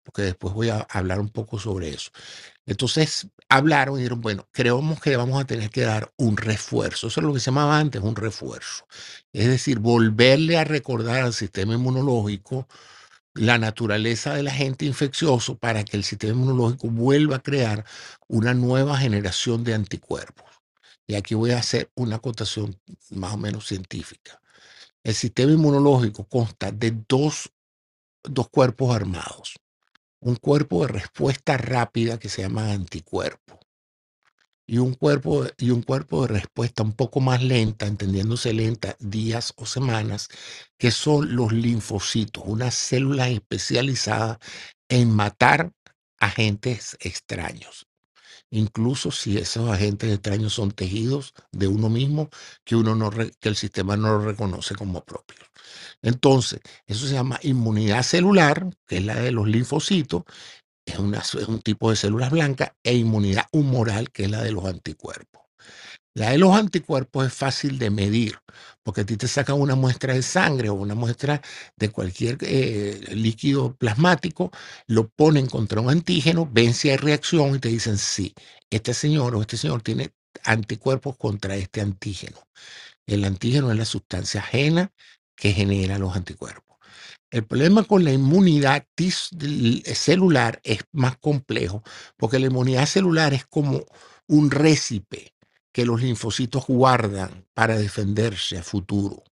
porque 0.05 0.23
después 0.23 0.55
voy 0.55 0.71
a 0.71 0.87
hablar 0.91 1.21
un 1.21 1.29
poco 1.29 1.59
sobre 1.59 1.91
eso. 1.91 2.11
Entonces 2.67 3.29
hablaron 3.49 3.97
y 3.97 3.99
dijeron, 3.99 4.21
bueno, 4.21 4.49
creemos 4.53 5.01
que 5.01 5.17
vamos 5.17 5.41
a 5.41 5.47
tener 5.47 5.71
que 5.71 5.83
dar 5.83 6.13
un 6.17 6.37
refuerzo. 6.37 7.09
Eso 7.09 7.21
es 7.21 7.27
lo 7.27 7.35
que 7.35 7.41
se 7.41 7.47
llamaba 7.47 7.79
antes 7.79 8.01
un 8.01 8.17
refuerzo. 8.17 8.87
Es 9.33 9.49
decir, 9.49 9.81
volverle 9.81 10.57
a 10.57 10.65
recordar 10.65 11.23
al 11.23 11.33
sistema 11.35 11.75
inmunológico 11.75 12.69
la 13.35 13.59
naturaleza 13.59 14.35
del 14.35 14.49
agente 14.49 14.85
infeccioso 14.87 15.59
para 15.59 15.85
que 15.85 15.97
el 15.97 16.05
sistema 16.05 16.35
inmunológico 16.35 16.89
vuelva 16.89 17.37
a 17.37 17.43
crear 17.43 17.85
una 18.29 18.55
nueva 18.55 18.99
generación 18.99 19.65
de 19.65 19.75
anticuerpos. 19.75 20.60
Y 21.11 21.17
aquí 21.17 21.35
voy 21.35 21.51
a 21.51 21.59
hacer 21.59 21.91
una 21.97 22.17
acotación 22.17 22.81
más 23.11 23.35
o 23.35 23.37
menos 23.37 23.67
científica. 23.67 24.41
El 25.03 25.13
sistema 25.13 25.51
inmunológico 25.51 26.23
consta 26.29 26.71
de 26.71 26.97
dos, 27.09 27.51
dos 28.23 28.49
cuerpos 28.49 28.95
armados. 28.95 29.55
Un 30.21 30.37
cuerpo 30.37 30.83
de 30.83 30.93
respuesta 30.93 31.57
rápida 31.57 32.21
que 32.21 32.29
se 32.29 32.43
llama 32.43 32.71
anticuerpo. 32.71 33.59
Y 34.69 34.79
un, 34.79 34.95
cuerpo, 34.95 35.47
y 35.59 35.71
un 35.71 35.83
cuerpo 35.83 36.23
de 36.23 36.29
respuesta 36.29 36.85
un 36.85 36.93
poco 36.93 37.19
más 37.19 37.43
lenta, 37.43 37.89
entendiéndose 37.89 38.53
lenta, 38.53 38.95
días 39.01 39.53
o 39.57 39.67
semanas, 39.67 40.29
que 40.79 40.93
son 40.93 41.35
los 41.35 41.53
linfocitos, 41.53 42.45
una 42.47 42.71
célula 42.71 43.29
especializada 43.31 44.39
en 44.89 45.11
matar 45.11 45.73
agentes 46.21 46.97
extraños. 47.01 47.90
Incluso 48.51 49.11
si 49.11 49.39
esos 49.39 49.71
agentes 49.71 50.13
extraños 50.13 50.55
son 50.55 50.73
tejidos 50.73 51.35
de 51.53 51.69
uno 51.69 51.89
mismo 51.89 52.29
que, 52.65 52.77
uno 52.77 52.95
no 52.95 53.11
que 53.11 53.49
el 53.49 53.57
sistema 53.57 53.97
no 53.97 54.19
lo 54.19 54.25
reconoce 54.25 54.75
como 54.75 55.05
propio. 55.05 55.39
Entonces, 56.03 56.61
eso 56.87 57.07
se 57.07 57.15
llama 57.15 57.39
inmunidad 57.43 58.03
celular, 58.03 58.69
que 58.87 58.99
es 58.99 59.05
la 59.05 59.17
de 59.17 59.33
los 59.33 59.49
linfocitos, 59.49 60.25
es, 60.85 60.95
es 61.35 61.49
un 61.49 61.61
tipo 61.63 61.91
de 61.91 61.97
células 61.97 62.31
blancas, 62.31 62.73
e 62.83 62.95
inmunidad 62.97 63.47
humoral, 63.53 64.11
que 64.11 64.25
es 64.25 64.31
la 64.31 64.43
de 64.43 64.53
los 64.53 64.65
anticuerpos. 64.65 65.40
La 66.21 66.33
de 66.33 66.37
los 66.37 66.55
anticuerpos 66.55 67.29
es 67.29 67.33
fácil 67.33 67.79
de 67.79 67.89
medir, 67.89 68.39
porque 68.83 69.01
a 69.01 69.07
ti 69.07 69.17
te 69.17 69.27
sacan 69.27 69.59
una 69.59 69.75
muestra 69.75 70.13
de 70.13 70.21
sangre 70.21 70.69
o 70.69 70.75
una 70.75 70.95
muestra 70.95 71.41
de 71.77 71.89
cualquier 71.89 72.37
eh, 72.43 73.01
líquido 73.13 73.75
plasmático, 73.75 74.51
lo 74.87 75.09
ponen 75.09 75.47
contra 75.47 75.81
un 75.81 75.89
antígeno, 75.89 76.47
ven 76.53 76.75
si 76.75 76.91
hay 76.91 76.99
reacción 76.99 77.55
y 77.55 77.59
te 77.59 77.71
dicen, 77.71 77.97
sí, 77.97 78.35
este 78.69 78.93
señor 78.93 79.35
o 79.35 79.41
este 79.41 79.57
señor 79.57 79.81
tiene 79.81 80.13
anticuerpos 80.45 81.17
contra 81.17 81.57
este 81.57 81.81
antígeno. 81.81 82.37
El 83.07 83.25
antígeno 83.25 83.71
es 83.71 83.79
la 83.79 83.87
sustancia 83.87 84.43
ajena 84.43 84.93
que 85.35 85.55
genera 85.55 85.99
los 85.99 86.15
anticuerpos. 86.15 86.77
El 87.31 87.47
problema 87.47 87.83
con 87.85 88.05
la 88.05 88.13
inmunidad 88.13 88.85
celular 89.95 90.61
es 90.65 90.81
más 90.93 91.17
complejo, 91.17 91.83
porque 92.19 92.39
la 92.39 92.49
inmunidad 92.49 92.85
celular 92.85 93.33
es 93.33 93.47
como 93.47 93.87
un 94.27 94.51
récipe 94.51 95.33
que 95.73 95.87
los 95.87 96.03
linfocitos 96.03 96.67
guardan 96.67 97.47
para 97.55 97.77
defenderse 97.77 98.59
a 98.59 98.63
futuro. 98.63 99.23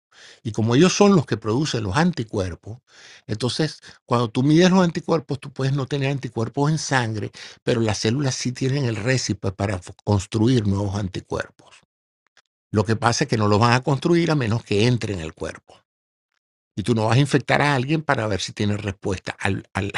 Y 0.42 0.52
como 0.52 0.74
ellos 0.74 0.92
son 0.92 1.14
los 1.14 1.26
que 1.26 1.36
producen 1.36 1.84
los 1.84 1.96
anticuerpos, 1.96 2.78
entonces 3.26 3.80
cuando 4.04 4.28
tú 4.28 4.42
mides 4.42 4.70
los 4.70 4.82
anticuerpos, 4.82 5.38
tú 5.38 5.52
puedes 5.52 5.74
no 5.74 5.86
tener 5.86 6.10
anticuerpos 6.10 6.70
en 6.70 6.78
sangre, 6.78 7.30
pero 7.62 7.80
las 7.80 7.98
células 7.98 8.34
sí 8.34 8.52
tienen 8.52 8.84
el 8.84 8.96
récipe 8.96 9.52
para 9.52 9.80
construir 10.04 10.66
nuevos 10.66 10.96
anticuerpos. 10.96 11.76
Lo 12.70 12.84
que 12.84 12.96
pasa 12.96 13.24
es 13.24 13.30
que 13.30 13.38
no 13.38 13.48
los 13.48 13.60
van 13.60 13.72
a 13.72 13.82
construir 13.82 14.30
a 14.30 14.34
menos 14.34 14.62
que 14.62 14.86
entre 14.86 15.14
en 15.14 15.20
el 15.20 15.34
cuerpo. 15.34 15.74
Y 16.76 16.82
tú 16.82 16.94
no 16.94 17.06
vas 17.06 17.16
a 17.16 17.20
infectar 17.20 17.60
a 17.60 17.74
alguien 17.74 18.02
para 18.02 18.26
ver 18.26 18.40
si 18.40 18.52
tiene 18.52 18.76
respuesta 18.76 19.34
al, 19.38 19.68
al, 19.72 19.92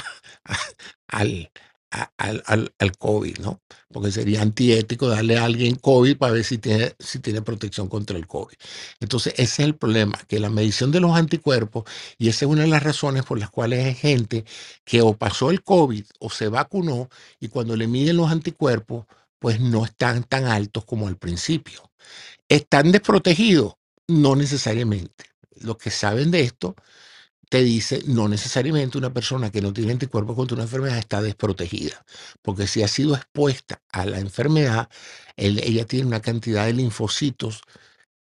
al, 1.08 1.50
al, 1.90 2.42
al, 2.46 2.72
al, 2.78 2.96
COVID, 2.96 3.38
¿no? 3.38 3.60
Porque 3.92 4.12
sería 4.12 4.42
antiético 4.42 5.08
darle 5.08 5.38
a 5.38 5.44
alguien 5.44 5.74
COVID 5.74 6.16
para 6.16 6.32
ver 6.32 6.44
si 6.44 6.58
tiene, 6.58 6.94
si 6.98 7.18
tiene 7.18 7.42
protección 7.42 7.88
contra 7.88 8.16
el 8.16 8.26
COVID. 8.26 8.54
Entonces, 9.00 9.34
ese 9.34 9.42
es 9.42 9.58
el 9.60 9.76
problema, 9.76 10.18
que 10.28 10.38
la 10.38 10.50
medición 10.50 10.92
de 10.92 11.00
los 11.00 11.16
anticuerpos, 11.16 11.84
y 12.18 12.28
esa 12.28 12.44
es 12.44 12.50
una 12.50 12.62
de 12.62 12.68
las 12.68 12.82
razones 12.82 13.24
por 13.24 13.38
las 13.38 13.50
cuales 13.50 13.84
hay 13.84 13.94
gente 13.94 14.44
que 14.84 15.02
o 15.02 15.14
pasó 15.16 15.50
el 15.50 15.62
COVID 15.62 16.04
o 16.20 16.30
se 16.30 16.48
vacunó 16.48 17.08
y 17.40 17.48
cuando 17.48 17.76
le 17.76 17.88
miden 17.88 18.16
los 18.16 18.30
anticuerpos, 18.30 19.06
pues 19.38 19.60
no 19.60 19.84
están 19.84 20.22
tan 20.24 20.44
altos 20.44 20.84
como 20.84 21.08
al 21.08 21.16
principio. 21.16 21.90
¿Están 22.48 22.92
desprotegidos? 22.92 23.74
No 24.06 24.36
necesariamente. 24.36 25.24
Los 25.56 25.76
que 25.76 25.90
saben 25.90 26.30
de 26.30 26.42
esto 26.42 26.74
te 27.50 27.62
dice 27.64 28.02
no 28.08 28.28
necesariamente 28.28 28.98
una 28.98 29.14
persona 29.14 29.52
que 29.52 29.62
no 29.62 29.74
tiene 29.74 29.92
anticuerpos 29.92 30.36
contra 30.36 30.56
una 30.56 30.64
enfermedad 30.64 30.98
está 30.98 31.22
desprotegida, 31.22 32.04
porque 32.42 32.68
si 32.68 32.82
ha 32.84 32.88
sido 32.88 33.16
expuesta 33.16 33.82
a 33.92 34.06
la 34.06 34.20
enfermedad, 34.20 34.90
ella 35.36 35.86
tiene 35.86 36.06
una 36.08 36.22
cantidad 36.22 36.66
de 36.66 36.74
linfocitos 36.74 37.62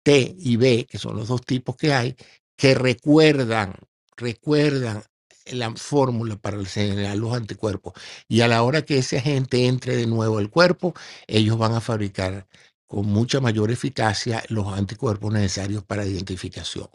T 0.04 0.34
y 0.38 0.56
B, 0.56 0.86
que 0.90 0.98
son 0.98 1.16
los 1.16 1.28
dos 1.28 1.42
tipos 1.44 1.76
que 1.76 1.92
hay, 1.92 2.16
que 2.56 2.74
recuerdan, 2.74 3.74
recuerdan 4.16 5.02
la 5.46 5.72
fórmula 5.76 6.36
para 6.36 6.64
generar 6.64 7.16
los 7.16 7.34
anticuerpos. 7.34 7.94
Y 8.28 8.40
a 8.42 8.48
la 8.48 8.62
hora 8.62 8.82
que 8.82 8.98
ese 8.98 9.18
agente 9.18 9.66
entre 9.66 9.96
de 9.96 10.06
nuevo 10.06 10.38
al 10.38 10.50
cuerpo, 10.50 10.94
ellos 11.26 11.58
van 11.58 11.74
a 11.74 11.80
fabricar 11.80 12.46
con 12.86 13.06
mucha 13.06 13.40
mayor 13.40 13.70
eficacia 13.70 14.44
los 14.48 14.66
anticuerpos 14.68 15.32
necesarios 15.32 15.84
para 15.84 16.06
identificación. 16.06 16.88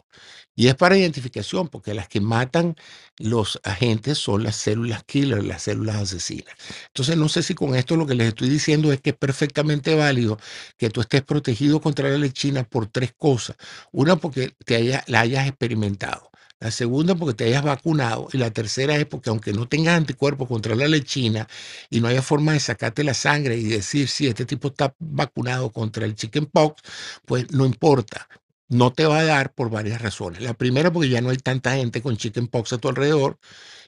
Y 0.54 0.68
es 0.68 0.74
para 0.74 0.98
identificación 0.98 1.68
porque 1.68 1.94
las 1.94 2.08
que 2.08 2.20
matan 2.20 2.76
los 3.18 3.60
agentes 3.64 4.18
son 4.18 4.44
las 4.44 4.56
células 4.56 5.04
killer, 5.04 5.44
las 5.44 5.62
células 5.62 5.96
asesinas. 5.96 6.54
Entonces 6.88 7.16
no 7.16 7.28
sé 7.28 7.42
si 7.42 7.54
con 7.54 7.74
esto 7.74 7.96
lo 7.96 8.06
que 8.06 8.14
les 8.14 8.28
estoy 8.28 8.48
diciendo 8.48 8.92
es 8.92 9.00
que 9.00 9.10
es 9.10 9.16
perfectamente 9.16 9.94
válido 9.94 10.38
que 10.76 10.90
tú 10.90 11.00
estés 11.00 11.22
protegido 11.22 11.80
contra 11.80 12.08
la 12.10 12.18
lechina 12.18 12.64
por 12.64 12.86
tres 12.86 13.12
cosas. 13.16 13.56
Una 13.92 14.16
porque 14.16 14.54
te 14.64 15.02
la 15.06 15.20
hayas 15.20 15.46
experimentado. 15.48 16.31
La 16.62 16.70
segunda 16.70 17.16
porque 17.16 17.34
te 17.34 17.44
hayas 17.46 17.64
vacunado. 17.64 18.28
Y 18.32 18.38
la 18.38 18.52
tercera 18.52 18.96
es 18.96 19.04
porque 19.06 19.30
aunque 19.30 19.52
no 19.52 19.66
tengas 19.66 19.96
anticuerpos 19.96 20.46
contra 20.46 20.76
la 20.76 20.86
lechina 20.86 21.48
y 21.90 22.00
no 22.00 22.06
haya 22.06 22.22
forma 22.22 22.52
de 22.52 22.60
sacarte 22.60 23.02
la 23.02 23.14
sangre 23.14 23.56
y 23.56 23.64
decir 23.64 24.06
si 24.08 24.28
este 24.28 24.46
tipo 24.46 24.68
está 24.68 24.94
vacunado 25.00 25.72
contra 25.72 26.04
el 26.06 26.14
chickenpox, 26.14 26.80
pues 27.26 27.50
no 27.50 27.66
importa. 27.66 28.28
No 28.68 28.92
te 28.92 29.06
va 29.06 29.18
a 29.18 29.24
dar 29.24 29.52
por 29.52 29.70
varias 29.70 30.00
razones. 30.02 30.40
La 30.40 30.54
primera 30.54 30.92
porque 30.92 31.08
ya 31.08 31.20
no 31.20 31.30
hay 31.30 31.36
tanta 31.38 31.74
gente 31.74 32.00
con 32.00 32.16
chickenpox 32.16 32.72
a 32.74 32.78
tu 32.78 32.88
alrededor. 32.88 33.38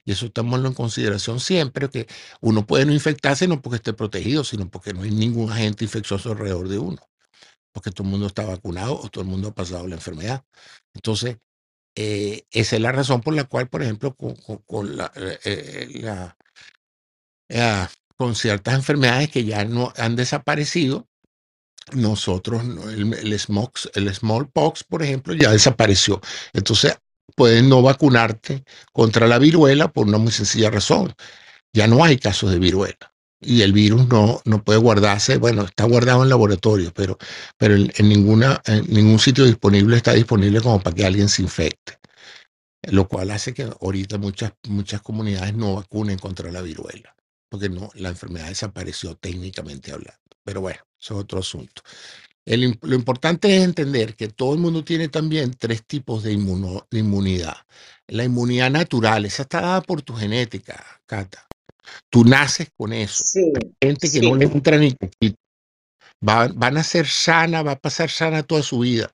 Y 0.04 0.12
eso 0.12 0.26
estamos 0.26 0.64
en 0.64 0.74
consideración 0.74 1.38
siempre, 1.40 1.88
que 1.90 2.08
uno 2.40 2.66
puede 2.66 2.86
no 2.86 2.92
infectarse 2.92 3.46
no 3.48 3.62
porque 3.62 3.76
esté 3.76 3.92
protegido, 3.92 4.42
sino 4.44 4.68
porque 4.68 4.92
no 4.92 5.02
hay 5.02 5.12
ningún 5.12 5.52
agente 5.52 5.84
infeccioso 5.84 6.32
alrededor 6.32 6.68
de 6.68 6.78
uno. 6.78 6.98
Porque 7.72 7.90
todo 7.92 8.04
el 8.06 8.10
mundo 8.12 8.26
está 8.26 8.44
vacunado 8.44 9.00
o 9.00 9.08
todo 9.10 9.22
el 9.22 9.30
mundo 9.30 9.48
ha 9.48 9.54
pasado 9.54 9.86
la 9.88 9.96
enfermedad. 9.96 10.44
Entonces, 10.94 11.38
eh, 11.94 12.46
esa 12.50 12.76
es 12.76 12.82
la 12.82 12.92
razón 12.92 13.20
por 13.20 13.34
la 13.34 13.44
cual, 13.44 13.68
por 13.68 13.82
ejemplo, 13.82 14.14
con, 14.14 14.96
la, 14.96 15.12
eh, 15.16 15.38
eh, 15.44 16.12
ah, 17.58 17.88
con 18.16 18.34
ciertas 18.34 18.74
enfermedades 18.74 19.30
que 19.30 19.44
ya 19.44 19.64
no 19.64 19.92
han 19.96 20.16
desaparecido, 20.16 21.08
nosotros, 21.92 22.62
el, 22.64 23.14
el, 23.14 23.32
el 23.32 24.14
smallpox, 24.14 24.84
por 24.84 25.02
ejemplo, 25.02 25.34
ya 25.34 25.50
desapareció. 25.50 26.20
Entonces, 26.52 26.96
puedes 27.36 27.62
no 27.62 27.82
vacunarte 27.82 28.64
contra 28.92 29.26
la 29.26 29.38
viruela 29.38 29.92
por 29.92 30.06
una 30.06 30.18
muy 30.18 30.32
sencilla 30.32 30.70
razón. 30.70 31.14
Ya 31.72 31.86
no 31.86 32.04
hay 32.04 32.18
casos 32.18 32.50
de 32.50 32.58
viruela 32.58 33.13
y 33.44 33.62
el 33.62 33.72
virus 33.72 34.08
no, 34.08 34.40
no 34.44 34.62
puede 34.62 34.78
guardarse, 34.78 35.36
bueno, 35.38 35.62
está 35.64 35.84
guardado 35.84 36.22
en 36.22 36.28
laboratorio, 36.28 36.92
pero, 36.94 37.18
pero 37.58 37.74
en, 37.76 38.08
ninguna, 38.08 38.60
en 38.66 38.86
ningún 38.92 39.18
sitio 39.18 39.44
disponible 39.44 39.96
está 39.96 40.12
disponible 40.12 40.60
como 40.60 40.80
para 40.80 40.96
que 40.96 41.04
alguien 41.04 41.28
se 41.28 41.42
infecte. 41.42 41.98
Lo 42.82 43.08
cual 43.08 43.30
hace 43.30 43.54
que 43.54 43.62
ahorita 43.80 44.18
muchas, 44.18 44.52
muchas 44.68 45.00
comunidades 45.02 45.54
no 45.54 45.76
vacunen 45.76 46.18
contra 46.18 46.52
la 46.52 46.60
viruela, 46.62 47.14
porque 47.48 47.68
no, 47.68 47.90
la 47.94 48.10
enfermedad 48.10 48.48
desapareció 48.48 49.16
técnicamente 49.16 49.92
hablando. 49.92 50.20
Pero 50.44 50.60
bueno, 50.60 50.80
eso 51.00 51.14
es 51.14 51.20
otro 51.20 51.38
asunto. 51.40 51.82
lo 52.46 52.94
importante 52.94 53.56
es 53.56 53.64
entender 53.64 54.16
que 54.16 54.28
todo 54.28 54.54
el 54.54 54.60
mundo 54.60 54.84
tiene 54.84 55.08
también 55.08 55.54
tres 55.58 55.86
tipos 55.86 56.22
de, 56.22 56.30
de 56.90 56.98
inmunidad. 56.98 57.56
La 58.08 58.24
inmunidad 58.24 58.70
natural, 58.70 59.24
esa 59.24 59.42
está 59.42 59.60
dada 59.62 59.80
por 59.80 60.02
tu 60.02 60.14
genética, 60.14 60.84
Cata. 61.06 61.46
Tú 62.10 62.24
naces 62.24 62.68
con 62.76 62.92
eso. 62.92 63.24
gente 63.80 64.10
que 64.10 64.20
no 64.20 64.36
le 64.36 64.46
entra 64.46 64.76
ni 64.78 64.92
poquito. 64.92 65.36
Va, 66.26 66.48
van 66.48 66.78
a 66.78 66.84
ser 66.84 67.06
sana, 67.06 67.62
va 67.62 67.72
a 67.72 67.78
pasar 67.78 68.10
sana 68.10 68.42
toda 68.42 68.62
su 68.62 68.80
vida. 68.80 69.10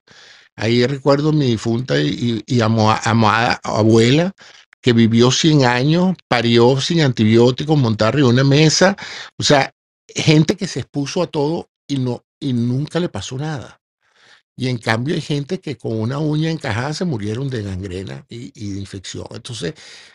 Ahí 0.55 0.85
recuerdo 0.85 1.31
mi 1.31 1.47
difunta 1.47 1.99
y, 1.99 2.43
amada 2.61 3.59
abuela 3.63 4.31
que 4.81 4.93
vivió 4.93 5.31
100 5.31 5.65
años, 5.65 6.15
parió 6.27 6.81
sin 6.81 7.01
antibióticos, 7.01 7.77
montar 7.77 8.15
en 8.17 8.25
una 8.25 8.43
mesa. 8.43 8.97
O 9.37 9.43
sea, 9.43 9.71
gente 10.07 10.55
que 10.55 10.67
se 10.67 10.81
expuso 10.81 11.21
a 11.21 11.27
todo 11.27 11.69
y, 11.87 11.97
no, 11.97 12.23
y 12.39 12.53
nunca 12.53 12.99
le 12.99 13.09
pasó 13.09 13.37
nada. 13.37 13.80
Y 14.55 14.67
en 14.67 14.77
cambio 14.77 15.15
hay 15.15 15.21
gente 15.21 15.59
que 15.59 15.77
con 15.77 15.99
una 15.99 16.19
uña 16.19 16.51
encajada 16.51 16.93
se 16.93 17.05
murieron 17.05 17.49
de 17.49 17.63
gangrena 17.63 18.25
y, 18.29 18.51
de 18.73 18.79
infección. 18.79 19.25
Entonces, 19.31 19.73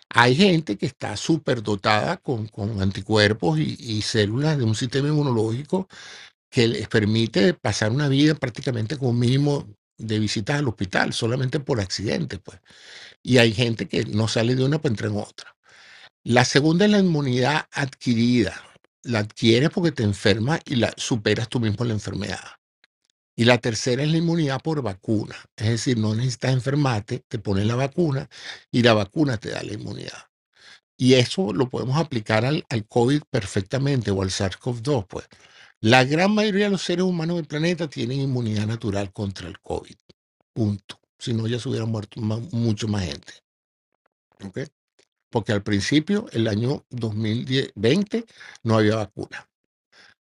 hay 0.09 0.37
gente 0.37 0.77
que 0.77 0.87
está 0.87 1.17
súper 1.17 1.63
dotada 1.63 2.19
con, 2.19 2.47
con 2.49 2.81
anticuerpos 2.81 3.59
y, 3.59 4.03
células 4.03 4.59
de 4.59 4.65
un 4.65 4.75
sistema 4.75 5.09
inmunológico 5.09 5.89
que 6.51 6.69
les 6.69 6.89
permite 6.89 7.55
pasar 7.55 7.93
una 7.93 8.09
vida 8.09 8.35
prácticamente 8.35 8.99
con 8.99 9.11
un 9.11 9.19
mínimo 9.21 9.69
de 9.99 10.19
visitas 10.21 10.59
al 10.59 10.69
hospital, 10.69 11.13
solamente 11.13 11.61
por 11.61 11.81
accidente, 11.81 12.39
pues. 12.39 12.61
Y 13.23 13.39
hay 13.39 13.53
gente 13.53 13.89
que 13.89 14.05
no 14.07 14.29
sale 14.29 14.55
de 14.57 14.65
una 14.65 14.79
para 14.81 14.93
entrar 14.93 15.11
en 15.13 15.19
otra. 15.19 15.57
La 16.25 16.45
segunda 16.45 16.85
es 16.87 16.91
la 16.91 16.99
inmunidad 17.01 17.67
adquirida. 17.73 18.63
La 19.05 19.21
adquieres 19.21 19.71
porque 19.71 19.93
te 19.93 20.03
enfermas 20.03 20.61
y 20.67 20.77
la 20.77 20.93
superas 20.97 21.49
tú 21.49 21.61
mismo 21.61 21.85
la 21.85 21.95
enfermedad. 21.95 22.41
Y 23.37 23.45
la 23.45 23.59
tercera 23.59 24.03
es 24.03 24.11
la 24.11 24.17
inmunidad 24.17 24.61
por 24.63 24.81
vacuna. 24.83 25.37
Es 25.57 25.69
decir, 25.69 25.99
no 25.99 26.15
necesitas 26.15 26.55
enfermarte, 26.55 27.23
te 27.29 27.39
pones 27.39 27.67
la 27.67 27.77
vacuna 27.77 28.29
y 28.71 28.83
la 28.83 28.95
vacuna 28.95 29.37
te 29.37 29.51
da 29.51 29.63
la 29.63 29.75
inmunidad. 29.75 30.31
Y 30.97 31.15
eso 31.15 31.53
lo 31.53 31.69
podemos 31.69 31.99
aplicar 31.99 32.47
al, 32.47 32.65
COVID 32.89 33.23
perfectamente 33.31 34.11
o 34.11 34.23
al 34.23 34.31
SARS-CoV-2. 34.31 35.07
Pues 35.07 35.27
la 35.81 36.05
gran 36.05 36.35
mayoría 36.35 36.65
de 36.65 36.71
los 36.71 36.83
seres 36.83 37.05
humanos 37.05 37.37
del 37.37 37.47
planeta 37.47 37.89
tienen 37.89 38.21
inmunidad 38.21 38.67
natural 38.67 39.13
contra 39.13 39.47
el 39.49 39.61
COVID. 39.61 39.97
Punto. 40.55 40.99
Si 41.19 41.35
no, 41.35 41.47
ya 41.47 41.59
se 41.59 41.69
hubiera 41.69 41.85
muerto 41.85 42.21
mucho 42.21 42.89
más 42.89 43.05
gente. 43.05 43.35
¿Ok? 44.43 44.61
Porque 45.29 45.53
al 45.53 45.63
principio, 45.63 46.27
el 46.33 46.49
año 46.49 46.87
2020, 46.89 48.25
no 48.63 48.79
había 48.79 48.97
vacuna. 48.97 49.47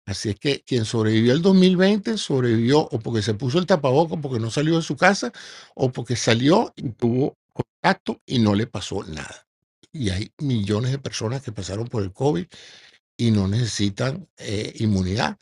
Así 0.05 0.29
es 0.29 0.35
que 0.39 0.61
quien 0.61 0.85
sobrevivió 0.85 1.31
el 1.33 1.41
2020 1.41 2.17
sobrevivió 2.17 2.79
o 2.79 2.99
porque 2.99 3.21
se 3.21 3.33
puso 3.35 3.57
el 3.59 3.65
tapaboco, 3.65 4.19
porque 4.19 4.39
no 4.39 4.51
salió 4.51 4.75
de 4.75 4.81
su 4.81 4.97
casa, 4.97 5.31
o 5.75 5.91
porque 5.91 6.15
salió 6.15 6.73
y 6.75 6.89
tuvo 6.89 7.37
contacto 7.53 8.21
y 8.25 8.39
no 8.39 8.53
le 8.53 8.67
pasó 8.67 9.03
nada. 9.03 9.47
Y 9.93 10.09
hay 10.09 10.31
millones 10.39 10.91
de 10.91 10.99
personas 10.99 11.41
que 11.41 11.51
pasaron 11.51 11.87
por 11.87 12.03
el 12.03 12.11
COVID 12.11 12.45
y 13.17 13.31
no 13.31 13.47
necesitan 13.47 14.27
eh, 14.37 14.73
inmunidad. 14.79 15.37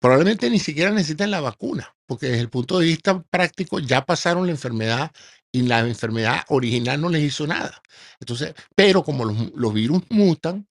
Probablemente 0.00 0.48
ni 0.50 0.60
siquiera 0.60 0.90
necesitan 0.90 1.30
la 1.30 1.40
vacuna, 1.40 1.94
porque 2.06 2.28
desde 2.28 2.40
el 2.42 2.50
punto 2.50 2.78
de 2.78 2.86
vista 2.86 3.22
práctico 3.22 3.80
ya 3.80 4.06
pasaron 4.06 4.46
la 4.46 4.52
enfermedad 4.52 5.12
y 5.52 5.62
la 5.62 5.80
enfermedad 5.80 6.44
original 6.48 7.00
no 7.00 7.08
les 7.08 7.24
hizo 7.24 7.46
nada. 7.46 7.82
Entonces, 8.20 8.54
pero 8.74 9.02
como 9.02 9.24
los 9.24 9.74
virus 9.74 10.02
mutan, 10.10 10.66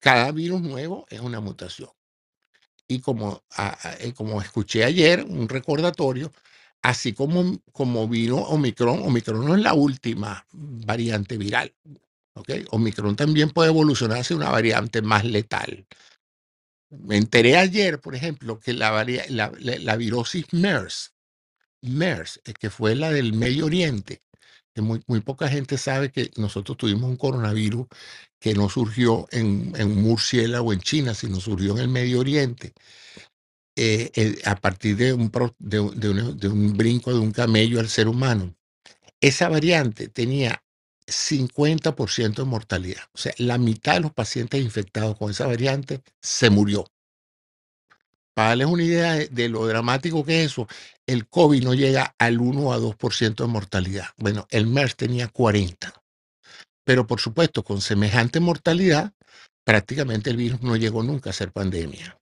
cada 0.00 0.32
virus 0.32 0.60
nuevo 0.62 1.06
es 1.08 1.20
una 1.20 1.40
mutación. 1.40 1.90
Y 2.88 3.00
como, 3.00 3.42
eh, 4.00 4.12
como 4.14 4.40
escuché 4.40 4.84
ayer, 4.84 5.24
un 5.24 5.48
recordatorio, 5.48 6.32
así 6.82 7.12
como, 7.12 7.60
como 7.72 8.08
vino 8.08 8.36
Omicron, 8.36 9.02
Omicron 9.02 9.44
no 9.44 9.54
es 9.56 9.62
la 9.62 9.74
última 9.74 10.46
variante 10.52 11.36
viral. 11.36 11.74
¿okay? 12.34 12.64
Omicron 12.70 13.16
también 13.16 13.50
puede 13.50 13.70
evolucionar 13.70 14.20
hacia 14.20 14.36
una 14.36 14.50
variante 14.50 15.02
más 15.02 15.24
letal. 15.24 15.86
Me 16.90 17.16
enteré 17.16 17.56
ayer, 17.56 18.00
por 18.00 18.14
ejemplo, 18.14 18.60
que 18.60 18.72
la, 18.72 19.04
la, 19.28 19.52
la, 19.58 19.96
virosis 19.96 20.46
MERS, 20.52 21.12
MERS, 21.82 22.40
eh, 22.44 22.54
que 22.54 22.70
fue 22.70 22.94
la 22.94 23.10
del 23.10 23.32
Medio 23.32 23.66
Oriente, 23.66 24.22
que 24.76 24.82
muy, 24.82 25.02
muy 25.08 25.22
poca 25.22 25.48
gente 25.48 25.78
sabe 25.78 26.12
que 26.12 26.30
nosotros 26.36 26.78
tuvimos 26.78 27.10
un 27.10 27.16
coronavirus 27.16 27.88
que 28.40 28.54
no 28.54 28.68
surgió 28.70 29.26
en, 29.32 29.74
en 29.76 30.02
murciélago 30.02 30.72
en 30.74 30.80
China, 30.80 31.14
sino 31.14 31.40
surgió 31.40 31.72
en 31.72 31.78
el 31.80 31.88
Medio 31.88 32.20
Oriente. 32.20 32.74
Eh, 33.76 34.40
a 34.44 34.56
partir 34.56 34.96
de 34.96 35.14
un, 35.14 35.32
de, 35.58 35.78
de 36.34 36.48
un 36.48 36.76
brinco 36.76 37.12
de 37.12 37.20
un 37.20 37.32
camello 37.32 37.80
al 37.80 37.88
ser 37.88 38.08
humano. 38.08 38.54
Esa 39.20 39.48
variante 39.48 40.08
tenía 40.08 40.62
50% 41.06 42.36
de 42.36 42.44
mortalidad. 42.44 43.02
O 43.14 43.18
sea, 43.18 43.34
la 43.38 43.58
mitad 43.58 43.94
de 43.94 44.00
los 44.00 44.12
pacientes 44.14 44.62
infectados 44.62 45.18
con 45.18 45.30
esa 45.30 45.46
variante 45.46 46.02
se 46.22 46.50
murió. 46.50 46.86
Para 48.36 48.50
darles 48.50 48.66
una 48.66 48.82
idea 48.82 49.14
de, 49.14 49.48
lo 49.48 49.66
dramático 49.66 50.22
que 50.22 50.44
es 50.44 50.52
eso, 50.52 50.68
el 51.06 51.26
COVID 51.26 51.64
no 51.64 51.72
llega 51.72 52.14
al 52.18 52.38
1 52.38 52.70
a 52.70 52.78
2% 52.78 53.34
de 53.34 53.46
mortalidad. 53.46 54.08
Bueno, 54.18 54.46
el 54.50 54.66
MERS 54.66 54.94
tenía 54.94 55.28
40. 55.28 55.94
Pero 56.84 57.06
por 57.06 57.18
supuesto, 57.18 57.64
con 57.64 57.80
semejante 57.80 58.38
mortalidad, 58.40 59.14
prácticamente 59.64 60.28
el 60.28 60.36
virus 60.36 60.60
no 60.60 60.76
llegó 60.76 61.02
nunca 61.02 61.30
a 61.30 61.32
ser 61.32 61.50
pandemia. 61.50 62.18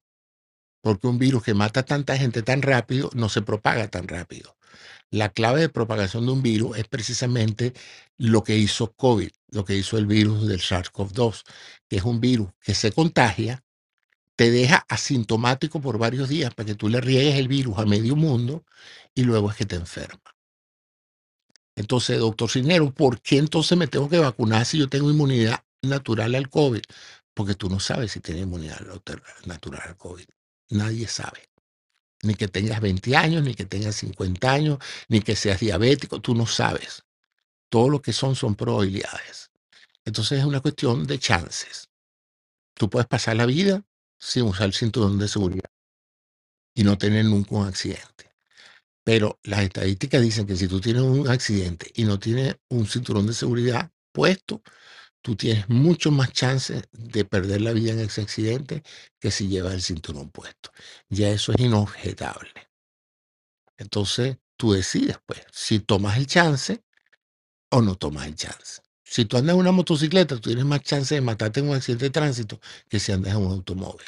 Porque 0.84 1.08
un 1.08 1.18
virus 1.18 1.42
que 1.42 1.52
mata 1.52 1.80
a 1.80 1.84
tanta 1.84 2.16
gente 2.16 2.42
tan 2.42 2.62
rápido 2.62 3.10
no 3.12 3.28
se 3.28 3.42
propaga 3.42 3.88
tan 3.88 4.06
rápido. 4.06 4.56
La 5.10 5.30
clave 5.30 5.62
de 5.62 5.68
propagación 5.68 6.26
de 6.26 6.32
un 6.32 6.42
virus 6.42 6.78
es 6.78 6.86
precisamente 6.86 7.72
lo 8.18 8.44
que 8.44 8.56
hizo 8.56 8.92
COVID, 8.92 9.30
lo 9.48 9.64
que 9.64 9.74
hizo 9.74 9.98
el 9.98 10.06
virus 10.06 10.46
del 10.46 10.60
SARS-CoV-2, 10.60 11.42
que 11.88 11.96
es 11.96 12.04
un 12.04 12.20
virus 12.20 12.50
que 12.60 12.76
se 12.76 12.92
contagia, 12.92 13.63
te 14.36 14.50
deja 14.50 14.84
asintomático 14.88 15.80
por 15.80 15.98
varios 15.98 16.28
días 16.28 16.54
para 16.54 16.66
que 16.66 16.74
tú 16.74 16.88
le 16.88 17.00
riegues 17.00 17.36
el 17.36 17.48
virus 17.48 17.78
a 17.78 17.84
medio 17.84 18.16
mundo 18.16 18.64
y 19.14 19.22
luego 19.22 19.50
es 19.50 19.56
que 19.56 19.66
te 19.66 19.76
enferma. 19.76 20.34
Entonces, 21.76 22.18
doctor 22.18 22.50
Cinero, 22.50 22.92
¿por 22.92 23.20
qué 23.20 23.38
entonces 23.38 23.76
me 23.76 23.88
tengo 23.88 24.08
que 24.08 24.18
vacunar 24.18 24.64
si 24.64 24.78
yo 24.78 24.88
tengo 24.88 25.10
inmunidad 25.10 25.64
natural 25.82 26.34
al 26.34 26.48
COVID? 26.48 26.82
Porque 27.34 27.54
tú 27.54 27.68
no 27.68 27.80
sabes 27.80 28.12
si 28.12 28.20
tienes 28.20 28.44
inmunidad 28.44 28.80
natural 29.44 29.82
al 29.84 29.96
COVID. 29.96 30.26
Nadie 30.70 31.08
sabe 31.08 31.48
ni 32.24 32.34
que 32.34 32.48
tengas 32.48 32.80
20 32.80 33.16
años, 33.16 33.42
ni 33.42 33.54
que 33.54 33.66
tengas 33.66 33.96
50 33.96 34.50
años, 34.50 34.78
ni 35.08 35.20
que 35.20 35.36
seas 35.36 35.60
diabético, 35.60 36.20
tú 36.20 36.34
no 36.34 36.46
sabes. 36.46 37.04
Todo 37.68 37.88
lo 37.90 38.02
que 38.02 38.12
son 38.12 38.34
son 38.34 38.54
probabilidades. 38.54 39.50
Entonces 40.04 40.40
es 40.40 40.44
una 40.44 40.60
cuestión 40.60 41.06
de 41.06 41.18
chances. 41.18 41.90
Tú 42.74 42.90
puedes 42.90 43.06
pasar 43.06 43.36
la 43.36 43.46
vida 43.46 43.84
sin 44.18 44.44
usar 44.44 44.66
el 44.66 44.74
cinturón 44.74 45.18
de 45.18 45.28
seguridad 45.28 45.70
y 46.74 46.84
no 46.84 46.98
tener 46.98 47.24
nunca 47.24 47.54
un 47.54 47.66
accidente. 47.66 48.32
Pero 49.04 49.38
las 49.42 49.60
estadísticas 49.60 50.22
dicen 50.22 50.46
que 50.46 50.56
si 50.56 50.66
tú 50.66 50.80
tienes 50.80 51.02
un 51.02 51.28
accidente 51.28 51.90
y 51.94 52.04
no 52.04 52.18
tienes 52.18 52.56
un 52.70 52.86
cinturón 52.86 53.26
de 53.26 53.34
seguridad 53.34 53.90
puesto, 54.12 54.62
tú 55.22 55.36
tienes 55.36 55.68
mucho 55.68 56.10
más 56.10 56.32
chances 56.32 56.84
de 56.92 57.24
perder 57.24 57.60
la 57.60 57.72
vida 57.72 57.92
en 57.92 58.00
ese 58.00 58.22
accidente 58.22 58.82
que 59.20 59.30
si 59.30 59.48
llevas 59.48 59.74
el 59.74 59.82
cinturón 59.82 60.30
puesto. 60.30 60.70
Ya 61.08 61.30
eso 61.30 61.52
es 61.52 61.60
inobjetable. 61.60 62.52
Entonces, 63.76 64.38
tú 64.56 64.72
decides, 64.72 65.18
pues, 65.26 65.42
si 65.52 65.80
tomas 65.80 66.16
el 66.16 66.26
chance 66.26 66.82
o 67.70 67.82
no 67.82 67.96
tomas 67.96 68.26
el 68.26 68.36
chance. 68.36 68.83
Si 69.04 69.24
tú 69.26 69.36
andas 69.36 69.54
en 69.54 69.60
una 69.60 69.72
motocicleta, 69.72 70.36
tú 70.36 70.42
tienes 70.50 70.64
más 70.64 70.82
chance 70.82 71.14
de 71.14 71.20
matarte 71.20 71.60
en 71.60 71.68
un 71.68 71.76
accidente 71.76 72.06
de 72.06 72.10
tránsito 72.10 72.60
que 72.88 72.98
si 73.00 73.12
andas 73.12 73.34
en 73.34 73.42
un 73.42 73.52
automóvil. 73.52 74.06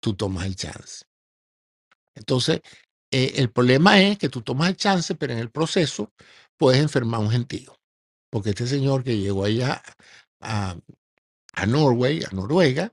Tú 0.00 0.14
tomas 0.14 0.46
el 0.46 0.56
chance. 0.56 1.04
Entonces, 2.14 2.60
eh, 3.10 3.34
el 3.36 3.50
problema 3.50 4.00
es 4.00 4.18
que 4.18 4.28
tú 4.28 4.42
tomas 4.42 4.68
el 4.70 4.76
chance, 4.76 5.14
pero 5.14 5.32
en 5.32 5.38
el 5.38 5.50
proceso 5.50 6.12
puedes 6.56 6.80
enfermar 6.80 7.20
a 7.20 7.24
un 7.24 7.30
gentío 7.30 7.74
porque 8.34 8.50
este 8.50 8.66
señor 8.66 9.04
que 9.04 9.16
llegó 9.16 9.44
allá 9.44 9.80
a, 10.40 10.76
a 11.54 11.66
Norway, 11.66 12.24
a 12.24 12.34
Noruega, 12.34 12.92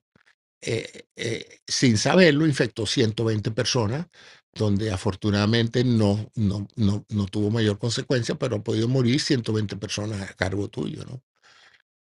eh, 0.61 1.07
eh, 1.15 1.59
sin 1.67 1.97
saberlo, 1.97 2.45
infectó 2.45 2.85
120 2.85 3.51
personas, 3.51 4.07
donde 4.53 4.91
afortunadamente 4.91 5.83
no, 5.83 6.29
no, 6.35 6.67
no, 6.75 7.05
no, 7.09 7.25
tuvo 7.27 7.49
mayor 7.51 7.79
consecuencia, 7.79 8.35
pero 8.35 8.57
ha 8.57 8.63
podido 8.63 8.87
morir 8.87 9.19
120 9.19 9.77
personas 9.77 10.29
a 10.29 10.33
cargo 10.33 10.67
tuyo, 10.69 11.05
¿no? 11.05 11.21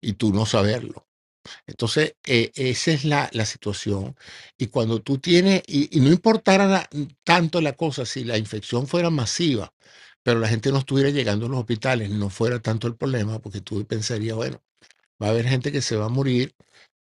Y 0.01 0.14
tú 0.14 0.32
no 0.32 0.46
saberlo. 0.46 1.07
Entonces, 1.66 2.16
eh, 2.26 2.51
esa 2.55 2.92
es 2.92 3.05
la, 3.05 3.28
la, 3.32 3.44
situación. 3.46 4.16
Y 4.59 4.68
cuando 4.68 5.01
tú 5.03 5.18
tienes, 5.18 5.62
y, 5.66 5.88
no 6.01 6.11
importara 6.11 6.88
tanto 7.24 7.61
la 7.61 7.74
cosa, 7.74 8.05
si 8.07 8.24
la 8.24 8.38
infección 8.38 8.86
fuera 8.86 9.11
masiva, 9.11 9.72
pero 10.22 10.40
la 10.40 10.49
gente 10.49 10.72
no 10.72 10.78
estuviera 10.78 11.11
llegando 11.11 11.46
a 11.46 11.49
los 11.49 11.61
hospitales, 11.61 12.11
no 12.11 12.30
fuera 12.30 12.61
tanto 12.61 12.86
el 12.86 12.96
problema, 12.96 13.38
porque 13.40 13.61
tú 13.61 13.84
pensarías, 13.86 14.36
bueno, 14.36 14.62
va 15.22 15.28
a 15.28 15.30
haber 15.30 15.49
gente 15.49 15.72
que 15.72 15.82
se 15.82 15.96
va 15.96 16.07
a 16.07 16.09
morir, 16.11 16.55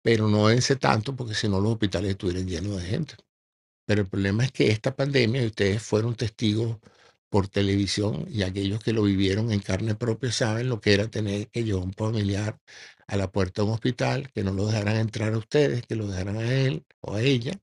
pero 0.02 0.28
no 0.28 0.44
vence 0.44 0.76
tanto, 0.76 1.16
porque 1.16 1.34
si 1.34 1.48
no 1.48 1.60
los 1.60 1.72
hospitales 1.72 2.12
estuvieran 2.12 2.46
llenos 2.48 2.76
de 2.82 2.88
gente. 2.88 3.16
Pero 3.88 4.02
el 4.02 4.08
problema 4.08 4.44
es 4.44 4.52
que 4.52 4.70
esta 4.70 4.94
pandemia, 4.94 5.46
ustedes 5.46 5.82
fueron 5.82 6.14
testigos 6.14 6.76
por 7.30 7.48
televisión, 7.48 8.26
y 8.28 8.42
aquellos 8.42 8.82
que 8.84 8.92
lo 8.92 9.02
vivieron 9.02 9.50
en 9.50 9.60
carne 9.60 9.94
propia 9.94 10.30
saben 10.30 10.68
lo 10.68 10.80
que 10.80 10.92
era 10.94 11.08
tener 11.10 11.48
que 11.48 11.64
llevar 11.64 11.84
un 11.84 11.94
familiar 11.94 12.58
a 13.06 13.16
la 13.16 13.32
puerta 13.32 13.62
de 13.62 13.68
un 13.68 13.74
hospital, 13.74 14.30
que 14.32 14.44
no 14.44 14.52
lo 14.52 14.66
dejaran 14.66 14.96
entrar 14.96 15.32
a 15.32 15.38
ustedes, 15.38 15.86
que 15.86 15.96
lo 15.96 16.06
dejaran 16.06 16.36
a 16.36 16.52
él 16.52 16.84
o 17.00 17.14
a 17.14 17.22
ella, 17.22 17.54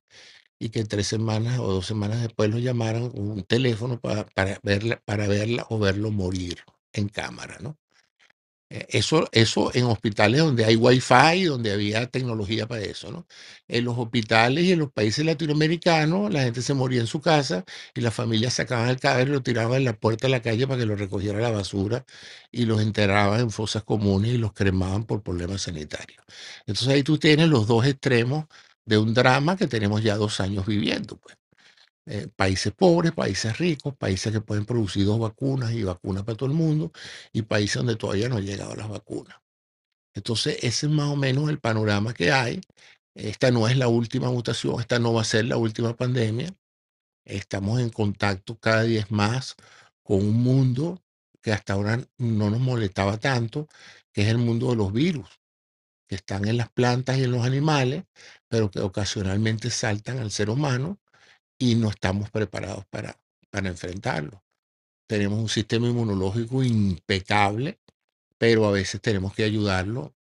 y 0.60 0.70
que 0.70 0.86
tres 0.86 1.08
semanas 1.08 1.60
o 1.60 1.68
dos 1.74 1.86
semanas 1.88 2.22
después 2.22 2.50
lo 2.50 2.60
llamaran 2.60 3.12
un 3.14 3.44
teléfono 3.44 4.00
para, 4.00 4.26
para, 4.26 4.60
verla, 4.64 5.02
para 5.06 5.28
verla 5.28 5.68
o 5.70 5.80
verlo 5.80 6.12
morir 6.12 6.58
en 6.94 7.10
cámara, 7.10 7.60
¿no? 7.62 7.78
Eh, 8.70 8.86
eso, 8.90 9.28
eso 9.32 9.72
en 9.76 9.86
hospitales 9.86 10.40
donde 10.42 10.66
hay 10.66 10.76
wifi, 10.76 11.44
donde 11.46 11.72
había 11.72 12.08
tecnología 12.08 12.68
para 12.68 12.82
eso, 12.82 13.12
¿no? 13.12 13.28
En 13.68 13.86
los 13.86 13.98
hospitales 13.98 14.64
y 14.66 14.72
en 14.72 14.80
los 14.80 14.92
países 14.92 15.24
latinoamericanos, 15.26 16.34
la 16.34 16.42
gente 16.44 16.62
se 16.64 16.74
moría 16.74 17.00
en 17.02 17.08
su 17.08 17.22
casa 17.22 17.64
y 17.94 18.02
las 18.02 18.14
familias 18.16 18.54
sacaban 18.56 18.90
el 18.90 19.00
cadáver 19.00 19.28
y 19.28 19.32
lo 19.32 19.44
tiraban 19.44 19.78
en 19.78 19.86
la 19.86 19.94
puerta 19.94 20.26
de 20.28 20.32
la 20.32 20.42
calle 20.42 20.66
para 20.68 20.80
que 20.80 20.86
lo 20.88 20.96
recogiera 20.96 21.40
la 21.40 21.52
basura 21.52 22.06
y 22.52 22.66
los 22.66 22.82
enterraban 22.82 23.40
en 23.42 23.52
fosas 23.52 23.84
comunes 23.84 24.32
y 24.34 24.38
los 24.40 24.54
cremaban 24.54 25.06
por 25.06 25.22
problemas 25.22 25.62
sanitarios. 25.64 26.24
Entonces 26.66 26.88
ahí 26.90 27.04
tú 27.04 27.18
tienes 27.20 27.50
los 27.50 27.68
dos 27.68 27.86
extremos 27.86 28.46
de 28.86 28.98
un 28.98 29.14
drama 29.14 29.58
que 29.58 29.68
tenemos 29.68 30.02
ya 30.04 30.16
dos 30.16 30.40
años 30.40 30.66
viviendo. 30.66 31.18
Pues. 31.18 31.36
Eh, 32.08 32.28
países 32.36 32.72
pobres, 32.72 33.14
países 33.14 33.58
ricos, 33.58 33.96
países 33.96 34.32
que 34.32 34.42
pueden 34.42 34.66
producir 34.66 35.06
dos 35.06 35.20
vacunas 35.20 35.72
y 35.74 35.84
vacunas 35.84 36.24
para 36.24 36.38
todo 36.38 36.50
el 36.50 36.56
mundo, 36.56 36.92
y 37.34 37.42
países 37.44 37.78
donde 37.78 37.96
todavía 37.96 38.30
no 38.30 38.38
han 38.38 38.46
llegado 38.46 38.76
las 38.76 38.88
vacunas. 38.90 39.38
Entonces, 40.14 40.58
ese 40.62 40.86
es 40.88 40.92
más 40.92 41.10
o 41.10 41.16
menos 41.16 41.50
el 41.50 41.60
panorama 41.60 42.14
que 42.14 42.32
hay. 42.32 42.62
Esta 43.16 43.52
no 43.52 43.68
es 43.68 43.78
la 43.78 43.88
última 43.88 44.30
mutación, 44.32 44.80
esta 44.80 45.00
no 45.00 45.14
va 45.14 45.22
a 45.22 45.26
ser 45.26 45.46
la 45.46 45.58
última 45.58 45.96
pandemia. 45.96 46.50
Estamos 47.26 47.80
en 47.80 47.90
contacto 47.90 48.58
cada 48.60 48.84
día 48.84 49.06
más 49.10 49.56
con 50.04 50.20
un 50.20 50.34
mundo 50.44 51.02
que 51.42 51.52
hasta 51.54 51.74
ahora 51.74 52.00
no 52.18 52.50
nos 52.50 52.60
molestaba 52.60 53.18
tanto, 53.18 53.68
que 54.14 54.24
es 54.24 54.28
el 54.30 54.38
mundo 54.38 54.70
de 54.70 54.76
los 54.76 54.94
virus 54.94 55.30
que 56.08 56.16
están 56.16 56.48
en 56.48 56.58
las 56.58 56.70
plantas 56.70 57.18
y 57.18 57.24
en 57.24 57.32
los 57.32 57.46
animales, 57.46 58.04
pero 58.48 58.70
que 58.70 58.80
ocasionalmente 58.80 59.70
saltan 59.72 60.20
al 60.20 60.32
ser 60.32 60.50
humano 60.50 61.00
y 61.58 61.76
no 61.76 61.90
estamos 61.90 62.30
preparados 62.30 62.86
para, 62.86 63.20
para 63.50 63.70
enfrentarlo. 63.70 64.44
Tenemos 65.08 65.40
un 65.40 65.50
sistema 65.50 65.88
inmunológico 65.88 66.64
impecable, 66.64 67.80
pero 68.38 68.66
a 68.66 68.72
veces 68.72 69.02
tenemos 69.02 69.34
que 69.34 69.44
ayudarlo 69.44 70.16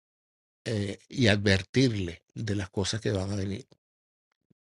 eh, 0.65 0.99
y 1.09 1.27
advertirle 1.27 2.23
de 2.33 2.55
las 2.55 2.69
cosas 2.69 3.01
que 3.01 3.11
van 3.11 3.31
a 3.31 3.35
venir. 3.35 3.67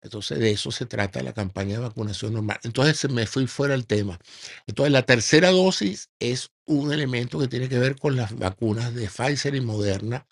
Entonces, 0.02 0.38
de 0.40 0.50
eso 0.50 0.72
se 0.72 0.86
trata 0.86 1.22
la 1.22 1.32
campaña 1.32 1.74
de 1.74 1.84
vacunación 1.84 2.32
normal. 2.32 2.58
Entonces, 2.64 3.08
me 3.10 3.26
fui 3.26 3.46
fuera 3.46 3.74
del 3.74 3.86
tema. 3.86 4.18
Entonces, 4.66 4.92
la 4.92 5.02
tercera 5.02 5.50
dosis 5.50 6.10
es 6.18 6.50
un 6.66 6.92
elemento 6.92 7.38
que 7.38 7.46
tiene 7.46 7.68
que 7.68 7.78
ver 7.78 7.96
con 7.96 8.16
las 8.16 8.36
vacunas 8.36 8.94
de 8.94 9.08
Pfizer 9.08 9.54
y 9.54 9.60
Moderna. 9.60 10.26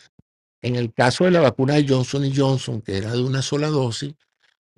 En 0.61 0.75
el 0.75 0.93
caso 0.93 1.25
de 1.25 1.31
la 1.31 1.41
vacuna 1.41 1.75
de 1.75 1.87
Johnson 1.89 2.31
Johnson, 2.35 2.83
que 2.83 2.97
era 2.97 3.13
de 3.13 3.23
una 3.23 3.43
sola 3.43 3.69
dosis, 3.69 4.15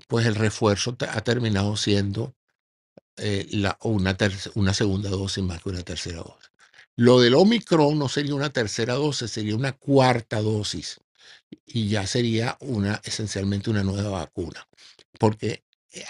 pues 0.09 0.27
el 0.27 0.35
refuerzo 0.35 0.97
ha 1.01 1.21
terminado 1.23 1.77
siendo 1.77 2.35
eh, 3.17 3.47
la, 3.51 3.77
una, 3.83 4.17
una 4.55 4.75
segunda 4.75 5.11
dosis 5.11 5.45
más 5.45 5.63
que 5.63 5.69
una 5.69 5.83
tercera 5.83 6.19
dosis. 6.19 6.51
Lo 6.97 7.21
del 7.21 7.35
Omicron 7.35 7.99
no 7.99 8.09
sería 8.09 8.35
una 8.35 8.51
tercera 8.51 8.95
dosis, 8.95 9.31
sería 9.31 9.57
una 9.57 9.73
cuarta 9.73 10.41
dosis 10.41 11.01
y 11.67 11.89
ya 11.89 12.07
sería 12.07 12.57
una 12.61 13.01
esencialmente 13.05 13.71
una 13.71 13.83
nueva 13.83 14.11
vacuna, 14.11 14.67
porque 15.19 15.65
eh, 15.93 16.05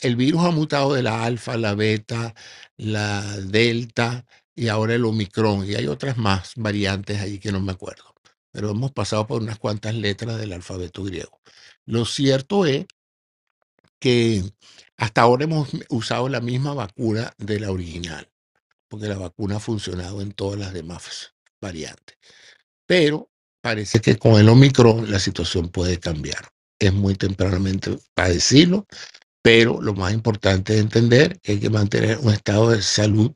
el, 0.00 0.16
virus 0.16 0.44
ha 0.44 0.50
mutado 0.50 0.94
de 0.94 1.02
la 1.02 1.24
alfa, 1.24 1.56
la 1.56 1.74
beta, 1.74 2.34
la 2.76 3.22
delta 3.38 4.26
y 4.54 4.68
ahora 4.68 4.94
el 4.94 5.04
omicron 5.04 5.68
y 5.68 5.74
hay 5.74 5.86
otras 5.86 6.16
más 6.16 6.52
variantes 6.56 7.20
ahí 7.20 7.38
que 7.38 7.52
no 7.52 7.60
me 7.60 7.72
acuerdo, 7.72 8.14
pero 8.52 8.70
hemos 8.70 8.92
pasado 8.92 9.26
por 9.26 9.42
unas 9.42 9.58
cuantas 9.58 9.94
letras 9.94 10.38
del 10.38 10.52
alfabeto 10.52 11.04
griego. 11.04 11.40
Lo 11.86 12.04
cierto 12.04 12.66
es 12.66 12.86
que 13.98 14.42
hasta 14.96 15.22
ahora 15.22 15.44
hemos 15.44 15.70
usado 15.88 16.28
la 16.28 16.40
misma 16.40 16.74
vacuna 16.74 17.32
de 17.38 17.60
la 17.60 17.70
original, 17.70 18.28
porque 18.88 19.06
la 19.06 19.18
vacuna 19.18 19.56
ha 19.56 19.60
funcionado 19.60 20.20
en 20.20 20.32
todas 20.32 20.58
las 20.58 20.72
demás 20.72 21.34
variantes. 21.60 22.16
Pero 22.86 23.30
parece 23.60 24.00
que 24.00 24.16
con 24.16 24.40
el 24.40 24.48
Omicron 24.48 25.10
la 25.10 25.18
situación 25.18 25.68
puede 25.68 25.98
cambiar. 25.98 26.48
Es 26.78 26.92
muy 26.92 27.14
tempranamente 27.14 27.98
para 28.14 28.30
decirlo, 28.30 28.86
pero 29.42 29.80
lo 29.80 29.94
más 29.94 30.12
importante 30.12 30.74
es 30.74 30.80
entender 30.80 31.38
que 31.40 31.52
hay 31.52 31.60
que 31.60 31.70
mantener 31.70 32.18
un 32.18 32.32
estado 32.32 32.70
de 32.70 32.82
salud 32.82 33.32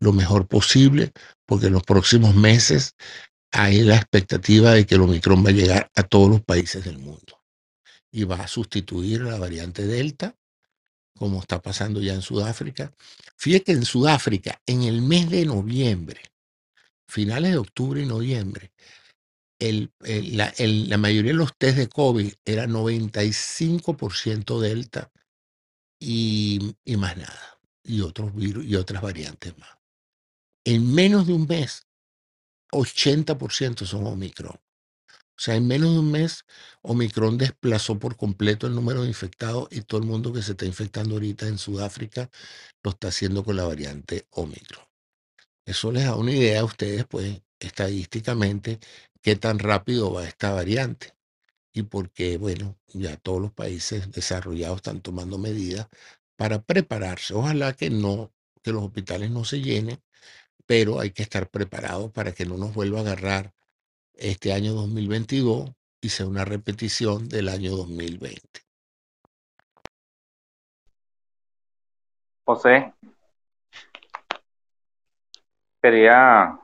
lo 0.00 0.12
mejor 0.12 0.46
posible, 0.46 1.12
porque 1.46 1.66
en 1.66 1.74
los 1.74 1.82
próximos 1.82 2.34
meses 2.34 2.94
hay 3.50 3.82
la 3.82 3.96
expectativa 3.96 4.72
de 4.72 4.86
que 4.86 4.94
el 4.94 5.02
Omicron 5.02 5.44
va 5.44 5.50
a 5.50 5.52
llegar 5.52 5.90
a 5.94 6.02
todos 6.02 6.30
los 6.30 6.42
países 6.42 6.84
del 6.84 6.98
mundo 6.98 7.41
y 8.12 8.24
va 8.24 8.36
a 8.36 8.48
sustituir 8.48 9.22
la 9.22 9.38
variante 9.38 9.86
Delta, 9.86 10.36
como 11.16 11.40
está 11.40 11.60
pasando 11.60 12.00
ya 12.00 12.14
en 12.14 12.22
Sudáfrica. 12.22 12.94
Fíjate 13.36 13.64
que 13.64 13.72
en 13.72 13.84
Sudáfrica, 13.84 14.60
en 14.66 14.82
el 14.82 15.02
mes 15.02 15.30
de 15.30 15.46
noviembre, 15.46 16.20
finales 17.06 17.52
de 17.52 17.58
octubre 17.58 18.02
y 18.02 18.06
noviembre, 18.06 18.72
la, 19.58 20.98
mayoría 20.98 21.32
de 21.32 21.38
los 21.38 21.56
test 21.56 21.78
de 21.78 21.88
COVID 21.88 22.32
era 22.44 22.66
95% 22.66 24.60
Delta 24.60 25.10
y, 25.98 26.76
y, 26.84 26.96
más 26.96 27.16
nada, 27.16 27.60
y 27.84 28.00
otros 28.00 28.34
virus 28.34 28.64
y 28.66 28.74
otras 28.74 29.02
variantes 29.02 29.56
más. 29.58 29.70
En 30.64 30.92
menos 30.92 31.26
de 31.26 31.32
un 31.32 31.46
mes, 31.46 31.86
80% 32.72 33.86
son 33.86 34.06
Omicron. 34.06 34.58
O 35.36 35.40
sea, 35.42 35.56
en 35.56 35.66
menos 35.66 35.92
de 35.92 35.98
un 35.98 36.10
mes, 36.10 36.44
Omicron 36.82 37.38
desplazó 37.38 37.98
por 37.98 38.16
completo 38.16 38.66
el 38.66 38.74
número 38.74 39.02
de 39.02 39.08
infectados 39.08 39.68
y 39.70 39.80
todo 39.82 40.00
el 40.00 40.06
mundo 40.06 40.32
que 40.32 40.42
se 40.42 40.52
está 40.52 40.66
infectando 40.66 41.14
ahorita 41.14 41.48
en 41.48 41.58
Sudáfrica 41.58 42.30
lo 42.82 42.90
está 42.90 43.08
haciendo 43.08 43.44
con 43.44 43.56
la 43.56 43.64
variante 43.64 44.26
Omicron. 44.30 44.84
Eso 45.64 45.92
les 45.92 46.04
da 46.04 46.16
una 46.16 46.32
idea 46.32 46.60
a 46.60 46.64
ustedes, 46.64 47.06
pues, 47.06 47.40
estadísticamente, 47.58 48.78
qué 49.22 49.36
tan 49.36 49.58
rápido 49.58 50.12
va 50.12 50.26
esta 50.26 50.52
variante 50.52 51.14
y 51.72 51.82
porque, 51.84 52.36
bueno, 52.36 52.78
ya 52.88 53.16
todos 53.16 53.40
los 53.40 53.52
países 53.52 54.10
desarrollados 54.12 54.76
están 54.76 55.00
tomando 55.00 55.38
medidas 55.38 55.88
para 56.36 56.62
prepararse. 56.62 57.34
Ojalá 57.34 57.72
que 57.74 57.90
no, 57.90 58.32
que 58.62 58.72
los 58.72 58.84
hospitales 58.84 59.30
no 59.30 59.44
se 59.44 59.60
llenen, 59.60 60.02
pero 60.66 61.00
hay 61.00 61.10
que 61.12 61.22
estar 61.22 61.50
preparados 61.50 62.12
para 62.12 62.32
que 62.32 62.46
no 62.46 62.56
nos 62.56 62.74
vuelva 62.74 62.98
a 63.00 63.02
agarrar 63.02 63.54
este 64.14 64.52
año 64.52 64.72
2022 64.72 65.70
y 66.00 66.08
sea 66.08 66.26
una 66.26 66.44
repetición 66.44 67.28
del 67.28 67.48
año 67.48 67.72
2020. 67.72 68.40
José, 72.44 72.92
quería 75.80 76.58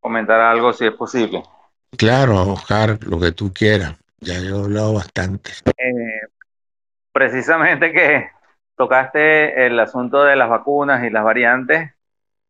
comentar 0.00 0.40
algo 0.40 0.72
si 0.72 0.86
es 0.86 0.92
posible. 0.92 1.42
Claro, 1.96 2.42
Oscar, 2.52 2.98
lo 3.04 3.18
que 3.18 3.32
tú 3.32 3.52
quieras. 3.52 3.96
Ya 4.18 4.34
he 4.34 4.48
hablado 4.48 4.94
bastante. 4.94 5.52
Eh, 5.76 6.20
precisamente 7.12 7.92
que 7.92 8.30
tocaste 8.76 9.66
el 9.66 9.78
asunto 9.78 10.24
de 10.24 10.36
las 10.36 10.48
vacunas 10.48 11.04
y 11.04 11.10
las 11.10 11.24
variantes, 11.24 11.92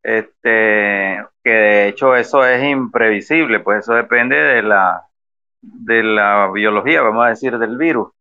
este, 0.06 1.20
que 1.42 1.50
de 1.50 1.88
hecho 1.88 2.14
eso 2.14 2.46
es 2.46 2.62
imprevisible, 2.62 3.58
pues 3.58 3.80
eso 3.80 3.94
depende 3.94 4.36
de 4.36 4.62
la, 4.62 5.02
de 5.60 6.04
la 6.04 6.48
biología, 6.52 7.02
vamos 7.02 7.26
a 7.26 7.30
decir, 7.30 7.58
del 7.58 7.76
virus. 7.76 8.12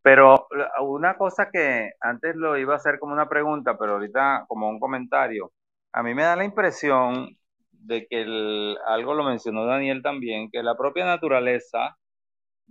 Pero 0.00 0.48
una 0.80 1.18
cosa 1.18 1.50
que 1.52 1.92
antes 2.00 2.34
lo 2.36 2.56
iba 2.56 2.72
a 2.72 2.76
hacer 2.76 2.98
como 2.98 3.12
una 3.12 3.28
pregunta, 3.28 3.76
pero 3.78 3.92
ahorita 3.92 4.46
como 4.48 4.70
un 4.70 4.80
comentario, 4.80 5.52
a 5.92 6.02
mí 6.02 6.14
me 6.14 6.22
da 6.22 6.34
la 6.34 6.44
impresión 6.44 7.36
de 7.72 8.06
que 8.06 8.76
algo 8.86 9.12
lo 9.12 9.24
mencionó 9.24 9.66
Daniel 9.66 10.02
también, 10.02 10.50
que 10.50 10.62
la 10.62 10.76
propia 10.76 11.04
naturaleza 11.04 11.98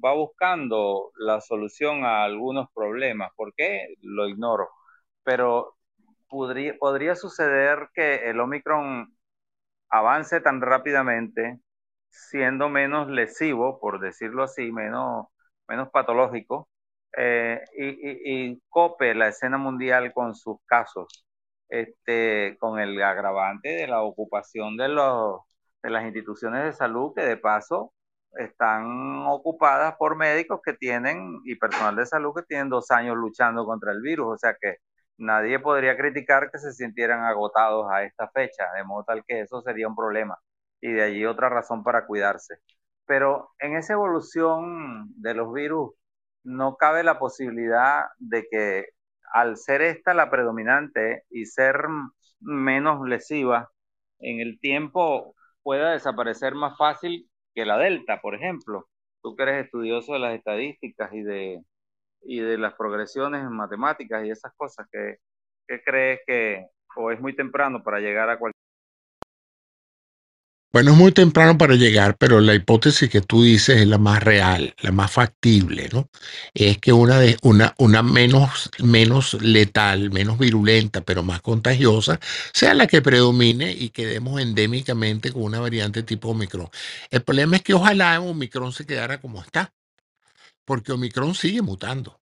va 0.03 0.13
buscando 0.15 1.11
la 1.17 1.41
solución 1.41 2.05
a 2.05 2.23
algunos 2.23 2.69
problemas. 2.73 3.31
¿Por 3.35 3.53
qué? 3.55 3.95
Lo 4.01 4.27
ignoro. 4.27 4.69
Pero 5.23 5.75
podría, 6.79 7.15
suceder 7.15 7.89
que 7.93 8.29
el 8.29 8.39
Omicron 8.39 9.15
avance 9.89 10.41
tan 10.41 10.61
rápidamente, 10.61 11.59
siendo 12.09 12.69
menos 12.69 13.09
lesivo, 13.09 13.79
por 13.79 13.99
decirlo 13.99 14.43
así, 14.43 14.71
menos, 14.71 15.27
menos 15.67 15.89
patológico, 15.89 16.69
eh, 17.17 17.61
y, 17.77 18.49
y, 18.51 18.61
cope 18.69 19.13
la 19.15 19.29
escena 19.29 19.57
mundial 19.57 20.13
con 20.13 20.35
sus 20.35 20.57
casos 20.65 21.25
este, 21.73 22.57
con 22.59 22.79
el 22.79 23.01
agravante 23.01 23.69
de 23.69 23.87
la 23.87 24.03
ocupación 24.03 24.77
de, 24.77 24.89
los, 24.89 25.41
de 25.81 25.89
las 25.89 26.05
instituciones 26.05 26.63
de 26.65 26.73
salud 26.73 27.13
que 27.15 27.23
de 27.23 27.37
paso 27.37 27.93
están 28.37 29.25
ocupadas 29.27 29.95
por 29.97 30.15
médicos 30.15 30.61
que 30.63 30.73
tienen 30.73 31.41
y 31.45 31.55
personal 31.55 31.95
de 31.95 32.05
salud 32.05 32.33
que 32.35 32.43
tienen 32.43 32.69
dos 32.69 32.91
años 32.91 33.15
luchando 33.17 33.65
contra 33.65 33.91
el 33.91 34.01
virus, 34.01 34.35
o 34.35 34.37
sea 34.37 34.55
que 34.59 34.77
nadie 35.23 35.59
podría 35.59 35.97
criticar 35.97 36.51
que 36.51 36.59
se 36.59 36.73
sintieran 36.73 37.23
agotados 37.23 37.87
a 37.91 38.03
esta 38.03 38.29
fecha, 38.29 38.65
de 38.75 38.83
modo 38.83 39.03
tal 39.05 39.23
que 39.25 39.41
eso 39.41 39.61
sería 39.61 39.87
un 39.87 39.95
problema 39.95 40.37
y 40.81 40.91
de 40.91 41.03
allí 41.03 41.25
otra 41.25 41.49
razón 41.49 41.83
para 41.83 42.05
cuidarse. 42.05 42.57
Pero 43.05 43.51
en 43.59 43.75
esa 43.77 43.93
evolución 43.93 45.07
de 45.21 45.33
los 45.33 45.53
virus 45.53 45.91
no 46.43 46.75
cabe 46.77 47.03
la 47.03 47.19
posibilidad 47.19 48.05
de 48.19 48.45
que 48.51 48.87
al 49.33 49.57
ser 49.57 49.81
esta 49.81 50.13
la 50.13 50.29
predominante 50.29 51.23
y 51.29 51.45
ser 51.45 51.77
menos 52.41 53.07
lesiva 53.07 53.69
en 54.19 54.39
el 54.41 54.59
tiempo, 54.59 55.35
pueda 55.63 55.91
desaparecer 55.91 56.55
más 56.55 56.77
fácil 56.77 57.29
que 57.55 57.65
la 57.65 57.77
delta, 57.77 58.21
por 58.21 58.35
ejemplo. 58.35 58.87
Tú 59.21 59.35
que 59.35 59.43
eres 59.43 59.65
estudioso 59.65 60.13
de 60.13 60.19
las 60.19 60.35
estadísticas 60.35 61.13
y 61.13 61.23
de, 61.23 61.63
y 62.25 62.39
de 62.39 62.57
las 62.57 62.73
progresiones 62.73 63.41
en 63.41 63.53
matemáticas 63.53 64.25
y 64.25 64.31
esas 64.31 64.53
cosas, 64.55 64.87
¿qué, 64.91 65.17
qué 65.67 65.81
crees 65.83 66.19
que 66.25 66.67
o 66.95 67.11
es 67.11 67.19
muy 67.19 67.35
temprano 67.35 67.83
para 67.83 67.99
llegar 67.99 68.29
a 68.29 68.37
cualquier 68.37 68.53
bueno, 70.73 70.93
es 70.93 70.97
muy 70.97 71.11
temprano 71.11 71.55
para 71.55 71.75
llegar, 71.75 72.17
pero 72.17 72.41
la 72.41 72.55
hipótesis 72.55 73.07
que 73.07 73.21
tú 73.21 73.43
dices 73.43 73.81
es 73.81 73.87
la 73.87 73.99
más 73.99 74.23
real, 74.23 74.73
la 74.81 74.91
más 74.91 75.11
factible, 75.11 75.87
¿no? 75.93 76.09
Es 76.55 76.79
que 76.79 76.91
una, 76.91 77.19
de, 77.19 77.37
una, 77.43 77.75
una 77.77 78.01
menos, 78.01 78.71
menos 78.83 79.35
letal, 79.35 80.09
menos 80.09 80.39
virulenta, 80.39 81.01
pero 81.01 81.21
más 81.21 81.43
contagiosa, 81.43 82.19
sea 82.53 82.73
la 82.73 82.87
que 82.87 83.03
predomine 83.03 83.71
y 83.71 83.89
quedemos 83.89 84.41
endémicamente 84.41 85.31
con 85.31 85.43
una 85.43 85.59
variante 85.59 86.01
tipo 86.01 86.29
Omicron. 86.29 86.69
El 87.11 87.21
problema 87.21 87.57
es 87.57 87.61
que 87.61 87.75
ojalá 87.75 88.19
Omicron 88.19 88.71
se 88.71 88.87
quedara 88.87 89.21
como 89.21 89.43
está, 89.43 89.71
porque 90.65 90.91
Omicron 90.93 91.35
sigue 91.35 91.61
mutando. 91.61 92.21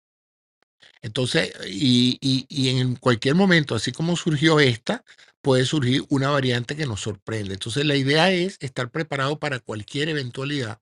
Entonces, 1.01 1.53
y, 1.67 2.17
y, 2.21 2.45
y 2.49 2.69
en 2.79 2.95
cualquier 2.95 3.35
momento, 3.35 3.75
así 3.75 3.91
como 3.91 4.15
surgió 4.15 4.59
esta, 4.59 5.03
puede 5.41 5.65
surgir 5.65 6.03
una 6.09 6.29
variante 6.29 6.75
que 6.75 6.85
nos 6.85 7.01
sorprende. 7.01 7.53
Entonces, 7.53 7.85
la 7.85 7.95
idea 7.95 8.31
es 8.31 8.57
estar 8.59 8.91
preparado 8.91 9.39
para 9.39 9.59
cualquier 9.59 10.09
eventualidad, 10.09 10.79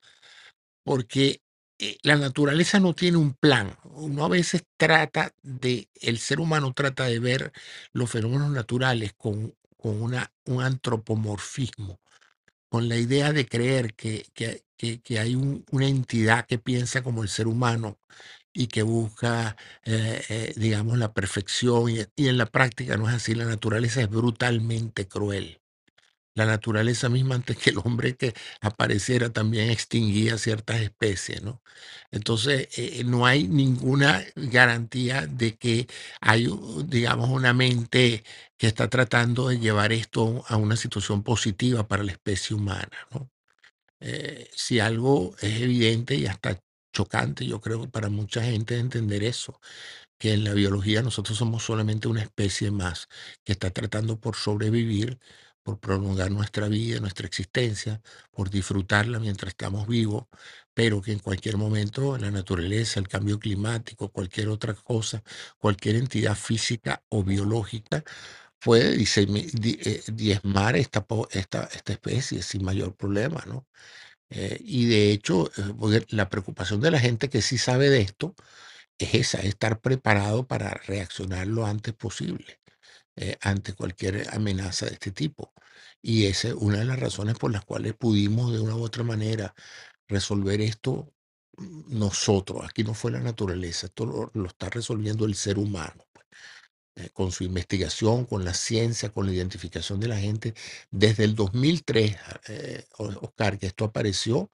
porque 0.83 1.41
eh, 1.79 1.97
la 2.03 2.17
naturaleza 2.17 2.79
no 2.79 2.93
tiene 2.95 3.17
un 3.17 3.33
plan. 3.33 3.77
Uno 3.83 4.25
a 4.25 4.29
veces 4.29 4.63
trata 4.77 5.33
de, 5.43 5.89
el 6.01 6.19
ser 6.19 6.39
humano 6.39 6.73
trata 6.73 7.05
de 7.05 7.19
ver 7.19 7.51
los 7.93 8.09
fenómenos 8.09 8.51
naturales 8.51 9.13
con, 9.17 9.55
con 9.77 10.01
una, 10.01 10.31
un 10.45 10.61
antropomorfismo, 10.63 11.99
con 12.69 12.89
la 12.89 12.97
idea 12.97 13.33
de 13.33 13.47
creer 13.47 13.93
que, 13.95 14.25
que, 14.33 14.63
que, 15.01 15.19
hay 15.19 15.35
una 15.35 15.87
entidad 15.87 16.45
que 16.47 16.59
piensa 16.59 17.03
como 17.03 17.23
el 17.23 17.29
ser 17.29 17.47
humano 17.47 17.99
y 18.53 18.67
que 18.67 18.83
busca, 18.83 19.57
eh, 19.85 20.23
eh, 20.29 20.53
digamos, 20.57 20.97
la 20.97 21.13
perfección 21.13 21.89
y, 21.89 21.99
y 22.15 22.27
en 22.29 22.37
la 22.37 22.47
práctica 22.47 22.97
no 22.97 23.09
es 23.09 23.15
así. 23.15 23.35
La 23.35 23.45
naturaleza 23.45 24.01
es 24.01 24.09
brutalmente 24.09 25.07
cruel. 25.07 25.61
La 26.39 26.45
naturaleza 26.45 27.09
misma, 27.09 27.35
antes 27.35 27.57
que 27.57 27.71
el 27.71 27.79
hombre 27.79 28.15
que 28.15 28.33
apareciera, 28.61 29.29
también 29.31 29.69
extinguía 29.71 30.37
ciertas 30.37 30.81
especies, 30.81 31.43
¿no? 31.43 31.61
Entonces, 32.11 32.69
eh, 32.77 33.03
no 33.05 33.25
hay 33.25 33.47
ninguna 33.47 34.23
garantía 34.35 35.27
de 35.27 35.57
que 35.57 35.87
hay, 36.21 36.47
digamos, 36.85 37.29
una 37.29 37.53
mente 37.53 38.23
que 38.57 38.67
está 38.67 38.89
tratando 38.89 39.49
de 39.49 39.59
llevar 39.59 39.91
esto 39.93 40.43
a 40.47 40.57
una 40.57 40.75
situación 40.77 41.23
positiva 41.23 41.87
para 41.87 42.03
la 42.03 42.11
especie 42.13 42.55
humana, 42.55 42.89
¿no? 43.11 43.29
Eh, 44.01 44.49
si 44.55 44.79
algo 44.79 45.35
es 45.41 45.61
evidente 45.61 46.15
y 46.15 46.25
hasta 46.27 46.59
chocante, 46.93 47.45
yo 47.45 47.59
creo, 47.61 47.89
para 47.89 48.09
mucha 48.09 48.43
gente 48.43 48.77
entender 48.79 49.23
eso, 49.23 49.59
que 50.19 50.33
en 50.33 50.43
la 50.43 50.53
biología 50.53 51.01
nosotros 51.01 51.37
somos 51.37 51.63
solamente 51.63 52.07
una 52.07 52.21
especie 52.23 52.71
más 52.71 53.07
que 53.45 53.53
está 53.53 53.71
tratando 53.71 54.19
por 54.19 54.35
sobrevivir, 54.35 55.19
por 55.63 55.79
prolongar 55.79 56.31
nuestra 56.31 56.67
vida, 56.67 56.99
nuestra 56.99 57.27
existencia, 57.27 58.01
por 58.31 58.49
disfrutarla 58.49 59.19
mientras 59.19 59.49
estamos 59.51 59.87
vivos, 59.87 60.25
pero 60.73 61.01
que 61.01 61.11
en 61.11 61.19
cualquier 61.19 61.57
momento 61.57 62.17
la 62.17 62.31
naturaleza, 62.31 62.99
el 62.99 63.07
cambio 63.07 63.39
climático, 63.39 64.09
cualquier 64.09 64.49
otra 64.49 64.73
cosa, 64.73 65.23
cualquier 65.57 65.95
entidad 65.97 66.35
física 66.35 67.03
o 67.09 67.23
biológica 67.23 68.03
puede 68.59 69.01
eh, 69.01 70.03
diezmar 70.13 70.75
esta, 70.75 71.05
esta, 71.31 71.63
esta 71.73 71.93
especie 71.93 72.41
sin 72.43 72.63
mayor 72.63 72.95
problema, 72.95 73.43
¿no? 73.47 73.67
Eh, 74.29 74.59
y 74.63 74.85
de 74.87 75.11
hecho, 75.11 75.51
eh, 75.57 76.05
la 76.09 76.29
preocupación 76.29 76.81
de 76.81 76.91
la 76.91 76.99
gente 76.99 77.29
que 77.29 77.41
sí 77.41 77.57
sabe 77.57 77.89
de 77.89 78.01
esto 78.01 78.35
es 78.99 79.15
esa, 79.15 79.39
estar 79.41 79.81
preparado 79.81 80.47
para 80.47 80.71
reaccionar 80.87 81.47
lo 81.47 81.65
antes 81.65 81.93
posible 81.95 82.58
ante 83.41 83.73
cualquier 83.73 84.27
amenaza 84.33 84.85
de 84.85 84.93
este 84.93 85.11
tipo. 85.11 85.53
Y 86.01 86.25
esa 86.25 86.49
es 86.49 86.53
una 86.55 86.79
de 86.79 86.85
las 86.85 86.99
razones 86.99 87.35
por 87.37 87.51
las 87.51 87.65
cuales 87.65 87.93
pudimos 87.93 88.51
de 88.53 88.59
una 88.59 88.75
u 88.75 88.83
otra 88.83 89.03
manera 89.03 89.53
resolver 90.07 90.61
esto 90.61 91.13
mm, 91.57 91.97
nosotros. 91.99 92.65
Aquí 92.65 92.83
no 92.83 92.93
fue 92.93 93.11
la 93.11 93.19
naturaleza, 93.19 93.87
esto 93.87 94.31
lo 94.33 94.47
está 94.47 94.69
resolviendo 94.69 95.25
el 95.25 95.35
ser 95.35 95.57
humano. 95.59 96.09
Eh, 96.99 97.09
con 97.13 97.31
su 97.31 97.43
investigación, 97.45 98.25
con 98.25 98.43
la 98.43 98.53
ciencia, 98.53 99.09
con 99.09 99.25
la 99.25 99.33
identificación 99.33 99.99
de 99.99 100.07
la 100.09 100.17
gente. 100.17 100.53
Desde 100.91 101.23
el 101.23 101.35
2003, 101.35 102.17
eh, 102.49 102.85
Oscar, 102.97 103.57
que 103.57 103.67
esto 103.67 103.85
apareció, 103.85 104.51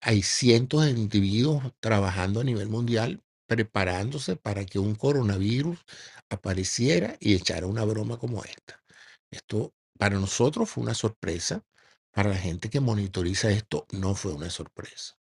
hay 0.00 0.22
cientos 0.22 0.84
de 0.84 0.92
individuos 0.92 1.72
trabajando 1.80 2.40
a 2.40 2.44
nivel 2.44 2.68
mundial 2.68 3.22
preparándose 3.46 4.36
para 4.36 4.64
que 4.64 4.78
un 4.78 4.94
coronavirus 4.94 5.78
apareciera 6.30 7.16
y 7.20 7.34
echara 7.34 7.66
una 7.66 7.84
broma 7.84 8.18
como 8.18 8.44
esta. 8.44 8.82
Esto 9.30 9.72
para 9.98 10.18
nosotros 10.18 10.70
fue 10.70 10.84
una 10.84 10.94
sorpresa, 10.94 11.64
para 12.12 12.30
la 12.30 12.36
gente 12.36 12.70
que 12.70 12.80
monitoriza 12.80 13.50
esto 13.50 13.86
no 13.92 14.14
fue 14.14 14.32
una 14.32 14.50
sorpresa. 14.50 15.16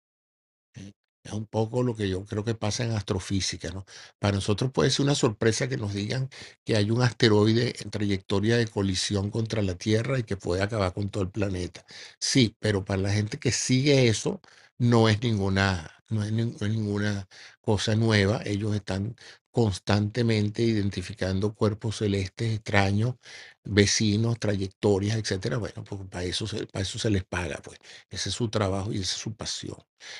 Es 1.24 1.34
un 1.34 1.45
poco 1.45 1.84
lo 1.84 1.95
que 1.95 2.10
yo 2.10 2.26
creo 2.26 2.43
que 2.43 2.56
pasa 2.56 2.84
en 2.84 2.91
astrofísica, 2.91 3.70
¿no? 3.70 3.86
Para 4.20 4.36
nosotros 4.36 4.72
puede 4.72 4.89
ser 4.89 5.06
una 5.06 5.14
sorpresa 5.16 5.68
que 5.70 5.78
nos 5.78 5.93
digan 5.93 6.30
que 6.66 6.76
hay 6.76 6.89
un 6.89 7.02
asteroide 7.04 7.76
en 7.80 7.91
trayectoria 7.91 8.58
de 8.58 8.68
colisión 8.68 9.30
contra 9.30 9.62
la 9.62 9.76
Tierra 9.76 10.18
y 10.18 10.24
que 10.24 10.36
puede 10.38 10.64
acabar 10.64 10.93
con 10.93 11.10
todo 11.10 11.24
el 11.24 11.30
planeta. 11.30 11.86
Sí, 12.20 12.56
pero 12.60 12.84
para 12.86 13.02
la 13.04 13.12
gente 13.12 13.38
que 13.38 13.52
sigue 13.52 14.08
eso, 14.08 14.41
no 14.80 15.10
es 15.10 15.22
ninguna, 15.22 15.91
no 16.10 16.24
es, 16.24 16.32
ninguna 16.32 17.28
cosa 17.62 17.95
nueva. 17.95 18.41
Ellos 18.43 18.74
están 18.76 19.16
constantemente 19.52 20.64
identificando 20.64 21.54
cuerpos 21.54 21.97
celestes 21.97 22.54
extraños, 22.56 23.16
vecinos, 23.64 24.39
trayectorias, 24.39 25.18
etcétera. 25.18 25.58
Bueno, 25.58 25.84
pues 25.84 26.02
para 26.10 26.24
eso, 26.26 26.47
se, 26.47 26.68
se 26.84 27.10
les 27.10 27.24
paga, 27.26 27.60
pues. 27.64 27.78
Ese 28.10 28.30
es 28.30 28.36
su 28.36 28.49
trabajo 28.49 28.91
y 28.93 28.97
esa 28.97 29.16
es 29.16 29.22
su 29.22 29.34
pasión. 29.36 29.78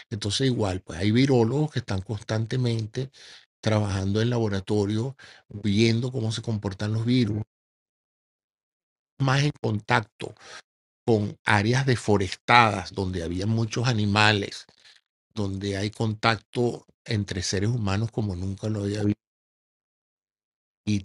Entonces, 0.10 0.48
igual, 0.48 0.82
pues 0.82 1.00
hay 1.00 1.12
virólogos 1.12 1.72
que 1.72 1.80
están 1.80 2.02
constantemente 2.02 3.12
trabajando 3.62 4.22
en 4.22 4.30
laboratorio, 4.32 5.16
viendo 5.50 6.12
cómo 6.12 6.32
se 6.32 6.42
comportan 6.42 6.94
los 6.94 7.06
virus, 7.06 7.42
más 9.20 9.44
en 9.44 9.52
contacto 9.62 10.34
con 11.06 11.38
áreas 11.46 11.86
deforestadas 11.86 12.94
donde 12.94 13.24
había 13.24 13.48
muchos 13.48 13.88
animales, 13.88 14.66
donde 15.34 15.78
hay 15.78 15.92
contacto 15.92 16.86
entre 17.06 17.42
seres 17.44 17.70
humanos 17.70 18.12
como 18.12 18.36
nunca 18.36 18.70
lo 18.70 18.84
había 18.84 19.04
visto. 19.04 19.22
Y 20.86 21.02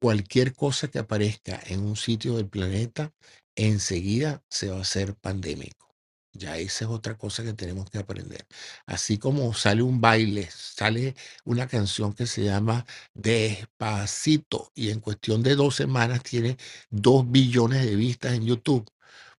cualquier 0.00 0.54
cosa 0.54 0.88
que 0.88 0.98
aparezca 0.98 1.60
en 1.66 1.80
un 1.84 1.96
sitio 1.96 2.36
del 2.36 2.48
planeta, 2.48 3.12
enseguida 3.56 4.42
se 4.50 4.68
va 4.68 4.78
a 4.78 4.82
hacer 4.82 5.14
pandémico. 5.16 5.94
Ya 6.34 6.56
esa 6.56 6.86
es 6.86 6.90
otra 6.90 7.16
cosa 7.18 7.44
que 7.44 7.52
tenemos 7.52 7.90
que 7.90 7.98
aprender. 7.98 8.46
Así 8.86 9.18
como 9.18 9.52
sale 9.54 9.82
un 9.82 10.00
baile, 10.00 10.48
sale 10.50 11.14
una 11.44 11.68
canción 11.68 12.14
que 12.14 12.26
se 12.26 12.44
llama 12.44 12.86
Despacito 13.14 14.72
y 14.74 14.90
en 14.90 15.00
cuestión 15.00 15.42
de 15.42 15.54
dos 15.56 15.76
semanas 15.76 16.22
tiene 16.22 16.56
dos 16.90 17.30
billones 17.30 17.84
de 17.84 17.96
vistas 17.96 18.32
en 18.34 18.46
YouTube. 18.46 18.88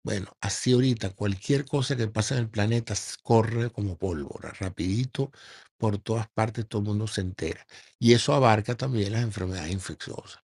Bueno, 0.03 0.35
así 0.41 0.73
ahorita 0.73 1.11
cualquier 1.11 1.65
cosa 1.65 1.95
que 1.95 2.07
pasa 2.07 2.35
en 2.35 2.41
el 2.41 2.49
planeta 2.49 2.93
corre 3.21 3.71
como 3.71 3.97
pólvora, 3.97 4.51
rapidito, 4.59 5.31
por 5.77 5.97
todas 5.97 6.27
partes 6.29 6.67
todo 6.67 6.81
el 6.81 6.87
mundo 6.89 7.07
se 7.07 7.21
entera. 7.21 7.65
Y 7.99 8.13
eso 8.13 8.33
abarca 8.33 8.75
también 8.75 9.13
las 9.13 9.23
enfermedades 9.23 9.71
infecciosas. 9.71 10.43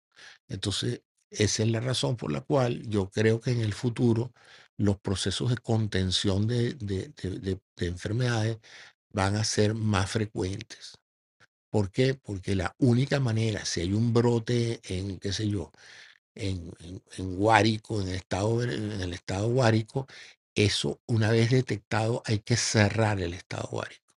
Entonces, 0.49 1.03
esa 1.31 1.63
es 1.65 1.71
la 1.71 1.81
razón 1.81 2.17
por 2.17 2.33
la 2.33 2.43
cual 2.43 2.83
yo 2.89 3.11
creo 3.11 3.41
que 3.41 3.53
en 3.53 3.61
el 3.61 3.75
futuro 3.75 4.33
los 4.77 4.99
procesos 5.01 5.51
de 5.51 5.59
contención 5.59 6.47
de, 6.49 6.77
enfermedades 7.79 8.59
van 9.11 9.37
a 9.37 9.45
ser 9.45 9.75
más 9.75 10.11
frecuentes. 10.11 10.99
¿Por 11.71 11.91
qué? 11.91 12.15
Porque 12.15 12.55
la 12.57 12.75
única 12.79 13.21
manera, 13.21 13.65
si 13.65 13.81
hay 13.83 13.93
un 13.93 14.13
brote 14.13 14.81
en, 14.85 15.19
qué 15.19 15.33
sé 15.33 15.49
yo, 15.49 15.73
en, 16.35 16.72
en, 17.16 17.37
Guárico, 17.37 18.01
en 18.01 18.09
el, 18.09 18.14
estado, 18.16 18.62
en 18.62 19.01
el 19.01 19.12
estado 19.12 19.49
Guárico, 19.49 20.07
eso 20.55 21.01
una 21.07 21.30
vez 21.30 21.51
detectado 21.51 22.22
hay 22.26 22.41
que 22.41 22.57
cerrar 22.57 23.20
el 23.20 23.35
estado 23.35 23.68
Guárico. 23.70 24.14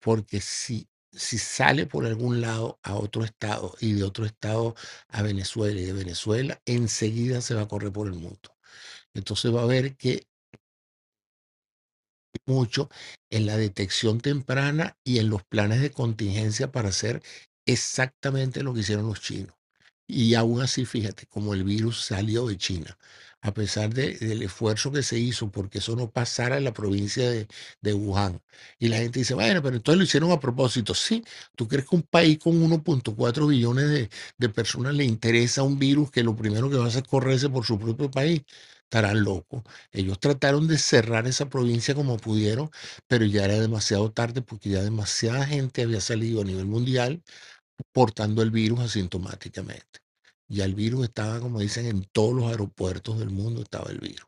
Porque 0.00 0.40
si, 0.40 0.88
si 1.12 1.38
sale 1.38 1.86
por 1.86 2.06
algún 2.06 2.40
lado 2.40 2.78
a 2.82 2.94
otro 2.94 3.24
estado 3.24 3.74
y 3.80 3.94
de 3.94 4.04
otro 4.04 4.24
estado 4.26 4.74
a 5.08 5.22
Venezuela 5.22 5.80
y 5.80 5.84
de 5.84 5.92
Venezuela, 5.92 6.60
enseguida 6.64 7.40
se 7.40 7.54
va 7.54 7.62
a 7.62 7.68
correr 7.68 7.92
por 7.92 8.06
el 8.06 8.14
mundo. 8.14 8.56
Entonces 9.14 9.54
va 9.54 9.62
a 9.62 9.66
ver 9.66 9.96
que 9.96 10.26
mucho 12.46 12.88
en 13.30 13.46
la 13.46 13.56
detección 13.56 14.20
temprana 14.20 14.96
y 15.04 15.18
en 15.18 15.30
los 15.30 15.42
planes 15.44 15.80
de 15.80 15.90
contingencia 15.90 16.70
para 16.72 16.90
hacer 16.90 17.22
exactamente 17.66 18.62
lo 18.62 18.74
que 18.74 18.80
hicieron 18.80 19.08
los 19.08 19.20
chinos. 19.20 19.54
Y 20.08 20.34
aún 20.34 20.60
así, 20.62 20.84
fíjate, 20.84 21.26
como 21.26 21.54
el 21.54 21.64
virus 21.64 22.04
salió 22.04 22.46
de 22.46 22.56
China, 22.56 22.96
a 23.40 23.52
pesar 23.54 23.92
del 23.92 24.42
esfuerzo 24.42 24.92
que 24.92 25.02
se 25.02 25.18
hizo 25.18 25.50
porque 25.50 25.78
eso 25.78 25.96
no 25.96 26.10
pasara 26.10 26.56
en 26.58 26.64
la 26.64 26.72
provincia 26.72 27.28
de, 27.30 27.94
Wuhan. 27.94 28.40
Y 28.78 28.88
la 28.88 28.98
gente 28.98 29.20
dice, 29.20 29.34
bueno, 29.34 29.62
pero 29.62 29.76
entonces 29.76 29.98
lo 29.98 30.04
hicieron 30.04 30.30
a 30.32 30.40
propósito. 30.40 30.94
Sí, 30.94 31.24
¿tú 31.56 31.68
crees 31.68 31.88
que 31.88 31.96
un 31.96 32.02
país 32.02 32.38
con 32.38 32.54
1.4 32.60 33.46
billones 33.48 33.88
de, 33.90 34.10
de, 34.38 34.48
personas 34.48 34.94
le 34.94 35.04
interesa 35.04 35.62
un 35.62 35.78
virus 35.78 36.10
que 36.10 36.22
lo 36.22 36.36
primero 36.36 36.70
que 36.70 36.76
va 36.76 36.84
a 36.84 36.88
hacer 36.88 37.02
es 37.02 37.08
correrse 37.08 37.48
por 37.48 37.64
su 37.64 37.78
propio 37.78 38.10
país? 38.10 38.42
estarán 38.86 39.24
locos. 39.24 39.62
Ellos 39.92 40.18
trataron 40.20 40.68
de 40.68 40.78
cerrar 40.78 41.26
esa 41.26 41.48
provincia 41.48 41.94
como 41.94 42.16
pudieron, 42.18 42.70
pero 43.08 43.24
ya 43.24 43.44
era 43.44 43.58
demasiado 43.60 44.12
tarde 44.12 44.42
porque 44.42 44.70
ya 44.70 44.82
demasiada 44.82 45.44
gente 45.46 45.82
había 45.82 46.00
salido 46.00 46.40
a 46.42 46.44
nivel 46.44 46.66
mundial 46.66 47.22
portando 47.92 48.42
el 48.42 48.50
virus 48.50 48.80
asintomáticamente. 48.80 50.00
Ya 50.48 50.64
el 50.64 50.74
virus 50.74 51.04
estaba, 51.04 51.40
como 51.40 51.60
dicen, 51.60 51.86
en 51.86 52.04
todos 52.12 52.34
los 52.34 52.50
aeropuertos 52.50 53.18
del 53.18 53.30
mundo 53.30 53.62
estaba 53.62 53.90
el 53.90 53.98
virus. 53.98 54.26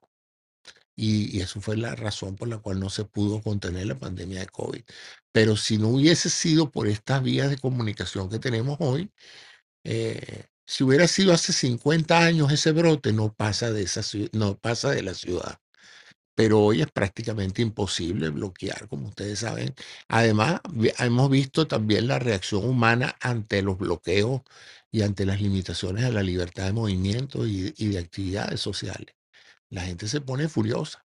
Y, 0.97 1.41
eso 1.41 1.61
fue 1.61 1.77
la 1.77 1.95
razón 1.95 2.37
por 2.37 2.49
la 2.49 2.59
cual 2.59 2.81
no 2.81 2.91
se 2.91 3.05
pudo 3.05 3.41
contener 3.43 3.87
la 3.87 3.99
pandemia 3.99 4.41
de 4.41 4.49
COVID. 4.49 4.83
Pero 5.33 5.57
si 5.57 5.79
no 5.79 5.89
hubiese 5.91 6.29
sido 6.31 6.71
por 6.73 6.89
estas 6.89 7.23
vías 7.23 7.51
de 7.51 7.59
comunicación 7.59 8.29
que 8.29 8.41
tenemos 8.41 8.79
hoy, 8.81 9.13
eh, 9.85 10.47
si 10.67 10.85
hubiera 10.85 11.09
sido 11.09 11.33
hace 11.33 11.53
50 11.53 12.19
años 12.19 12.53
ese 12.53 12.73
brote, 12.73 13.13
no 13.13 13.33
pasa 13.33 13.73
de, 13.73 13.83
esa, 13.83 14.03
no 14.33 14.59
pasa 14.59 14.91
de 14.91 15.03
la 15.03 15.15
ciudad. 15.15 15.61
Pero 16.39 16.61
hoy 16.61 16.83
es 16.83 16.91
prácticamente 16.93 17.63
imposible 17.63 18.29
bloquear, 18.29 18.87
como 18.87 19.09
ustedes 19.09 19.41
saben. 19.41 19.75
Además, 20.07 20.61
hemos 21.01 21.29
visto 21.31 21.67
también 21.67 22.07
la 22.07 22.21
reacción 22.21 22.65
humana 22.65 23.17
ante 23.21 23.61
los 23.61 23.77
bloqueos 23.77 24.43
y 24.93 25.03
ante 25.03 25.27
las 25.27 25.41
limitaciones 25.41 26.05
a 26.05 26.11
la 26.11 26.23
libertad 26.23 26.67
de 26.67 26.73
movimiento 26.73 27.45
y, 27.45 27.73
de 27.73 27.99
actividades 27.99 28.61
sociales. 28.61 29.17
La 29.69 29.83
gente 29.83 30.07
se 30.07 30.21
pone 30.21 30.49
furiosa. 30.49 31.05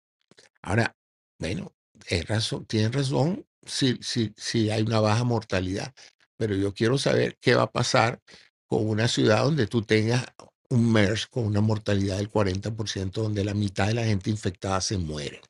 Ahora, 0.62 0.96
bueno, 1.38 1.76
es 2.06 2.26
razón, 2.26 2.64
tienen 2.64 2.94
razón 2.94 3.46
si 3.66 4.70
hay 4.70 4.80
una 4.80 5.00
baja 5.00 5.24
mortalidad. 5.24 5.92
Pero 6.38 6.56
yo 6.56 6.72
quiero 6.72 6.96
saber 6.96 7.36
qué 7.38 7.54
va 7.54 7.64
a 7.64 7.70
pasar 7.70 8.22
con 8.66 8.88
una 8.88 9.08
ciudad 9.08 9.44
donde 9.44 9.66
tú 9.66 9.82
tengas 9.82 10.24
un 10.70 10.92
MERS 10.92 11.26
con 11.26 11.44
una 11.46 11.60
mortalidad 11.60 12.18
del 12.18 12.30
40%, 12.30 13.22
donde 13.22 13.44
la 13.44 13.54
mitad 13.54 13.86
de 13.86 13.94
la 13.94 14.04
gente 14.04 14.30
infectada 14.30 14.80
se 14.80 14.98
muere. 14.98 15.40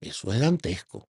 Eso 0.00 0.32
es 0.32 0.40
dantesco, 0.40 1.08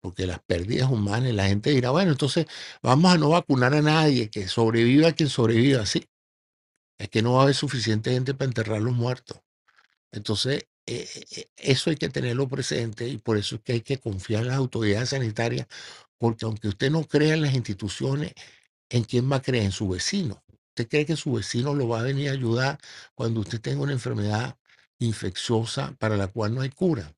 porque 0.00 0.26
las 0.26 0.40
pérdidas 0.40 0.90
humanas, 0.90 1.32
la 1.34 1.46
gente 1.46 1.70
dirá, 1.70 1.90
bueno, 1.90 2.12
entonces 2.12 2.46
vamos 2.82 3.12
a 3.12 3.18
no 3.18 3.30
vacunar 3.30 3.74
a 3.74 3.82
nadie, 3.82 4.30
que 4.30 4.48
sobreviva 4.48 5.12
quien 5.12 5.28
sobreviva, 5.28 5.86
sí. 5.86 6.06
Es 6.98 7.08
que 7.08 7.22
no 7.22 7.34
va 7.34 7.40
a 7.40 7.42
haber 7.44 7.54
suficiente 7.54 8.12
gente 8.12 8.34
para 8.34 8.48
enterrar 8.48 8.82
los 8.82 8.94
muertos. 8.94 9.40
Entonces, 10.12 10.64
eh, 10.86 11.08
eh, 11.36 11.46
eso 11.56 11.90
hay 11.90 11.96
que 11.96 12.08
tenerlo 12.08 12.48
presente 12.48 13.08
y 13.08 13.18
por 13.18 13.38
eso 13.38 13.56
es 13.56 13.62
que 13.62 13.72
hay 13.74 13.80
que 13.82 13.98
confiar 13.98 14.42
en 14.42 14.48
las 14.48 14.56
autoridades 14.56 15.10
sanitarias, 15.10 15.66
porque 16.18 16.44
aunque 16.44 16.68
usted 16.68 16.90
no 16.90 17.04
crea 17.04 17.34
en 17.34 17.42
las 17.42 17.54
instituciones, 17.54 18.32
¿en 18.90 19.04
quién 19.04 19.30
va 19.30 19.36
a 19.36 19.42
creer? 19.42 19.64
En 19.64 19.72
su 19.72 19.88
vecino. 19.88 20.42
¿Usted 20.80 20.88
cree 20.88 21.04
que 21.04 21.16
su 21.16 21.34
vecino 21.34 21.74
lo 21.74 21.88
va 21.88 22.00
a 22.00 22.04
venir 22.04 22.30
a 22.30 22.32
ayudar 22.32 22.78
cuando 23.14 23.40
usted 23.40 23.60
tenga 23.60 23.82
una 23.82 23.92
enfermedad 23.92 24.56
infecciosa 24.98 25.94
para 25.98 26.16
la 26.16 26.28
cual 26.28 26.54
no 26.54 26.62
hay 26.62 26.70
cura? 26.70 27.14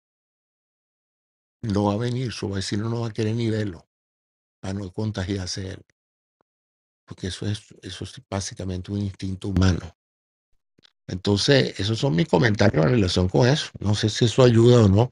No 1.63 1.85
va 1.85 1.93
a 1.93 1.97
venir, 1.97 2.33
su 2.33 2.51
vecino 2.51 2.89
no 2.89 3.03
va 3.03 3.07
a 3.07 3.13
querer 3.13 3.37
ni 3.37 3.49
verlo 3.51 3.89
para 4.61 4.75
no 4.75 4.93
contagiarse 4.93 5.71
él. 5.71 5.87
Porque 7.07 7.29
eso 7.29 7.47
es, 7.47 7.73
eso 7.83 8.03
es 8.03 8.21
básicamente 8.29 8.91
un 8.91 8.99
instinto 8.99 9.47
humano. 9.47 9.97
Entonces, 11.09 11.79
esos 11.79 11.99
son 11.99 12.15
mis 12.17 12.29
comentarios 12.29 12.85
en 12.87 12.93
relación 12.93 13.29
con 13.29 13.49
eso. 13.49 13.71
No 13.81 13.95
sé 13.95 14.09
si 14.09 14.25
eso 14.27 14.43
ayuda 14.43 14.85
o 14.85 14.89
no, 14.89 15.11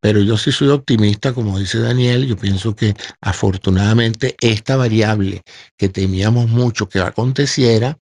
pero 0.00 0.20
yo 0.20 0.36
sí 0.38 0.52
soy 0.52 0.68
optimista, 0.68 1.34
como 1.34 1.58
dice 1.58 1.78
Daniel. 1.78 2.26
Yo 2.26 2.36
pienso 2.36 2.74
que 2.74 2.94
afortunadamente 3.20 4.36
esta 4.40 4.76
variable 4.76 5.42
que 5.76 5.88
temíamos 5.88 6.48
mucho 6.48 6.88
que 6.88 7.00
aconteciera, 7.00 7.98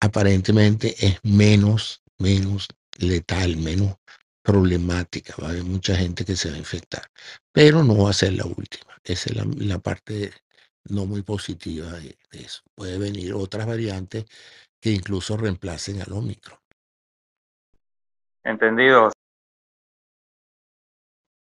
aparentemente 0.00 0.94
es 1.06 1.18
menos, 1.22 2.02
menos 2.18 2.68
letal, 2.98 3.56
menos 3.56 3.96
problemática. 4.42 5.34
Va 5.40 5.48
a 5.48 5.50
haber 5.50 5.64
mucha 5.64 5.96
gente 5.96 6.24
que 6.24 6.36
se 6.36 6.50
va 6.50 6.56
a 6.56 6.58
infectar, 6.58 7.06
pero 7.52 7.84
no 7.84 7.96
va 7.96 8.10
a 8.10 8.14
ser 8.14 8.32
la 8.34 8.44
última. 8.44 8.98
Esa 9.04 9.30
es 9.30 9.36
la, 9.36 9.78
parte 9.78 10.32
no 10.84 11.06
muy 11.06 11.22
positiva 11.22 11.92
de, 11.92 12.16
eso. 12.32 12.62
Puede 12.74 12.98
venir 12.98 13.34
otras 13.34 13.66
variantes 13.66 14.24
que 14.80 14.90
incluso 14.90 15.36
reemplacen 15.36 16.02
al 16.02 16.12
Omicron. 16.12 16.58
Entendido. 18.44 19.10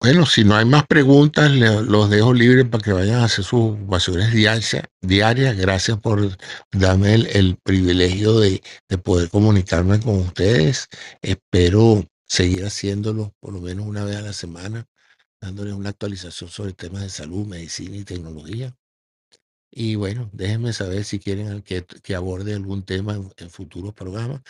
Bueno, 0.06 0.24
si 0.24 0.44
no 0.44 0.54
hay 0.54 0.64
más 0.64 0.86
preguntas, 0.86 1.50
los 1.50 2.10
dejo 2.10 2.32
libres 2.32 2.68
para 2.68 2.84
que 2.84 2.92
vayan 2.92 3.20
a 3.20 3.24
hacer 3.24 3.44
sus 3.44 3.72
ocupaciones 3.72 4.30
diarias. 4.32 5.56
Gracias 5.56 5.98
por 5.98 6.36
darme 6.70 7.14
el, 7.14 7.58
privilegio 7.64 8.38
de, 8.38 8.62
poder 9.02 9.30
comunicarme 9.30 9.98
con 9.98 10.18
ustedes. 10.18 10.86
Espero 11.22 12.04
seguir 12.24 12.64
haciéndolo 12.64 13.32
por 13.40 13.52
lo 13.52 13.60
menos 13.60 13.86
una 13.86 14.04
vez 14.04 14.16
a 14.16 14.20
la 14.20 14.32
semana, 14.32 14.86
dándoles 15.40 15.74
una 15.74 15.88
actualización 15.90 16.50
sobre 16.50 16.72
temas 16.74 17.02
de 17.02 17.08
salud, 17.08 17.44
medicina 17.46 17.96
y 17.96 18.04
tecnología. 18.04 18.76
Y 19.72 19.96
bueno, 19.96 20.30
déjenme 20.32 20.72
saber 20.72 21.04
si 21.04 21.18
quieren 21.18 21.62
que, 21.62 21.84
que 21.84 22.14
aborde 22.14 22.54
algún 22.54 22.84
tema 22.84 23.18
en 23.38 23.50
futuros 23.50 23.92
programas. 23.92 24.42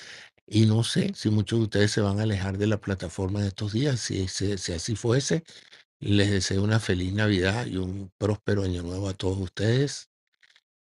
Y 0.46 0.66
no 0.66 0.84
sé 0.84 1.12
si 1.14 1.28
muchos 1.30 1.58
de 1.58 1.64
ustedes 1.64 1.90
se 1.90 2.00
van 2.00 2.20
a 2.20 2.22
alejar 2.22 2.56
de 2.58 2.68
la 2.68 2.80
plataforma 2.80 3.40
de 3.42 3.48
estos 3.48 3.72
días. 3.72 4.00
Si, 4.00 4.28
si, 4.28 4.52
así 4.72 4.94
fuese, 4.96 5.44
les 6.00 6.30
deseo 6.30 6.62
una 6.62 6.80
feliz 6.80 7.12
Navidad 7.12 7.66
y 7.66 7.76
un 7.78 8.12
próspero 8.18 8.62
año 8.62 8.82
nuevo 8.82 9.08
a 9.08 9.14
todos 9.14 9.38
ustedes. 9.38 10.10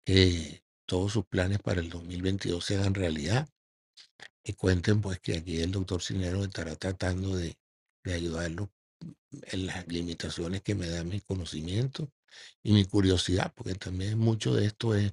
Que 0.04 0.64
todos 0.86 1.12
sus 1.12 1.26
planes 1.26 1.60
para 1.60 1.80
el 1.80 1.90
2022 1.90 2.64
se 2.64 2.76
hagan 2.76 2.94
realidad. 2.94 3.48
Y 4.44 4.54
cuenten 4.54 5.00
pues 5.00 5.20
que 5.20 5.36
aquí 5.36 5.60
el 5.60 5.70
doctor 5.70 6.02
Cinero 6.02 6.42
estará 6.44 6.74
tratando 6.76 7.36
de, 7.36 7.56
de 8.04 8.14
ayudarlos 8.14 8.68
en 9.30 9.66
las 9.66 9.86
limitaciones 9.88 10.62
que 10.62 10.74
me 10.74 10.88
dan 10.88 11.08
mi 11.08 11.20
conocimiento 11.20 12.10
y 12.62 12.72
mi 12.72 12.84
curiosidad, 12.84 13.52
porque 13.54 13.74
también 13.74 14.18
mucho 14.18 14.54
de 14.54 14.66
esto 14.66 14.94
es, 14.94 15.12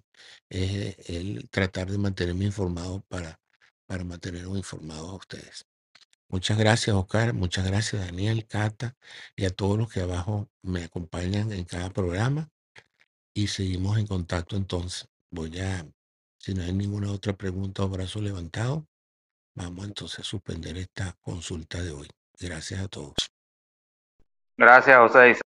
es 0.50 0.98
el 1.10 1.50
tratar 1.50 1.92
de 1.92 1.98
mantenerme 1.98 2.46
informado 2.46 3.04
para 3.08 3.40
para 3.90 4.04
mantenernos 4.04 4.56
informados 4.56 5.10
a 5.10 5.16
ustedes. 5.16 5.66
Muchas 6.28 6.60
gracias, 6.60 6.96
Oscar. 6.96 7.34
Muchas 7.34 7.66
gracias, 7.66 8.06
Daniel, 8.06 8.46
Cata 8.46 8.96
y 9.36 9.46
a 9.46 9.50
todos 9.50 9.80
los 9.80 9.92
que 9.92 10.02
abajo 10.02 10.48
me 10.62 10.84
acompañan 10.84 11.52
en 11.52 11.66
cada 11.66 11.90
programa. 11.90 12.52
Y 13.34 13.48
seguimos 13.48 13.98
en 13.98 14.06
contacto 14.06 14.56
entonces. 14.56 15.10
Voy 15.32 15.60
a, 15.60 15.88
si 16.38 16.54
no 16.54 16.62
hay 16.62 16.72
ninguna 16.72 17.12
otra 17.12 17.34
pregunta 17.34 17.82
o 17.84 17.90
brazo 17.90 18.22
levantado, 18.22 18.86
vamos 19.56 19.86
entonces 19.86 20.20
a 20.20 20.24
suspender 20.24 20.78
esta 20.78 21.18
consulta 21.20 21.82
de 21.82 21.90
hoy. 21.90 22.08
Gracias 22.40 22.82
a 22.82 22.88
todos. 22.88 23.16
Gracias, 24.56 24.98
José. 24.98 25.40